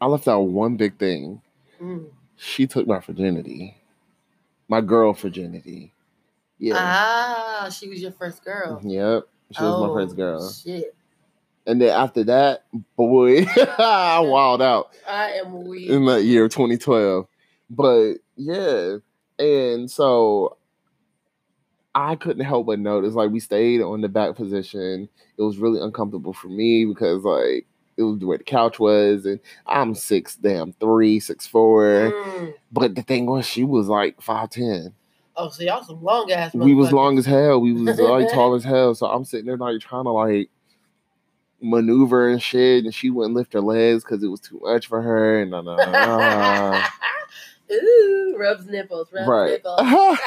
I 0.00 0.06
left 0.06 0.28
out 0.28 0.40
one 0.40 0.76
big 0.76 0.98
thing. 0.98 1.40
Mm. 1.82 2.06
She 2.36 2.66
took 2.66 2.86
my 2.86 3.00
virginity, 3.00 3.76
my 4.68 4.80
girl 4.80 5.12
virginity. 5.12 5.92
Yeah. 6.58 6.74
Ah, 6.76 7.70
she 7.72 7.88
was 7.88 8.00
your 8.02 8.12
first 8.12 8.44
girl. 8.44 8.80
Yep. 8.84 9.24
She 9.52 9.62
was 9.62 9.88
my 9.88 9.94
first 9.94 10.12
Oh, 10.12 10.16
girl. 10.16 10.52
Shit. 10.52 10.94
And 11.66 11.80
then 11.80 11.90
after 11.90 12.24
that, 12.24 12.64
boy, 12.96 13.44
I 13.78 14.20
wild 14.20 14.62
out 14.62 14.92
I 15.08 15.32
am 15.32 15.64
weak. 15.64 15.88
in 15.90 16.04
that 16.06 16.24
year 16.24 16.48
2012. 16.48 17.26
But 17.70 18.14
yeah. 18.36 18.96
And 19.38 19.90
so 19.90 20.56
I 21.94 22.16
couldn't 22.16 22.44
help 22.44 22.66
but 22.66 22.78
notice, 22.78 23.14
like, 23.14 23.30
we 23.30 23.40
stayed 23.40 23.80
on 23.80 24.00
the 24.00 24.08
back 24.08 24.36
position. 24.36 25.08
It 25.36 25.42
was 25.42 25.58
really 25.58 25.80
uncomfortable 25.80 26.32
for 26.32 26.48
me 26.48 26.84
because, 26.84 27.24
like, 27.24 27.66
it 27.96 28.02
was 28.02 28.18
where 28.24 28.38
the 28.38 28.44
couch 28.44 28.78
was, 28.78 29.26
and 29.26 29.40
I'm 29.66 29.94
six, 29.94 30.36
damn, 30.36 30.72
three, 30.74 31.20
six, 31.20 31.46
four. 31.46 32.12
Mm. 32.12 32.54
But 32.72 32.94
the 32.94 33.02
thing 33.02 33.26
was, 33.26 33.46
she 33.46 33.64
was 33.64 33.88
like 33.88 34.20
five 34.22 34.50
ten. 34.50 34.94
Oh, 35.36 35.48
so 35.50 35.62
y'all 35.62 35.84
some 35.84 36.02
long 36.02 36.30
ass. 36.32 36.54
We 36.54 36.74
was 36.74 36.92
long 36.92 37.18
as 37.18 37.26
hell. 37.26 37.60
We 37.60 37.72
was 37.72 37.98
like 37.98 38.28
tall 38.32 38.54
as 38.54 38.64
hell. 38.64 38.94
So 38.94 39.06
I'm 39.06 39.24
sitting 39.24 39.46
there 39.46 39.56
like 39.56 39.80
trying 39.80 40.04
to 40.04 40.10
like 40.10 40.50
maneuver 41.60 42.28
and 42.28 42.42
shit, 42.42 42.84
and 42.84 42.94
she 42.94 43.10
wouldn't 43.10 43.34
lift 43.34 43.52
her 43.52 43.60
legs 43.60 44.02
because 44.02 44.22
it 44.22 44.28
was 44.28 44.40
too 44.40 44.60
much 44.62 44.86
for 44.86 45.02
her. 45.02 45.40
And 45.42 45.54
uh, 45.54 45.60
uh, 45.68 46.86
Ooh, 47.72 48.36
rubs 48.38 48.66
nipples, 48.66 49.12
rubs 49.12 49.28
right. 49.28 49.50
nipples. 49.50 49.80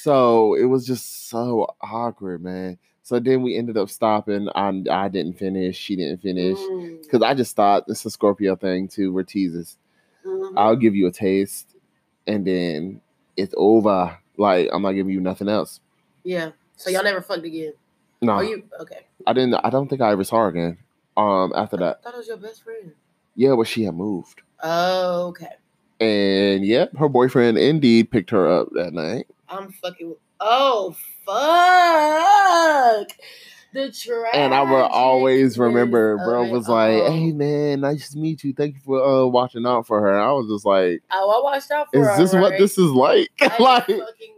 so 0.00 0.54
it 0.54 0.64
was 0.64 0.86
just 0.86 1.28
so 1.28 1.74
awkward, 1.80 2.42
man. 2.42 2.78
So 3.02 3.18
then 3.18 3.42
we 3.42 3.56
ended 3.56 3.76
up 3.76 3.90
stopping. 3.90 4.48
I 4.54 4.82
I 4.90 5.08
didn't 5.08 5.38
finish. 5.38 5.76
She 5.76 5.96
didn't 5.96 6.22
finish 6.22 6.58
Mm, 6.58 7.02
because 7.02 7.22
I 7.22 7.34
just 7.34 7.56
thought 7.56 7.84
it's 7.88 8.04
a 8.04 8.10
Scorpio 8.10 8.56
thing 8.56 8.88
too. 8.88 9.12
We're 9.12 9.22
teases. 9.24 9.76
mhm. 10.24 10.52
I'll 10.56 10.76
give 10.76 10.94
you 10.94 11.06
a 11.08 11.12
taste, 11.12 11.76
and 12.26 12.46
then 12.46 13.00
it's 13.36 13.54
over. 13.56 14.16
Like 14.36 14.68
I'm 14.72 14.82
not 14.82 14.92
giving 14.92 15.12
you 15.12 15.20
nothing 15.20 15.48
else. 15.48 15.80
yeah. 16.24 16.50
So 16.76 16.90
y'all 16.90 17.04
never 17.04 17.20
fucked 17.20 17.44
again. 17.44 17.74
No, 18.22 18.34
Oh, 18.34 18.40
you 18.40 18.62
okay? 18.80 19.00
I 19.26 19.32
didn't. 19.32 19.54
I 19.62 19.70
don't 19.70 19.88
think 19.88 20.00
I 20.00 20.10
ever 20.12 20.24
saw 20.24 20.38
her 20.42 20.48
again. 20.48 20.78
Um, 21.16 21.52
after 21.54 21.76
that, 21.78 22.00
I 22.00 22.04
thought 22.04 22.14
it 22.14 22.18
was 22.18 22.28
your 22.28 22.36
best 22.38 22.62
friend. 22.64 22.92
yeah, 23.36 23.54
but 23.56 23.66
she 23.68 23.82
had 23.84 23.94
moved, 23.94 24.42
Oh, 24.62 25.26
okay. 25.28 25.50
And 26.02 26.64
yep, 26.66 26.94
her 26.96 27.08
boyfriend 27.08 27.58
indeed 27.58 28.10
picked 28.10 28.30
her 28.30 28.48
up 28.48 28.68
that 28.72 28.92
night. 28.92 29.26
I'm 29.48 29.70
fucking. 29.72 30.14
Oh 30.40 30.94
fuck! 31.24 33.08
The 33.74 33.90
trash. 33.90 34.30
And 34.34 34.52
I 34.52 34.60
will 34.62 34.82
always 34.86 35.58
remember, 35.58 36.18
bro 36.18 36.44
was 36.50 36.68
like, 36.68 37.02
oh. 37.04 37.10
"Hey 37.10 37.32
man, 37.32 37.80
nice 37.80 38.10
to 38.10 38.18
meet 38.18 38.44
you. 38.44 38.52
Thank 38.52 38.74
you 38.74 38.80
for 38.84 39.02
uh, 39.02 39.26
watching 39.26 39.64
out 39.66 39.86
for 39.86 40.00
her." 40.00 40.18
I 40.18 40.30
was 40.32 40.46
just 40.48 40.66
like, 40.66 41.02
Oh, 41.10 41.30
I 41.30 41.42
watched 41.42 41.70
out 41.70 41.88
for 41.90 41.98
"Is 42.00 42.06
her, 42.06 42.12
Is 42.22 42.32
this 42.32 42.40
what 42.40 42.58
this 42.58 42.76
is 42.76 42.90
like? 42.90 43.30
Like, 43.58 43.88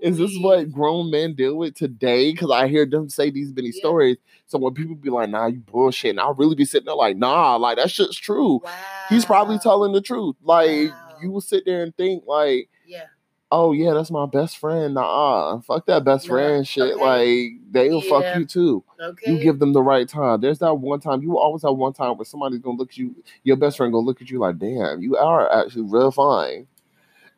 is 0.03 0.19
this 0.19 0.37
what 0.39 0.71
grown 0.71 1.11
men 1.11 1.35
deal 1.35 1.57
with 1.57 1.75
today?" 1.75 2.31
Because 2.33 2.51
I 2.53 2.69
hear 2.69 2.87
them 2.87 3.09
say 3.09 3.31
these 3.31 3.53
many 3.53 3.69
Yeah. 3.69 3.81
stories. 3.81 4.19
So 4.47 4.59
when 4.59 4.73
people 4.75 4.95
be 4.95 5.11
like, 5.11 5.31
"Nah, 5.31 5.47
you 5.47 5.59
bullshit," 5.61 6.11
and 6.11 6.21
I'll 6.21 6.35
really 6.35 6.55
be 6.55 6.65
sitting 6.65 6.87
there 6.87 6.95
like, 6.95 7.17
"Nah, 7.17 7.57
like 7.57 7.79
that 7.79 7.91
shit's 7.91 8.17
true." 8.17 8.61
Wow. 8.63 8.71
He's 9.09 9.25
probably 9.25 9.59
telling 9.59 9.93
the 9.93 10.01
truth. 10.01 10.37
Like 10.45 10.91
Wow. 10.91 11.04
You 11.25 11.31
will 11.31 11.41
sit 11.41 11.65
there 11.67 11.83
and 11.83 11.97
think 11.97 12.25
like, 12.27 12.69
Yeah. 12.87 13.07
"Oh 13.51 13.73
yeah, 13.73 13.95
that's 13.95 14.11
my 14.11 14.27
best 14.27 14.59
friend." 14.59 14.95
Nah, 14.95 15.61
fuck 15.61 15.87
that 15.87 16.05
best 16.05 16.29
Nah, 16.29 16.35
friend 16.35 16.67
shit. 16.67 16.95
okay. 16.95 17.03
Like 17.03 17.73
they'll 17.73 18.01
fuck 18.03 18.25
you 18.37 18.45
too. 18.45 18.85
Okay. 19.01 19.31
You 19.31 19.39
give 19.39 19.59
them 19.59 19.73
the 19.73 19.83
right 19.83 20.09
time. 20.09 20.41
There's 20.41 20.59
that 20.61 20.75
one 20.75 21.01
time. 21.01 21.23
You 21.23 21.31
will 21.31 21.39
always 21.39 21.63
have 21.63 21.77
one 21.77 21.93
time 21.93 22.17
where 22.17 22.25
somebody's 22.25 22.61
gonna 22.61 22.77
look 22.77 22.91
at 22.91 22.99
you. 22.99 23.15
Your 23.43 23.57
best 23.57 23.77
friend 23.77 23.93
gonna 23.93 24.07
look 24.07 24.21
at 24.23 24.31
you 24.31 24.39
like, 24.39 24.59
"Damn, 24.59 25.03
you 25.03 25.17
are 25.17 25.51
actually 25.53 25.83
real 25.83 26.11
fine." 26.11 26.67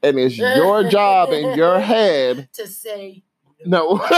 And 0.03 0.19
it's 0.19 0.37
your 0.39 0.89
job 0.89 1.33
in 1.33 1.57
your 1.57 1.81
head, 1.93 2.49
to 2.53 2.67
say 2.67 3.23
no, 3.65 3.99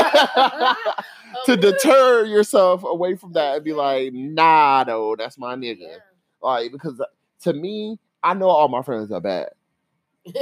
to 1.46 1.56
deter 1.56 2.24
yourself 2.24 2.82
away 2.84 3.14
from 3.16 3.32
that 3.32 3.56
and 3.56 3.64
be 3.64 3.72
like, 3.72 4.12
"Nah, 4.12 4.84
no, 4.86 5.14
that's 5.16 5.38
my 5.38 5.54
nigga." 5.54 5.80
Yeah. 5.80 5.96
Like 6.42 6.72
because 6.72 7.00
uh, 7.00 7.04
to 7.42 7.52
me, 7.52 7.98
I 8.22 8.34
know 8.34 8.48
all 8.48 8.68
my 8.68 8.82
friends 8.82 9.10
are 9.12 9.20
bad. 9.20 9.50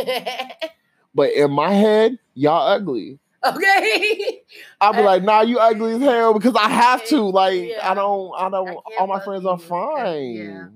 But 1.14 1.32
in 1.32 1.50
my 1.50 1.72
head, 1.72 2.18
y'all 2.34 2.68
ugly. 2.68 3.18
okay. 3.42 4.42
I'll 4.82 4.92
be 4.92 5.00
like, 5.00 5.22
nah, 5.22 5.40
you 5.40 5.58
ugly 5.58 5.92
as 5.94 6.02
hell 6.02 6.34
because 6.34 6.54
I 6.54 6.68
have 6.68 7.06
to. 7.06 7.20
Like, 7.22 7.70
yeah. 7.70 7.90
I 7.90 7.94
don't, 7.94 8.32
I 8.36 8.50
don't. 8.50 8.68
I 8.68 8.96
all 9.00 9.06
my 9.06 9.20
friends 9.20 9.44
you 9.44 9.48
are 9.48 9.58
fine. 9.58 10.34
yeah. 10.34 10.66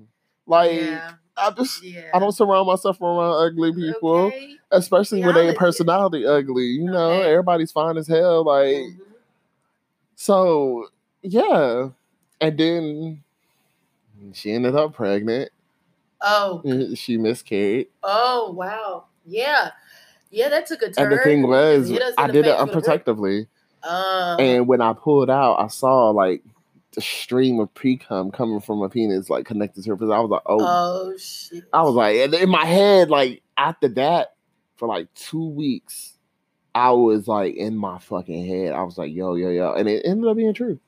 Like, 0.47 0.71
yeah. 0.81 1.11
I 1.37 1.51
just. 1.51 1.83
I 2.11 2.17
don't 2.17 2.31
surround 2.31 2.65
myself 2.65 2.99
around 3.01 3.45
ugly 3.51 3.71
people, 3.71 4.15
Okay. 4.15 4.55
especially 4.71 5.23
when 5.23 5.35
they 5.35 5.53
personality 5.53 6.25
ugly. 6.25 6.63
You 6.65 6.85
know, 6.89 7.11
Okay. 7.11 7.29
everybody's 7.29 7.71
fine 7.71 7.97
as 7.97 8.07
hell. 8.07 8.43
Like, 8.43 8.65
Mhm. 8.77 8.97
so 10.15 10.87
yeah, 11.21 11.89
and 12.39 12.57
then 12.57 13.23
she 14.33 14.51
ended 14.51 14.75
up 14.75 14.93
pregnant. 14.95 15.51
Oh. 16.21 16.61
She 16.95 17.17
miscarried. 17.17 17.87
Oh 18.03 18.51
wow. 18.55 19.05
Yeah. 19.25 19.71
Yeah, 20.29 20.49
that 20.49 20.65
took 20.65 20.81
a 20.81 20.91
turn. 20.91 21.11
And 21.11 21.11
the 21.19 21.23
thing 21.23 21.47
was, 21.47 21.89
Hit 21.89 22.01
us 22.01 22.13
in 22.17 22.23
I 22.23 22.27
did 22.27 22.45
it 22.45 22.57
face 22.57 22.61
with 22.61 22.69
a 22.69 22.79
brick. 22.79 23.05
unprotectively. 23.05 23.47
Uh, 23.83 24.35
And 24.39 24.67
when 24.67 24.81
I 24.81 24.93
pulled 24.93 25.29
out, 25.29 25.55
I 25.55 25.67
saw 25.67 26.09
like 26.11 26.43
the 26.93 27.01
stream 27.01 27.59
of 27.59 27.73
pre 27.73 27.97
cum 27.97 28.31
coming 28.31 28.59
from 28.61 28.79
my 28.79 28.87
penis, 28.87 29.29
like 29.29 29.45
connected 29.45 29.83
to 29.83 29.89
her. 29.89 29.95
Because 29.95 30.11
I 30.11 30.19
was 30.19 30.29
like, 30.29 30.43
oh, 30.45 30.57
oh 30.61 31.17
shit. 31.17 31.63
I 31.73 31.81
was 31.81 31.95
like, 31.95 32.17
and 32.17 32.33
in 32.33 32.49
my 32.49 32.65
head, 32.65 33.09
like 33.09 33.41
after 33.57 33.87
that, 33.89 34.35
for 34.77 34.87
like 34.87 35.13
two 35.13 35.47
weeks, 35.47 36.13
I 36.73 36.91
was 36.91 37.27
like 37.27 37.55
in 37.55 37.75
my 37.75 37.97
fucking 37.99 38.45
head. 38.45 38.73
I 38.73 38.83
was 38.83 38.97
like, 38.97 39.11
yo, 39.13 39.35
yo, 39.35 39.49
yo, 39.49 39.73
and 39.73 39.89
it 39.89 40.03
ended 40.05 40.29
up 40.29 40.37
being 40.37 40.53
true. 40.53 40.79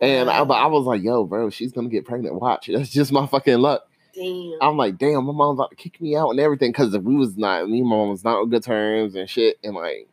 And 0.00 0.30
I, 0.30 0.44
but 0.44 0.54
I 0.54 0.66
was 0.66 0.86
like, 0.86 1.02
yo, 1.02 1.24
bro, 1.24 1.50
she's 1.50 1.72
gonna 1.72 1.88
get 1.88 2.04
pregnant. 2.06 2.40
Watch, 2.40 2.66
that's 2.72 2.90
just 2.90 3.12
my 3.12 3.26
fucking 3.26 3.58
luck. 3.58 3.82
Damn. 4.20 4.58
I'm 4.60 4.76
like, 4.76 4.98
damn, 4.98 5.24
my 5.24 5.32
mom's 5.32 5.58
about 5.58 5.70
to 5.70 5.76
kick 5.76 6.00
me 6.00 6.14
out 6.14 6.30
and 6.30 6.40
everything 6.40 6.72
because 6.72 6.96
we 6.98 7.16
was 7.16 7.38
not, 7.38 7.68
me 7.68 7.78
and 7.80 7.88
my 7.88 7.96
mom 7.96 8.10
was 8.10 8.22
not 8.22 8.38
on 8.38 8.50
good 8.50 8.62
terms 8.62 9.14
and 9.14 9.28
shit. 9.28 9.58
And 9.64 9.74
like, 9.74 10.08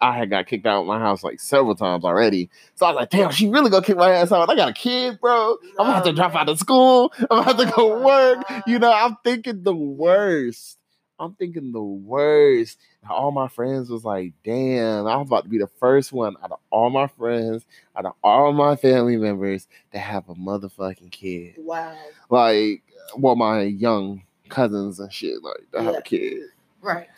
I 0.00 0.16
had 0.16 0.30
got 0.30 0.46
kicked 0.46 0.66
out 0.66 0.82
of 0.82 0.86
my 0.86 0.98
house 0.98 1.22
like 1.24 1.40
several 1.40 1.74
times 1.74 2.04
already. 2.04 2.48
So 2.74 2.86
I 2.86 2.90
was 2.90 2.96
like, 2.96 3.10
damn, 3.10 3.32
she 3.32 3.48
really 3.48 3.68
gonna 3.68 3.84
kick 3.84 3.96
my 3.96 4.10
ass 4.12 4.32
out. 4.32 4.48
I 4.48 4.54
got 4.54 4.70
a 4.70 4.72
kid, 4.72 5.20
bro. 5.20 5.58
I'm 5.78 5.86
gonna 5.86 5.92
have 5.92 6.04
to 6.04 6.12
drop 6.12 6.34
out 6.34 6.48
of 6.48 6.58
school. 6.58 7.12
I'm 7.18 7.26
gonna 7.28 7.42
have 7.42 7.58
to 7.58 7.72
go 7.76 8.02
work. 8.02 8.44
You 8.66 8.78
know, 8.78 8.92
I'm 8.92 9.16
thinking 9.24 9.62
the 9.62 9.74
worst. 9.74 10.78
I'm 11.20 11.34
thinking 11.34 11.70
the 11.72 11.82
worst. 11.82 12.78
And 13.02 13.10
all 13.12 13.30
my 13.30 13.46
friends 13.48 13.90
was 13.90 14.04
like, 14.04 14.32
damn, 14.44 15.06
I'm 15.06 15.20
about 15.20 15.44
to 15.44 15.48
be 15.50 15.58
the 15.58 15.68
first 15.78 16.12
one 16.12 16.34
out 16.42 16.50
of 16.52 16.58
all 16.70 16.90
my 16.90 17.06
friends, 17.06 17.66
out 17.94 18.06
of 18.06 18.14
all 18.24 18.52
my 18.52 18.74
family 18.76 19.16
members 19.16 19.68
to 19.92 19.98
have 19.98 20.28
a 20.28 20.34
motherfucking 20.34 21.10
kid 21.12 21.54
Wow. 21.58 21.94
like 22.30 22.82
well 23.16 23.36
my 23.36 23.62
young 23.62 24.22
cousins 24.48 24.98
and 25.00 25.12
shit 25.12 25.42
like 25.42 25.70
to 25.72 25.82
have 25.82 25.96
a 25.96 26.02
kid 26.02 26.42
Right. 26.80 27.08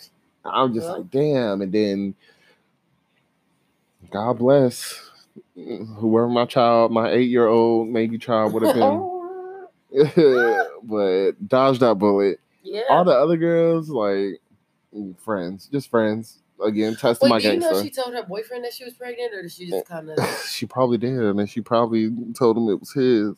i'm 0.44 0.72
just 0.74 0.86
Yeah. 0.86 0.92
like 0.94 1.10
damn 1.10 1.60
and 1.62 1.72
then 1.72 2.14
god 4.10 4.34
bless 4.38 5.10
whoever 5.54 6.28
my 6.28 6.44
child 6.46 6.92
my 6.92 7.10
eight 7.10 7.28
year 7.30 7.46
old 7.46 7.88
maybe 7.88 8.16
child 8.18 8.52
would 8.52 8.62
have 8.62 8.74
been 8.74 8.82
oh. 10.16 10.68
but 10.84 11.32
dodged 11.48 11.80
that 11.80 11.98
bullet 11.98 12.40
yeah. 12.62 12.82
all 12.90 13.04
the 13.04 13.12
other 13.12 13.36
girls 13.36 13.88
like 13.88 14.40
friends 15.18 15.68
just 15.72 15.88
friends 15.90 16.40
again 16.64 16.94
testing 16.94 17.28
my 17.28 17.36
Wait, 17.36 17.42
do 17.42 17.48
you 17.48 17.60
know 17.60 17.70
gangster 17.70 17.84
she 17.84 17.90
told 17.90 18.14
her 18.14 18.22
boyfriend 18.24 18.64
that 18.64 18.72
she 18.72 18.84
was 18.84 18.94
pregnant, 18.94 19.34
or 19.34 19.42
did 19.42 19.52
she 19.52 19.66
just 19.66 19.86
kind 19.86 20.10
of? 20.10 20.44
she 20.46 20.66
probably 20.66 20.98
did 20.98 21.12
and 21.18 21.38
then 21.38 21.46
she 21.46 21.60
probably 21.60 22.10
told 22.34 22.56
him 22.56 22.68
it 22.68 22.78
was 22.78 22.92
his 22.92 23.34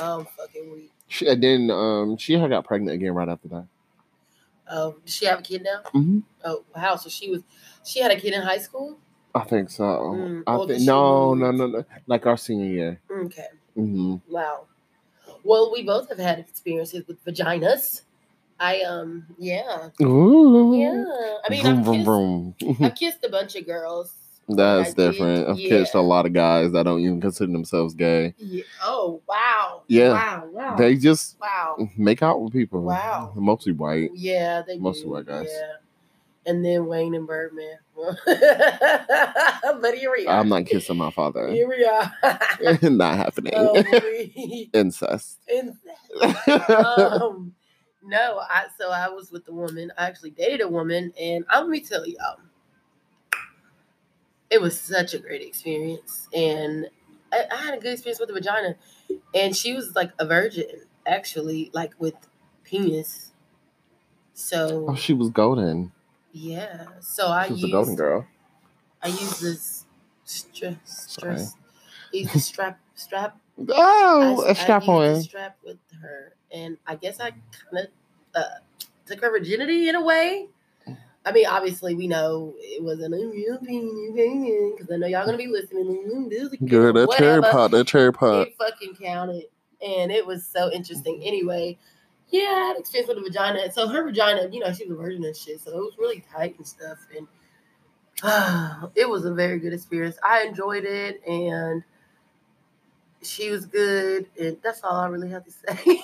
oh, 0.00 0.26
fucking 0.36 0.72
weak. 0.72 0.92
she, 1.08 1.26
and 1.28 1.42
then 1.42 1.70
um 1.70 2.16
she 2.16 2.34
had 2.34 2.50
got 2.50 2.64
pregnant 2.64 2.94
again 2.94 3.14
right 3.14 3.28
after 3.28 3.48
that 3.48 3.66
Oh, 4.70 4.96
does 5.04 5.14
she 5.14 5.26
have 5.26 5.40
a 5.40 5.42
kid 5.42 5.62
now? 5.62 5.80
Mhm. 5.94 6.22
Oh, 6.44 6.64
wow. 6.76 6.96
So 6.96 7.08
she 7.08 7.30
was, 7.30 7.42
she 7.84 8.00
had 8.00 8.10
a 8.10 8.16
kid 8.20 8.34
in 8.34 8.42
high 8.42 8.58
school. 8.58 8.98
I 9.34 9.44
think 9.44 9.70
so. 9.70 9.84
Mm, 9.84 10.42
I 10.46 10.66
think 10.66 10.82
no, 10.82 11.34
no, 11.34 11.50
no, 11.50 11.66
no. 11.66 11.84
Like 12.06 12.26
our 12.26 12.36
senior 12.36 12.66
year. 12.66 13.00
Okay. 13.10 13.46
hmm 13.74 14.16
Wow. 14.28 14.66
Well, 15.44 15.70
we 15.72 15.82
both 15.82 16.08
have 16.08 16.18
had 16.18 16.38
experiences 16.38 17.06
with 17.06 17.24
vaginas. 17.24 18.02
I 18.60 18.80
um, 18.82 19.24
yeah, 19.38 19.90
Ooh. 20.02 20.74
yeah. 20.76 21.04
I 21.44 21.50
mean, 21.50 21.62
vroom, 21.62 21.78
I've 21.78 21.84
vroom, 21.84 22.54
kissed, 22.58 22.76
vroom. 22.76 22.76
I've 22.86 22.94
kissed 22.94 23.24
a 23.24 23.28
bunch 23.28 23.54
of 23.56 23.66
girls. 23.66 24.12
That's 24.48 24.90
I 24.90 24.92
did, 24.92 25.10
different. 25.12 25.48
I've 25.48 25.56
kissed 25.58 25.94
a 25.94 26.00
lot 26.00 26.24
of 26.24 26.32
guys 26.32 26.72
that 26.72 26.84
don't 26.84 27.00
even 27.00 27.20
consider 27.20 27.52
themselves 27.52 27.94
gay. 27.94 28.34
Yeah. 28.38 28.62
Oh, 28.82 29.20
wow. 29.28 29.82
Yeah. 29.88 30.12
Wow. 30.12 30.48
Wow. 30.50 30.76
They 30.76 30.96
just 30.96 31.36
wow. 31.38 31.76
make 31.98 32.22
out 32.22 32.40
with 32.40 32.52
people. 32.54 32.80
Wow. 32.82 33.32
Mostly 33.36 33.72
white. 33.72 34.10
Yeah, 34.14 34.62
they 34.66 34.78
Mostly 34.78 35.04
do. 35.04 35.10
white 35.10 35.26
guys. 35.26 35.48
Yeah. 35.50 35.72
and 36.50 36.64
then 36.64 36.86
Wayne 36.86 37.14
and 37.14 37.26
Birdman. 37.26 37.76
but 38.24 39.94
here 39.94 40.12
we 40.16 40.26
are. 40.26 40.38
I'm 40.40 40.48
not 40.48 40.64
kissing 40.64 40.96
my 40.96 41.10
father. 41.10 41.48
Here 41.52 41.68
we 41.68 41.84
are. 41.84 42.90
not 42.90 43.16
happening. 43.16 43.52
Oh, 43.56 43.74
Incest. 44.72 45.40
Incest. 45.48 46.48
um, 46.70 47.52
no, 48.08 48.40
I 48.40 48.66
so 48.78 48.90
I 48.90 49.08
was 49.10 49.30
with 49.32 49.48
a 49.48 49.52
woman. 49.52 49.92
I 49.98 50.06
actually 50.06 50.30
dated 50.30 50.60
a 50.62 50.68
woman, 50.68 51.12
and 51.20 51.44
I'm 51.50 51.64
let 51.64 51.70
me 51.70 51.80
tell 51.80 52.06
y'all, 52.06 52.40
it 54.50 54.60
was 54.60 54.78
such 54.80 55.14
a 55.14 55.18
great 55.18 55.42
experience, 55.42 56.28
and 56.32 56.88
I, 57.32 57.44
I 57.50 57.56
had 57.56 57.74
a 57.74 57.78
good 57.80 57.92
experience 57.92 58.18
with 58.20 58.28
the 58.28 58.34
vagina, 58.34 58.76
and 59.34 59.56
she 59.56 59.74
was 59.74 59.94
like 59.96 60.12
a 60.18 60.26
virgin, 60.26 60.86
actually, 61.06 61.70
like 61.74 61.94
with 61.98 62.16
penis. 62.64 63.32
So 64.34 64.88
oh, 64.88 64.94
she 64.96 65.12
was 65.12 65.30
golden. 65.30 65.92
yeah, 66.32 67.00
so 67.00 67.28
I 67.28 67.46
She 67.46 67.52
was 67.52 67.62
used 67.62 67.64
a 67.64 67.68
golden 67.68 67.96
girl. 67.96 68.26
I 69.02 69.08
used 69.08 69.40
this 69.40 69.86
stress 70.24 71.08
stress. 71.10 71.56
The 72.12 72.38
strap 72.38 72.80
strap 72.94 73.40
Oh, 73.70 74.42
I, 74.42 74.46
a 74.46 74.54
strap 74.54 74.88
I 74.88 74.88
on. 74.88 75.14
strap 75.14 75.58
with 75.64 75.78
her, 76.02 76.34
and 76.52 76.78
I 76.86 76.96
guess 76.96 77.20
I 77.20 77.30
kind 77.32 77.86
of 77.86 77.88
uh, 78.38 78.58
took 79.06 79.20
her 79.20 79.30
virginity 79.30 79.88
in 79.88 79.94
a 79.94 80.04
way. 80.04 80.48
I 81.26 81.32
mean, 81.32 81.46
obviously, 81.46 81.94
we 81.94 82.06
know 82.06 82.54
it 82.58 82.82
wasn't 82.82 83.14
a 83.14 83.26
real 83.28 83.56
opinion 83.56 84.74
because 84.74 84.90
I 84.90 84.96
know 84.96 85.06
y'all 85.06 85.26
gonna 85.26 85.36
be 85.36 85.46
listening. 85.46 85.84
"Mm, 85.84 86.30
this 86.30 86.42
is 86.42 86.48
good," 86.50 86.68
Good, 86.68 86.96
that 86.96 87.10
cherry 87.18 87.42
pot, 87.42 87.70
that 87.72 87.86
cherry 87.86 88.12
pot. 88.12 88.48
It 88.48 88.56
fucking 88.56 88.94
counted, 88.96 89.44
and 89.82 90.10
it 90.10 90.26
was 90.26 90.46
so 90.46 90.70
interesting. 90.72 91.22
Anyway, 91.22 91.76
yeah, 92.30 92.42
I 92.42 92.66
had 92.68 92.78
experience 92.78 93.08
with 93.08 93.18
the 93.18 93.24
vagina. 93.24 93.70
So 93.72 93.88
her 93.88 94.04
vagina, 94.04 94.48
you 94.50 94.60
know, 94.60 94.72
she 94.72 94.84
was 94.84 94.92
a 94.98 95.02
virgin 95.02 95.24
and 95.24 95.36
shit, 95.36 95.60
so 95.60 95.70
it 95.72 95.76
was 95.76 95.96
really 95.98 96.24
tight 96.34 96.56
and 96.56 96.66
stuff. 96.66 96.98
And 97.14 97.26
it 98.94 99.08
was 99.08 99.24
a 99.24 99.32
very 99.32 99.58
good 99.58 99.72
experience. 99.72 100.16
I 100.22 100.44
enjoyed 100.44 100.84
it, 100.84 101.20
and 101.26 101.82
she 103.22 103.50
was 103.50 103.66
good, 103.66 104.28
and 104.40 104.56
that's 104.62 104.82
all 104.82 104.96
I 104.96 105.08
really 105.08 105.28
have 105.30 105.44
to 105.44 105.50
say. 105.84 106.02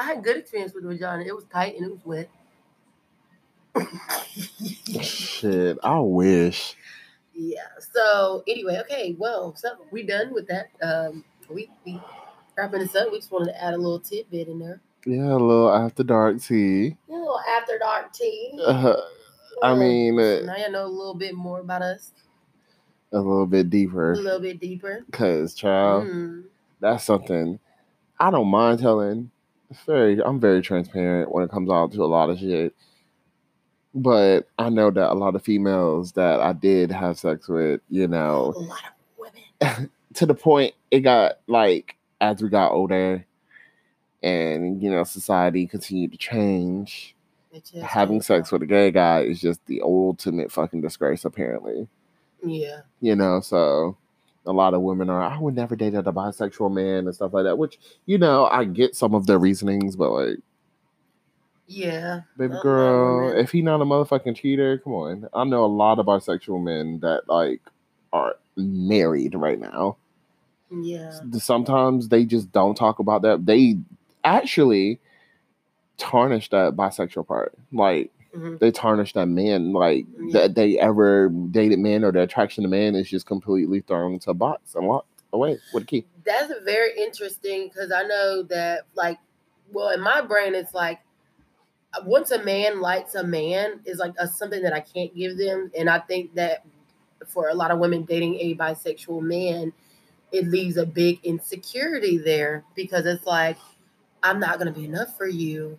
I 0.00 0.04
had 0.04 0.24
good 0.24 0.38
experience 0.38 0.72
with 0.74 0.84
the 0.84 0.88
vagina. 0.88 1.24
It 1.26 1.34
was 1.36 1.44
tight 1.52 1.76
and 1.76 1.84
it 1.84 1.90
was 1.90 2.00
wet. 2.06 2.30
Shit, 5.02 5.78
I 5.82 5.98
wish. 6.00 6.74
yeah. 7.34 7.60
So 7.92 8.42
anyway, 8.48 8.78
okay. 8.80 9.14
Well, 9.18 9.54
so 9.56 9.70
we 9.90 10.02
done 10.02 10.32
with 10.32 10.48
that. 10.48 10.70
Um, 10.82 11.24
we 11.48 11.70
we 11.84 12.00
wrapping 12.56 12.80
this 12.80 12.94
up. 12.96 13.10
We 13.12 13.18
just 13.18 13.30
wanted 13.30 13.52
to 13.52 13.62
add 13.62 13.74
a 13.74 13.76
little 13.76 14.00
tidbit 14.00 14.48
in 14.48 14.58
there. 14.58 14.80
Yeah, 15.06 15.32
a 15.32 15.36
little 15.36 15.70
after 15.72 16.02
dark 16.02 16.40
tea. 16.42 16.96
A 17.08 17.12
little 17.12 17.40
after 17.58 17.78
dark 17.78 18.12
tea. 18.12 18.58
Uh, 18.64 18.96
I 19.62 19.74
mean, 19.74 20.18
uh, 20.18 20.40
now 20.44 20.56
you 20.56 20.70
know 20.70 20.86
a 20.86 20.88
little 20.88 21.14
bit 21.14 21.34
more 21.34 21.60
about 21.60 21.82
us, 21.82 22.12
a 23.12 23.18
little 23.18 23.46
bit 23.46 23.68
deeper. 23.70 24.12
a 24.12 24.16
little 24.16 24.40
bit 24.40 24.60
deeper. 24.60 25.04
Cause 25.12 25.54
child, 25.54 26.06
Mm. 26.06 26.44
that's 26.80 27.04
something 27.04 27.58
I 28.18 28.30
don't 28.30 28.48
mind 28.48 28.80
telling. 28.80 29.30
Very 29.86 30.20
I'm 30.22 30.40
very 30.40 30.62
transparent 30.62 31.30
when 31.32 31.44
it 31.44 31.50
comes 31.50 31.70
out 31.70 31.92
to 31.92 32.02
a 32.02 32.06
lot 32.06 32.30
of 32.30 32.38
shit. 32.38 32.74
But 33.94 34.48
I 34.58 34.68
know 34.68 34.90
that 34.90 35.10
a 35.12 35.14
lot 35.14 35.34
of 35.34 35.42
females 35.42 36.12
that 36.12 36.40
I 36.40 36.52
did 36.52 36.92
have 36.92 37.18
sex 37.18 37.48
with, 37.48 37.80
you 37.88 38.06
know, 38.06 38.52
A 38.56 38.58
lot 38.60 38.78
of 38.84 39.18
women. 39.60 39.90
to 40.14 40.26
the 40.26 40.34
point 40.34 40.74
it 40.90 41.00
got 41.00 41.38
like 41.46 41.96
as 42.20 42.42
we 42.42 42.48
got 42.48 42.72
older 42.72 43.24
and 44.22 44.82
you 44.82 44.90
know 44.90 45.04
society 45.04 45.66
continued 45.66 46.12
to 46.12 46.18
change 46.18 47.14
just 47.54 47.74
having 47.76 48.20
sex 48.20 48.50
with 48.52 48.62
a 48.62 48.66
gay 48.66 48.90
guy 48.90 49.20
is 49.22 49.40
just 49.40 49.64
the 49.66 49.80
ultimate 49.82 50.50
fucking 50.52 50.80
disgrace 50.80 51.24
apparently 51.24 51.86
Yeah. 52.44 52.80
you 53.00 53.14
know 53.16 53.40
so 53.40 53.96
a 54.46 54.52
lot 54.52 54.74
of 54.74 54.80
women 54.82 55.10
are 55.10 55.22
i 55.22 55.38
would 55.38 55.54
never 55.54 55.76
date 55.76 55.94
a 55.94 56.02
bisexual 56.02 56.72
man 56.72 57.06
and 57.06 57.14
stuff 57.14 57.32
like 57.34 57.44
that 57.44 57.58
which 57.58 57.78
you 58.06 58.18
know 58.18 58.46
i 58.46 58.64
get 58.64 58.96
some 58.96 59.14
of 59.14 59.26
their 59.26 59.38
reasonings 59.38 59.96
but 59.96 60.10
like 60.10 60.38
Yeah. 61.66 62.22
baby 62.38 62.52
A 62.52 62.54
lot 62.54 62.58
of 62.58 62.62
girl 62.62 63.38
if 63.38 63.50
he 63.52 63.62
not 63.62 63.80
a 63.82 63.84
motherfucking 63.84 64.36
cheater 64.36 64.78
come 64.78 64.94
on 64.94 65.28
i 65.34 65.44
know 65.44 65.64
a 65.64 65.66
lot 65.66 65.98
of 65.98 66.06
bisexual 66.06 66.62
men 66.62 67.00
that 67.00 67.28
like 67.28 67.60
are 68.12 68.36
married 68.56 69.34
right 69.34 69.60
now 69.60 69.96
Yeah. 70.70 71.12
sometimes 71.38 72.08
they 72.08 72.24
just 72.24 72.52
don't 72.52 72.76
talk 72.76 72.98
about 72.98 73.22
that. 73.22 73.46
They 73.46 73.76
actually 74.24 75.00
tarnish 75.98 76.50
that 76.50 76.74
bisexual 76.76 77.26
part. 77.26 77.54
Like 77.72 78.10
Mhm. 78.34 78.58
they 78.58 78.70
tarnish 78.70 79.12
that 79.14 79.26
man. 79.26 79.72
Like 79.72 80.06
that 80.32 80.54
they 80.54 80.78
ever 80.78 81.28
dated 81.28 81.78
men 81.78 82.04
or 82.04 82.12
the 82.12 82.22
attraction 82.22 82.62
to 82.62 82.68
man 82.68 82.94
is 82.94 83.08
just 83.08 83.26
completely 83.26 83.80
thrown 83.80 84.14
into 84.14 84.30
a 84.30 84.34
box 84.34 84.74
and 84.74 84.86
locked 84.86 85.22
away 85.32 85.58
with 85.72 85.84
a 85.84 85.86
key. 85.86 86.06
That's 86.24 86.52
very 86.64 86.96
interesting 86.96 87.68
because 87.68 87.90
I 87.92 88.02
know 88.02 88.42
that, 88.44 88.82
like, 88.94 89.18
well, 89.72 89.90
in 89.90 90.00
my 90.00 90.20
brain, 90.20 90.54
it's 90.54 90.74
like 90.74 91.00
uh, 91.94 92.02
once 92.04 92.30
a 92.30 92.42
man 92.44 92.80
likes 92.80 93.14
a 93.14 93.24
man 93.24 93.80
is 93.84 93.98
like 93.98 94.14
a, 94.18 94.28
something 94.28 94.62
that 94.62 94.72
I 94.72 94.80
can't 94.80 95.14
give 95.14 95.36
them, 95.36 95.70
and 95.76 95.88
I 95.90 95.98
think 95.98 96.34
that 96.34 96.64
for 97.26 97.48
a 97.48 97.54
lot 97.54 97.70
of 97.70 97.78
women 97.78 98.04
dating 98.04 98.36
a 98.36 98.54
bisexual 98.54 99.22
man, 99.22 99.72
it 100.32 100.46
leaves 100.48 100.76
a 100.76 100.86
big 100.86 101.20
insecurity 101.24 102.18
there 102.18 102.64
because 102.74 103.06
it's 103.06 103.26
like 103.26 103.58
I'm 104.22 104.38
not 104.38 104.58
gonna 104.58 104.72
be 104.72 104.84
enough 104.84 105.16
for 105.16 105.26
you. 105.26 105.78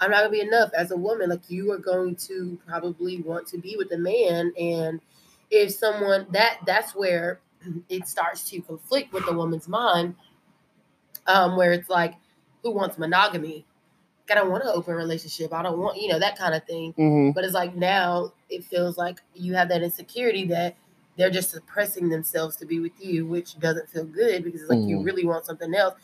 I'm 0.00 0.10
not 0.10 0.18
gonna 0.18 0.30
be 0.30 0.40
enough 0.40 0.70
as 0.76 0.90
a 0.90 0.96
woman. 0.96 1.30
Like 1.30 1.48
you 1.50 1.70
are 1.72 1.78
going 1.78 2.16
to 2.16 2.58
probably 2.66 3.20
want 3.22 3.46
to 3.48 3.58
be 3.58 3.76
with 3.76 3.92
a 3.92 3.98
man, 3.98 4.52
and 4.58 5.00
if 5.50 5.72
someone 5.72 6.26
that 6.32 6.58
that's 6.66 6.94
where 6.94 7.40
it 7.88 8.06
starts 8.08 8.48
to 8.50 8.60
conflict 8.60 9.12
with 9.12 9.24
the 9.26 9.32
woman's 9.32 9.68
mind, 9.68 10.14
um, 11.26 11.56
where 11.56 11.72
it's 11.72 11.88
like, 11.88 12.14
who 12.62 12.70
wants 12.70 12.98
monogamy? 12.98 13.64
I 14.30 14.34
don't 14.34 14.50
want 14.50 14.62
an 14.64 14.70
open 14.72 14.94
relationship. 14.94 15.52
I 15.52 15.62
don't 15.62 15.78
want, 15.78 16.00
you 16.00 16.08
know, 16.08 16.18
that 16.18 16.38
kind 16.38 16.54
of 16.54 16.64
thing. 16.64 16.92
Mm-hmm. 16.94 17.32
But 17.32 17.44
it's 17.44 17.52
like 17.54 17.74
now 17.76 18.32
it 18.48 18.64
feels 18.64 18.96
like 18.96 19.20
you 19.34 19.54
have 19.54 19.68
that 19.68 19.82
insecurity 19.82 20.46
that 20.46 20.76
they're 21.16 21.30
just 21.30 21.50
suppressing 21.50 22.08
themselves 22.08 22.56
to 22.56 22.66
be 22.66 22.80
with 22.80 22.92
you, 22.98 23.26
which 23.26 23.58
doesn't 23.60 23.88
feel 23.90 24.04
good 24.04 24.42
because 24.42 24.62
it's 24.62 24.70
like 24.70 24.80
you 24.80 24.98
Mhm. 24.98 25.04
really 25.04 25.24
want 25.24 25.44
something 25.46 25.74
else. 25.74 25.94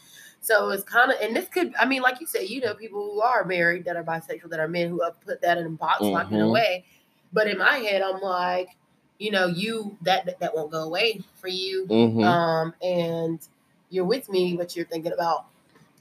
So 0.40 0.70
it's 0.70 0.84
kind 0.84 1.10
of, 1.10 1.18
and 1.20 1.36
this 1.36 1.48
could, 1.48 1.74
I 1.78 1.84
mean, 1.84 2.00
like 2.02 2.20
you 2.20 2.26
said, 2.26 2.48
you 2.48 2.60
know, 2.60 2.74
people 2.74 3.02
who 3.12 3.20
are 3.20 3.44
married 3.44 3.84
that 3.84 3.96
are 3.96 4.02
bisexual, 4.04 4.48
that 4.50 4.60
are 4.60 4.68
men 4.68 4.88
who 4.88 5.02
have 5.02 5.20
put 5.20 5.42
that 5.42 5.58
in 5.58 5.66
a 5.66 5.70
box, 5.70 6.00
locked 6.00 6.32
it 6.32 6.36
Mhm. 6.36 6.48
away. 6.48 6.84
But 7.32 7.46
in 7.46 7.58
my 7.58 7.76
head, 7.76 8.00
I'm 8.02 8.20
like, 8.20 8.68
you 9.18 9.30
know, 9.30 9.46
you 9.46 9.96
that 10.02 10.38
that, 10.40 10.54
won't 10.54 10.70
go 10.70 10.82
away 10.84 11.22
for 11.34 11.48
you, 11.48 11.86
Mm-hmm. 11.88 12.24
um, 12.24 12.74
and 12.82 13.38
you're 13.90 14.06
with 14.06 14.30
me, 14.30 14.56
but 14.56 14.74
you're 14.74 14.86
thinking 14.86 15.12
about 15.12 15.44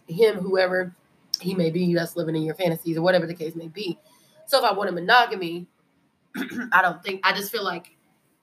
him, 0.08 0.38
whoever 0.38 0.95
he 1.41 1.54
may 1.54 1.69
be, 1.69 1.93
that's 1.93 2.15
living 2.15 2.36
in 2.36 2.43
your 2.43 2.56
fantasies 2.56 2.97
or 2.97 3.02
whatever 3.02 3.28
the 3.28 3.34
case 3.34 3.56
may 3.56 3.67
be. 3.67 3.99
So 4.45 4.58
if 4.58 4.63
I 4.63 4.73
wanted 4.73 4.93
monogamy, 4.93 5.67
I 6.71 6.82
don't 6.82 7.04
think 7.04 7.21
I 7.25 7.34
just 7.34 7.52
feel 7.52 7.63
like 7.63 7.95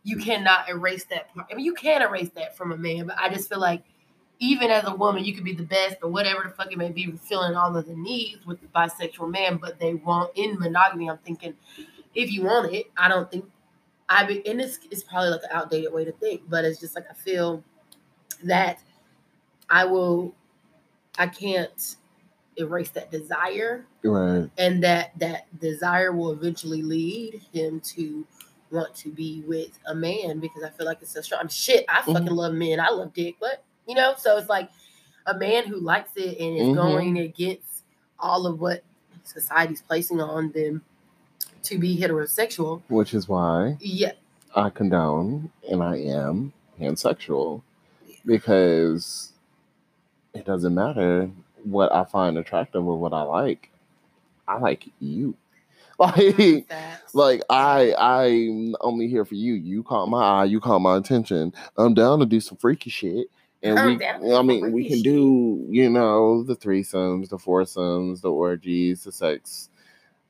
you 0.03 0.19
cannot 0.19 0.69
erase 0.69 1.05
that 1.05 1.35
part. 1.35 1.47
I 1.51 1.55
mean, 1.55 1.65
you 1.65 1.75
can 1.75 2.03
erase 2.03 2.31
that 2.37 2.57
from 2.57 2.73
a 2.73 2.77
man, 2.77 3.07
but 3.07 3.17
I 3.19 3.29
just 3.29 3.49
feel 3.49 3.61
like 3.61 3.83
even 4.39 4.71
as 4.71 4.85
a 4.87 4.95
woman, 4.95 5.25
you 5.25 5.35
could 5.35 5.45
be 5.45 5.55
the 5.55 5.63
best 5.65 5.97
or 6.03 6.11
whatever 6.11 6.43
the 6.45 6.51
fuck 6.51 6.71
it 6.71 6.79
may 6.79 6.91
be, 6.91 7.11
filling 7.13 7.57
all 7.57 7.75
of 7.77 7.87
the 7.87 7.95
needs 7.97 8.45
with 8.47 8.61
the 8.61 8.67
bisexual 8.69 9.31
man, 9.31 9.57
but 9.57 9.79
they 9.81 9.95
want 9.95 10.31
in 10.35 10.59
monogamy. 10.59 11.09
I'm 11.09 11.19
thinking, 11.19 11.55
if 12.15 12.31
you 12.31 12.43
want 12.43 12.73
it, 12.75 12.91
I 12.97 13.09
don't 13.09 13.31
think 13.31 13.45
I 14.09 14.25
be, 14.25 14.47
and 14.49 14.61
this 14.61 14.79
is 14.91 15.03
probably 15.03 15.31
like 15.31 15.43
an 15.43 15.51
outdated 15.53 15.93
way 15.93 16.05
to 16.05 16.13
think, 16.13 16.43
but 16.49 16.65
it's 16.65 16.79
just 16.79 16.95
like 16.95 17.07
I 17.11 17.15
feel 17.15 17.63
that 18.45 18.79
I 19.71 19.85
will, 19.85 20.35
I 21.19 21.27
can't 21.27 21.97
erase 22.57 22.91
that 22.91 23.11
desire 23.11 23.85
Right. 24.03 24.49
and 24.59 24.83
that 24.83 25.19
that 25.19 25.47
desire 25.61 26.13
will 26.13 26.33
eventually 26.33 26.83
lead 26.83 27.43
him 27.53 27.81
to 27.81 28.27
want 28.71 28.95
to 28.97 29.11
be 29.11 29.43
with 29.47 29.79
a 29.87 29.95
man 29.95 30.39
because 30.41 30.63
I 30.63 30.71
feel 30.71 30.87
like 30.87 30.99
it's 31.03 31.13
so 31.13 31.21
strong. 31.21 31.41
I'm 31.43 31.49
Shit, 31.49 31.85
I 31.89 32.03
fucking 32.03 32.29
Mhm. 32.29 32.37
love 32.37 32.55
men. 32.55 32.81
I 32.81 32.89
love 32.91 33.13
dick, 33.13 33.37
but 33.41 33.63
you 33.87 33.95
know, 33.95 34.15
so 34.19 34.37
it's 34.39 34.49
like 34.49 34.71
a 35.27 35.37
man 35.37 35.67
who 35.67 35.77
likes 35.81 36.11
it 36.17 36.39
and 36.39 36.57
is 36.57 36.69
Mhm. 36.69 36.75
going 36.75 37.19
against 37.19 37.83
all 38.19 38.47
of 38.47 38.61
what 38.61 38.83
society's 39.25 39.83
placing 39.83 40.21
on 40.21 40.53
them 40.53 40.83
to 41.65 41.79
be 41.79 41.97
heterosexual. 41.99 42.83
Which 42.89 43.15
is 43.15 43.29
why 43.29 43.77
Yeah, 43.81 44.13
I 44.55 44.71
condone 44.71 45.51
and 45.69 45.83
I 45.83 45.97
am 45.97 46.53
pansexual 46.81 47.63
because 48.25 49.33
it 50.35 50.45
doesn't 50.45 50.75
matter 50.75 51.31
what 51.65 51.93
I 51.93 52.05
find 52.05 52.39
attractive 52.39 52.87
or 52.87 52.99
what 52.99 53.13
I 53.13 53.23
like. 53.23 53.71
I 54.47 54.59
like 54.59 54.89
you. 55.01 55.35
Like 55.99 56.71
like 57.15 57.43
I 57.49 57.95
I'm 57.97 58.77
only 58.83 59.09
here 59.09 59.25
for 59.25 59.35
you. 59.35 59.55
You 59.55 59.83
caught 59.83 60.11
my 60.11 60.23
eye, 60.23 60.45
you 60.45 60.61
caught 60.61 60.81
my 60.81 60.99
attention. 60.99 61.55
I'm 61.79 61.95
down 61.95 62.19
to 62.19 62.27
do 62.27 62.39
some 62.39 62.59
freaky 62.59 62.91
shit. 62.91 63.29
And 63.71 63.79
I'm 63.79 63.87
we 63.89 63.97
down 63.97 64.33
I 64.33 64.43
mean 64.43 64.73
we 64.73 64.89
can 64.89 65.03
do, 65.03 65.67
you 65.69 65.91
know, 65.91 66.43
the 66.43 66.57
threesomes, 66.57 67.29
the 67.29 67.39
foursomes, 67.39 68.21
the 68.21 68.31
orgies, 68.31 69.05
the 69.05 69.13
sex 69.13 69.71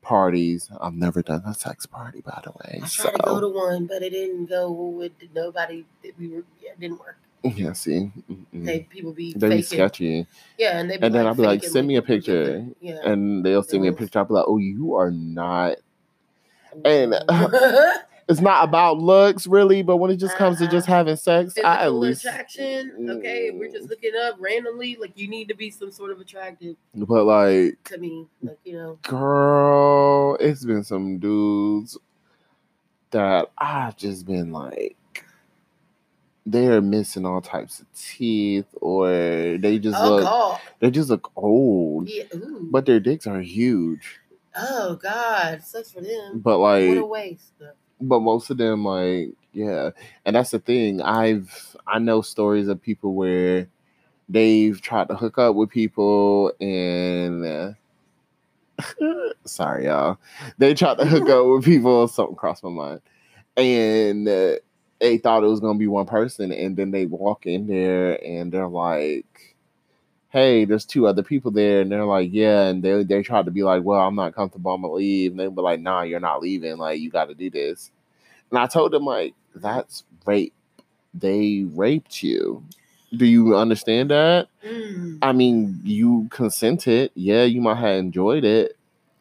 parties. 0.01 0.69
I've 0.81 0.93
never 0.93 1.21
done 1.21 1.43
a 1.45 1.53
sex 1.53 1.85
party, 1.85 2.21
by 2.21 2.41
the 2.43 2.51
way. 2.51 2.79
I 2.83 2.87
So 2.87 3.03
tried 3.03 3.15
to 3.17 3.23
go 3.23 3.41
to 3.41 3.47
one, 3.49 3.85
but 3.87 4.01
it 4.03 4.11
didn't 4.11 4.47
go 4.47 4.71
with 4.71 5.11
nobody. 5.35 5.85
That 6.03 6.17
we 6.17 6.29
were, 6.29 6.43
yeah, 6.61 6.71
it 6.71 6.79
didn't 6.79 6.99
work. 6.99 7.17
Mm, 7.43 7.57
yeah, 7.57 7.73
see. 7.73 8.11
They 8.53 8.79
people 8.89 9.13
be 9.13 9.33
they 9.33 9.57
be 9.57 9.61
sketchy, 9.61 10.25
Yeah, 10.57 10.79
and 10.79 10.89
they 10.89 10.95
and 10.95 11.13
then 11.13 11.27
I'll 11.27 11.35
be 11.35 11.43
like, 11.43 11.63
send 11.63 11.87
me 11.87 11.97
a 11.97 12.01
picture, 12.01 12.65
Yeah. 12.81 12.99
and 13.03 13.45
they'll 13.45 13.63
send 13.63 13.83
me 13.83 13.89
a 13.89 13.93
picture. 13.93 14.19
I'll 14.19 14.25
be 14.25 14.33
like, 14.33 14.45
oh, 14.47 14.57
you 14.57 14.95
are 14.95 15.11
not. 15.11 15.77
and- 16.85 17.13
It's 18.29 18.41
not 18.41 18.65
about 18.65 18.97
looks 18.97 19.47
really, 19.47 19.83
but 19.83 19.97
when 19.97 20.11
it 20.11 20.17
just 20.17 20.35
comes 20.35 20.57
to 20.57 20.65
Uh-uh. 20.65 20.71
just 20.71 20.89
uh-huh. 20.89 20.97
having 20.97 21.15
sex, 21.15 21.53
I 21.63 21.85
at 21.85 21.93
least. 21.93 22.25
attraction. 22.25 23.07
Okay, 23.09 23.51
we're 23.51 23.71
just 23.71 23.85
mm. 23.85 23.89
looking 23.89 24.11
up 24.21 24.35
randomly. 24.39 24.97
Like 24.99 25.17
you 25.17 25.29
need 25.29 25.47
to 25.47 25.53
be 25.53 25.71
some 25.71 25.91
sort 25.91 26.11
of 26.11 26.19
attractive 26.19 26.75
But 26.93 27.23
like, 27.23 27.81
to 27.85 27.97
me. 27.97 28.27
Like 28.41 28.59
you 28.65 28.73
know, 28.73 28.99
girl, 29.03 30.35
it's 30.41 30.65
been 30.65 30.83
some 30.83 31.19
dudes 31.19 31.97
that 33.11 33.49
I've 33.57 33.95
just 33.95 34.25
been 34.25 34.51
like, 34.51 34.97
they're 36.45 36.81
missing 36.81 37.25
all 37.25 37.39
types 37.39 37.79
of 37.79 37.85
teeth, 37.93 38.67
or 38.81 39.07
they 39.57 39.79
just 39.79 39.97
oh 39.97 40.15
look, 40.15 40.23
god, 40.23 40.61
they 40.79 40.91
just 40.91 41.09
look 41.09 41.31
old, 41.37 42.09
yeah, 42.09 42.23
but 42.71 42.85
their 42.85 42.99
dicks 42.99 43.25
are 43.25 43.39
huge. 43.39 44.19
oh 44.57 44.95
god, 44.95 45.63
sucks 45.63 45.91
for 45.91 46.01
them. 46.01 46.39
But 46.39 46.57
like, 46.57 46.89
what 46.89 46.97
a 46.97 47.05
waste. 47.05 47.53
But 48.01 48.19
most 48.19 48.49
of 48.49 48.57
them 48.57 48.85
like 48.85 49.29
yeah. 49.53 49.89
And 50.25 50.35
that's 50.35 50.51
the 50.51 50.59
thing. 50.59 51.01
I've 51.01 51.75
i 51.87 51.99
know 51.99 52.21
stories 52.21 52.67
of 52.67 52.81
people 52.81 53.13
where 53.15 53.67
they've 54.29 54.79
tried 54.81 55.07
to 55.09 55.15
hook 55.15 55.37
up 55.37 55.55
with 55.55 55.69
people 55.69 56.51
and 56.59 57.45
uh, 57.45 57.71
sorry 59.45 59.85
y'all. 59.85 60.17
They 60.57 60.73
tried 60.73 60.97
to 60.99 61.05
hook 61.05 61.29
up 61.29 61.45
with 61.47 61.65
people 61.65 62.07
something 62.07 62.35
crossed 62.35 62.63
my 62.63 62.69
mind. 62.69 63.01
And 63.55 64.27
uh, 64.27 64.55
they 64.99 65.17
thought 65.17 65.43
it 65.43 65.47
was 65.47 65.59
gonna 65.59 65.79
be 65.79 65.87
one 65.87 66.05
person 66.05 66.51
and 66.51 66.77
then 66.77 66.91
they 66.91 67.05
walk 67.05 67.45
in 67.45 67.67
there 67.67 68.23
and 68.23 68.51
they're 68.51 68.67
like 68.67 69.55
hey 70.29 70.65
there's 70.65 70.85
two 70.85 71.07
other 71.07 71.23
people 71.23 71.51
there 71.51 71.81
and 71.81 71.91
they're 71.91 72.05
like 72.05 72.29
yeah 72.31 72.63
and 72.67 72.83
they, 72.83 73.03
they 73.03 73.23
tried 73.23 73.45
to 73.45 73.51
be 73.51 73.63
like 73.63 73.83
well 73.83 74.01
i'm 74.01 74.15
not 74.15 74.35
comfortable 74.35 74.73
i'm 74.73 74.81
gonna 74.81 74.93
leave 74.93 75.31
and 75.31 75.39
they 75.39 75.47
were 75.47 75.63
like 75.63 75.79
nah 75.79 76.01
you're 76.01 76.19
not 76.19 76.41
leaving 76.41 76.77
like 76.77 76.99
you 76.99 77.09
gotta 77.09 77.33
do 77.33 77.49
this 77.49 77.91
and 78.49 78.59
i 78.59 78.67
told 78.67 78.91
them 78.91 79.05
like 79.05 79.33
that's 79.55 80.03
rape 80.25 80.53
they 81.13 81.65
raped 81.73 82.21
you 82.21 82.63
do 83.15 83.25
you 83.25 83.55
understand 83.55 84.11
that 84.11 84.47
Mm. 84.65 85.19
I 85.21 85.31
mean, 85.31 85.79
you 85.83 86.27
consented. 86.31 87.11
Yeah, 87.15 87.43
you 87.43 87.61
might 87.61 87.77
have 87.77 87.97
enjoyed 87.97 88.43
it, 88.43 88.77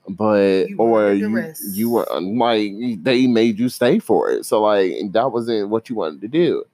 but 0.09 0.69
You 0.69 0.77
or 0.79 1.13
you 1.13 1.55
you 1.73 1.91
were 1.91 2.11
um, 2.13 2.39
like 2.39 2.73
they 3.03 3.27
made 3.27 3.59
you 3.59 3.69
stay 3.69 3.99
for 3.99 4.31
it. 4.31 4.45
So 4.45 4.63
like 4.63 4.93
that 5.13 5.31
wasn't 5.31 5.69
what 5.69 5.89
you 5.89 5.97
wanted 5.97 6.21
to 6.23 6.29
do. 6.29 6.65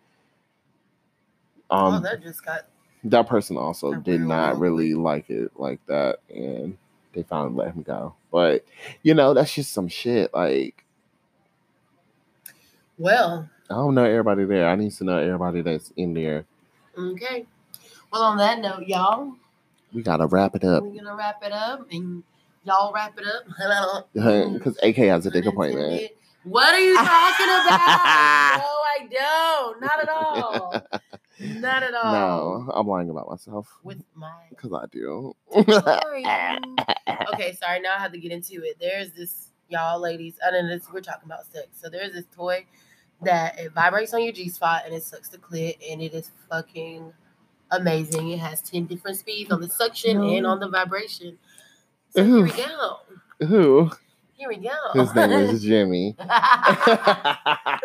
oh, 1.70 1.76
Um, 1.76 2.03
that 2.03 2.22
just 2.22 2.45
got 2.45 2.66
that 3.05 3.28
person 3.28 3.57
also 3.57 3.94
did 3.94 4.20
not 4.20 4.59
real 4.59 4.72
really 4.72 4.94
like 4.94 5.30
it 5.30 5.53
like 5.57 5.84
that, 5.86 6.18
and 6.32 6.76
they 7.12 7.22
finally 7.22 7.55
let 7.55 7.74
him 7.74 7.82
go. 7.82 8.14
But 8.30 8.64
you 9.03 9.14
know, 9.14 9.34
that's 9.34 9.55
just 9.55 9.72
some 9.72 9.88
shit. 9.88 10.32
Like 10.32 10.84
well. 12.98 13.48
I 13.70 13.74
don't 13.74 13.94
know 13.94 14.05
everybody 14.05 14.44
there. 14.44 14.68
I 14.68 14.76
need 14.76 14.92
to 14.92 15.05
know 15.05 15.16
everybody 15.16 15.62
that's 15.62 15.92
in 15.96 16.12
there. 16.12 16.44
Okay. 16.96 17.46
Well, 18.12 18.22
on 18.22 18.36
that 18.36 18.61
note, 18.61 18.86
y'all, 18.86 19.34
We 19.94 20.03
gotta 20.03 20.26
wrap 20.26 20.55
it 20.55 20.64
up 20.64 20.82
we're 20.82 21.03
gonna 21.03 21.16
wrap 21.16 21.42
it 21.42 21.53
up, 21.53 21.86
and 21.90 22.22
y'all 22.64 22.92
wrap 22.92 23.18
it 23.18 23.24
up. 23.26 24.09
because 24.12 24.78
AK 24.82 24.96
has 24.96 25.24
a 25.26 25.30
dick 25.30 25.46
appointment. 25.46 26.11
What 26.44 26.74
are 26.74 26.80
you 26.80 26.96
talking 26.96 27.46
about? 27.46 27.70
no, 28.59 28.66
I 28.74 29.09
don't. 29.11 29.80
Not 29.80 30.03
at 30.03 30.09
all. 30.09 30.84
Not 31.41 31.83
at 31.83 31.95
all. 31.95 32.12
No, 32.12 32.72
I'm 32.72 32.87
lying 32.87 33.11
about 33.11 33.28
myself 33.28 33.68
With 33.83 34.03
my 34.14 34.33
because 34.51 34.72
I 34.72 34.87
do. 34.93 35.35
sorry. 35.53 36.24
okay, 37.33 37.55
sorry. 37.55 37.80
Now 37.80 37.97
I 37.97 37.99
have 37.99 38.12
to 38.12 38.18
get 38.18 38.33
into 38.33 38.62
it. 38.64 38.76
There's 38.80 39.12
this, 39.12 39.49
y'all 39.68 40.01
ladies. 40.01 40.35
I 40.47 40.51
know 40.51 40.68
this. 40.68 40.87
We're 40.93 41.01
talking 41.01 41.26
about 41.26 41.45
sex. 41.53 41.68
So 41.80 41.89
there's 41.89 42.12
this 42.12 42.26
toy 42.35 42.64
that 43.22 43.59
it 43.59 43.72
vibrates 43.72 44.14
on 44.14 44.22
your 44.22 44.33
G 44.33 44.49
spot 44.49 44.83
and 44.85 44.95
it 44.95 45.03
sucks 45.03 45.28
the 45.28 45.39
clit, 45.39 45.76
and 45.91 46.03
it 46.03 46.14
is 46.14 46.30
fucking 46.51 47.12
amazing. 47.70 48.30
It 48.30 48.39
has 48.39 48.61
ten 48.61 48.87
different 48.87 49.18
speeds 49.18 49.51
on 49.51 49.61
the 49.61 49.68
suction 49.68 50.22
and 50.22 50.47
on 50.47 50.61
the 50.61 50.68
vibration. 50.68 51.39
So 52.11 52.24
here 52.24 52.43
we 52.43 52.51
go. 52.53 52.99
Who? 53.47 53.91
Here 54.43 54.49
we 54.49 54.57
go. 54.57 54.70
His 55.01 55.14
name 55.14 55.30
is 55.30 55.62
Jimmy. 55.68 56.16
I 56.20 57.78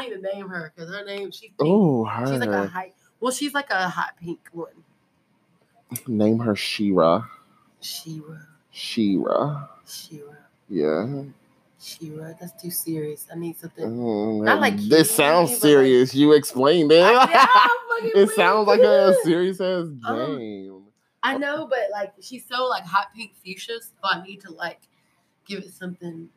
need 0.00 0.10
to 0.10 0.20
name 0.20 0.48
her 0.48 0.72
because 0.74 0.92
her 0.92 1.04
name 1.04 1.30
she's 1.30 1.50
pink. 1.50 1.54
oh, 1.60 2.04
she's 2.26 2.40
like 2.40 2.48
a 2.48 2.62
her. 2.62 2.66
high. 2.66 2.90
Well, 3.20 3.30
she's 3.30 3.54
like 3.54 3.70
a 3.70 3.88
hot 3.88 4.14
pink 4.20 4.40
one. 4.50 4.72
Name 6.08 6.40
her 6.40 6.56
Shira. 6.56 7.28
Shira, 7.80 8.44
Shira. 8.72 9.68
Shira, 9.86 10.36
Yeah. 10.68 11.22
Shira. 11.80 12.34
That's 12.40 12.60
too 12.60 12.72
serious. 12.72 13.28
I 13.32 13.36
need 13.38 13.56
something. 13.56 13.84
Mm, 13.86 14.42
Not 14.44 14.60
like 14.60 14.76
this 14.78 15.12
sounds 15.12 15.50
but 15.50 15.54
like- 15.54 15.60
serious. 15.62 16.12
you 16.12 16.32
explained 16.32 16.90
it. 16.92 17.04
It 18.16 18.30
sounds 18.30 18.66
like 18.66 18.80
a 18.80 19.14
serious 19.22 19.60
ass 19.60 19.86
Um. 20.04 20.82
I 21.22 21.38
know, 21.38 21.68
but 21.70 21.78
like 21.92 22.14
she's 22.20 22.44
so 22.50 22.64
like 22.66 22.84
hot 22.84 23.14
pink 23.14 23.30
fuchsia, 23.44 23.78
so 23.80 23.92
I 24.02 24.24
need 24.26 24.40
to 24.40 24.50
like 24.52 24.80
give 25.46 25.60
it 25.60 25.72
something. 25.72 26.28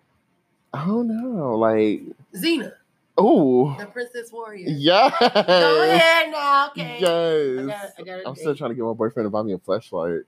I 0.73 0.85
don't 0.85 1.07
know. 1.07 1.57
Like, 1.57 2.01
Xena, 2.35 2.73
oh, 3.17 3.75
the 3.77 3.85
Princess 3.85 4.31
Warrior. 4.31 4.67
yes. 4.69 5.13
Go 5.19 5.83
ahead 5.91 6.31
now, 6.31 6.67
okay. 6.69 6.95
I 6.95 6.99
Yes. 6.99 7.65
got, 7.65 7.89
I 7.99 8.03
got 8.03 8.19
a 8.25 8.27
I'm 8.29 8.35
still 8.35 8.55
trying 8.55 8.71
to 8.71 8.75
get 8.75 8.83
my 8.83 8.93
boyfriend 8.93 9.25
to 9.25 9.29
buy 9.29 9.41
me 9.43 9.53
a 9.53 9.57
Fleshlight. 9.57 10.23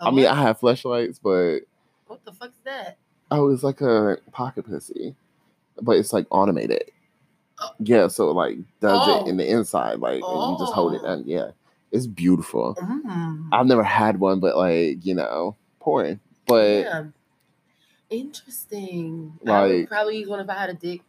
I 0.00 0.10
mean. 0.10 0.26
I 0.26 0.34
have 0.42 0.58
flashlights, 0.58 1.18
but 1.18 1.60
what 2.08 2.24
the 2.24 2.32
fuck's 2.32 2.58
that? 2.64 2.98
oh, 3.30 3.50
it's 3.52 3.62
like 3.62 3.80
a 3.80 4.18
pocket 4.32 4.66
pussy, 4.66 5.14
but 5.80 5.96
it's 5.96 6.12
like 6.12 6.26
automated. 6.30 6.90
Oh. 7.60 7.70
Yeah, 7.78 8.08
so 8.08 8.28
it 8.30 8.34
like 8.34 8.56
does 8.80 9.00
Oh. 9.06 9.24
it 9.24 9.28
in 9.28 9.36
the 9.36 9.48
inside, 9.48 10.00
like 10.00 10.22
and 10.22 10.50
you 10.52 10.56
just 10.58 10.72
hold 10.72 10.94
it 10.94 11.02
and. 11.04 11.24
Yeah, 11.26 11.50
it's 11.92 12.06
beautiful. 12.08 12.74
Mm. 12.74 13.48
I've 13.52 13.66
never 13.66 13.84
had 13.84 14.18
one, 14.18 14.40
but 14.40 14.56
like 14.56 15.04
you 15.06 15.14
know, 15.14 15.56
porn. 15.80 16.20
But 16.46 16.80
Yeah. 16.80 17.04
Interesting. 18.20 19.38
Like- 19.42 19.88
probably 19.88 20.18
use 20.18 20.28
one 20.28 20.40
if 20.40 20.48
I 20.48 20.54
had 20.54 20.70
a 20.70 20.74
dick. 20.74 21.02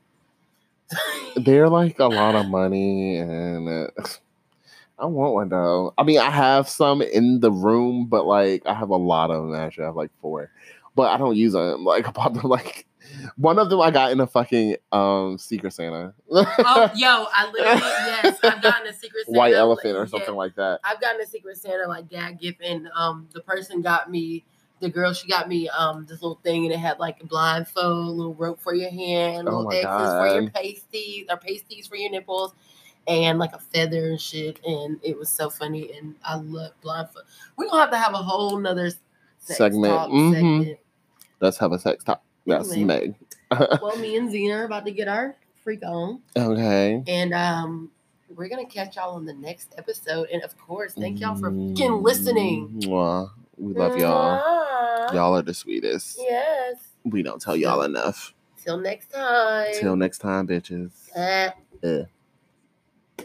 they're 1.35 1.69
like 1.69 1.99
a 1.99 2.05
lot 2.05 2.35
of 2.35 2.47
money, 2.47 3.17
and 3.17 3.67
uh, 3.67 3.87
I 4.99 5.05
want 5.05 5.33
one 5.33 5.49
though. 5.49 5.93
I 5.97 6.03
mean, 6.03 6.19
I 6.19 6.29
have 6.29 6.69
some 6.69 7.01
in 7.01 7.39
the 7.39 7.51
room, 7.51 8.07
but 8.07 8.25
like 8.25 8.65
I 8.65 8.73
have 8.73 8.89
a 8.89 8.95
lot 8.95 9.31
of 9.31 9.43
them. 9.43 9.55
Actually, 9.55 9.85
I 9.85 9.87
have 9.87 9.95
like 9.95 10.11
four, 10.21 10.51
but 10.95 11.09
I 11.09 11.17
don't 11.17 11.35
use 11.35 11.53
them. 11.53 11.83
Like 11.85 12.07
I 12.07 12.11
bought 12.11 12.33
them 12.33 12.49
like 12.49 12.85
one 13.37 13.59
of 13.59 13.69
them 13.69 13.81
I 13.81 13.91
got 13.91 14.11
in 14.11 14.19
a 14.19 14.27
fucking 14.27 14.77
um 14.91 15.37
Secret 15.37 15.73
Santa. 15.73 16.13
oh, 16.31 16.91
yo, 16.95 17.27
I 17.33 17.49
literally 17.51 17.79
yes, 17.79 18.39
I've 18.43 18.61
gotten 18.61 18.87
a 18.87 18.93
secret 18.93 19.25
Santa. 19.25 19.37
White 19.37 19.53
like, 19.53 19.59
elephant 19.59 19.95
or 19.95 20.01
yeah, 20.01 20.05
something 20.05 20.35
like 20.35 20.55
that. 20.55 20.79
I've 20.83 21.01
gotten 21.01 21.21
a 21.21 21.25
secret 21.25 21.57
Santa 21.57 21.87
like 21.87 22.09
dad 22.09 22.39
gift, 22.39 22.61
and 22.61 22.89
um, 22.95 23.27
the 23.33 23.41
person 23.41 23.81
got 23.81 24.09
me. 24.09 24.45
The 24.81 24.89
girl, 24.89 25.13
she 25.13 25.27
got 25.27 25.47
me 25.47 25.69
um 25.69 26.05
this 26.05 26.21
little 26.21 26.39
thing, 26.43 26.65
and 26.65 26.73
it 26.73 26.79
had 26.79 26.99
like 26.99 27.21
a 27.21 27.25
blindfold, 27.25 28.17
little 28.17 28.33
rope 28.35 28.59
for 28.59 28.73
your 28.73 28.89
hand, 28.89 29.47
Oh 29.47 29.59
little 29.59 29.71
X's 29.71 29.85
for 29.85 30.41
your 30.41 30.49
pasties 30.51 31.25
or 31.29 31.37
pasties 31.37 31.87
for 31.87 31.95
your 31.95 32.11
nipples, 32.11 32.53
and 33.07 33.39
like 33.39 33.53
a 33.53 33.59
feather 33.59 34.09
and 34.09 34.19
shit. 34.19 34.59
And 34.65 34.99
it 35.01 35.17
was 35.17 35.29
so 35.29 35.49
funny, 35.49 35.91
and 35.97 36.15
I 36.23 36.35
love 36.35 36.71
blindfold. 36.81 37.25
We're 37.57 37.67
gonna 37.67 37.81
have 37.81 37.91
to 37.91 37.97
have 37.97 38.13
a 38.13 38.17
whole 38.17 38.57
nother 38.59 38.89
sex 39.39 39.57
Segment, 39.57 39.93
talk 39.93 40.09
mhm. 40.09 40.33
segment. 40.33 40.79
Let's 41.39 41.57
have 41.57 41.71
a 41.71 41.79
sex 41.79 42.03
talk. 42.03 42.21
That's 42.45 42.71
Anyway. 42.71 42.85
Meg. 42.85 43.15
Well, 43.81 43.95
me 43.97 44.17
and 44.17 44.29
Xena 44.29 44.61
are 44.61 44.63
about 44.65 44.85
to 44.85 44.91
get 44.91 45.07
our 45.07 45.35
freak 45.63 45.83
on. 45.83 46.19
okay. 46.35 47.03
And 47.07 47.33
um, 47.33 47.91
we're 48.35 48.49
gonna 48.49 48.65
catch 48.65 48.95
y'all 48.95 49.15
on 49.15 49.25
the 49.25 49.33
next 49.33 49.73
episode. 49.77 50.27
And 50.31 50.43
of 50.43 50.57
course, 50.57 50.93
thank 50.93 51.19
y'all 51.19 51.35
for 51.35 51.51
fucking 51.51 52.01
listening. 52.01 52.81
Mwah. 52.81 53.29
We 53.57 53.73
love 53.73 53.97
y'all. 53.97 54.41
Mwah. 54.41 55.13
Y'all 55.13 55.35
are 55.35 55.41
the 55.41 55.53
sweetest. 55.53 56.17
Yes. 56.19 56.77
We 57.03 57.23
don't 57.23 57.41
tell 57.41 57.55
y'all 57.55 57.83
enough. 57.83 58.33
Till 58.63 58.77
next 58.77 59.11
time. 59.13 59.67
Till 59.79 59.95
next 59.95 60.19
time, 60.19 60.47
bitches. 60.47 60.91
Uh, 61.15 61.51
Eh. 61.83 62.03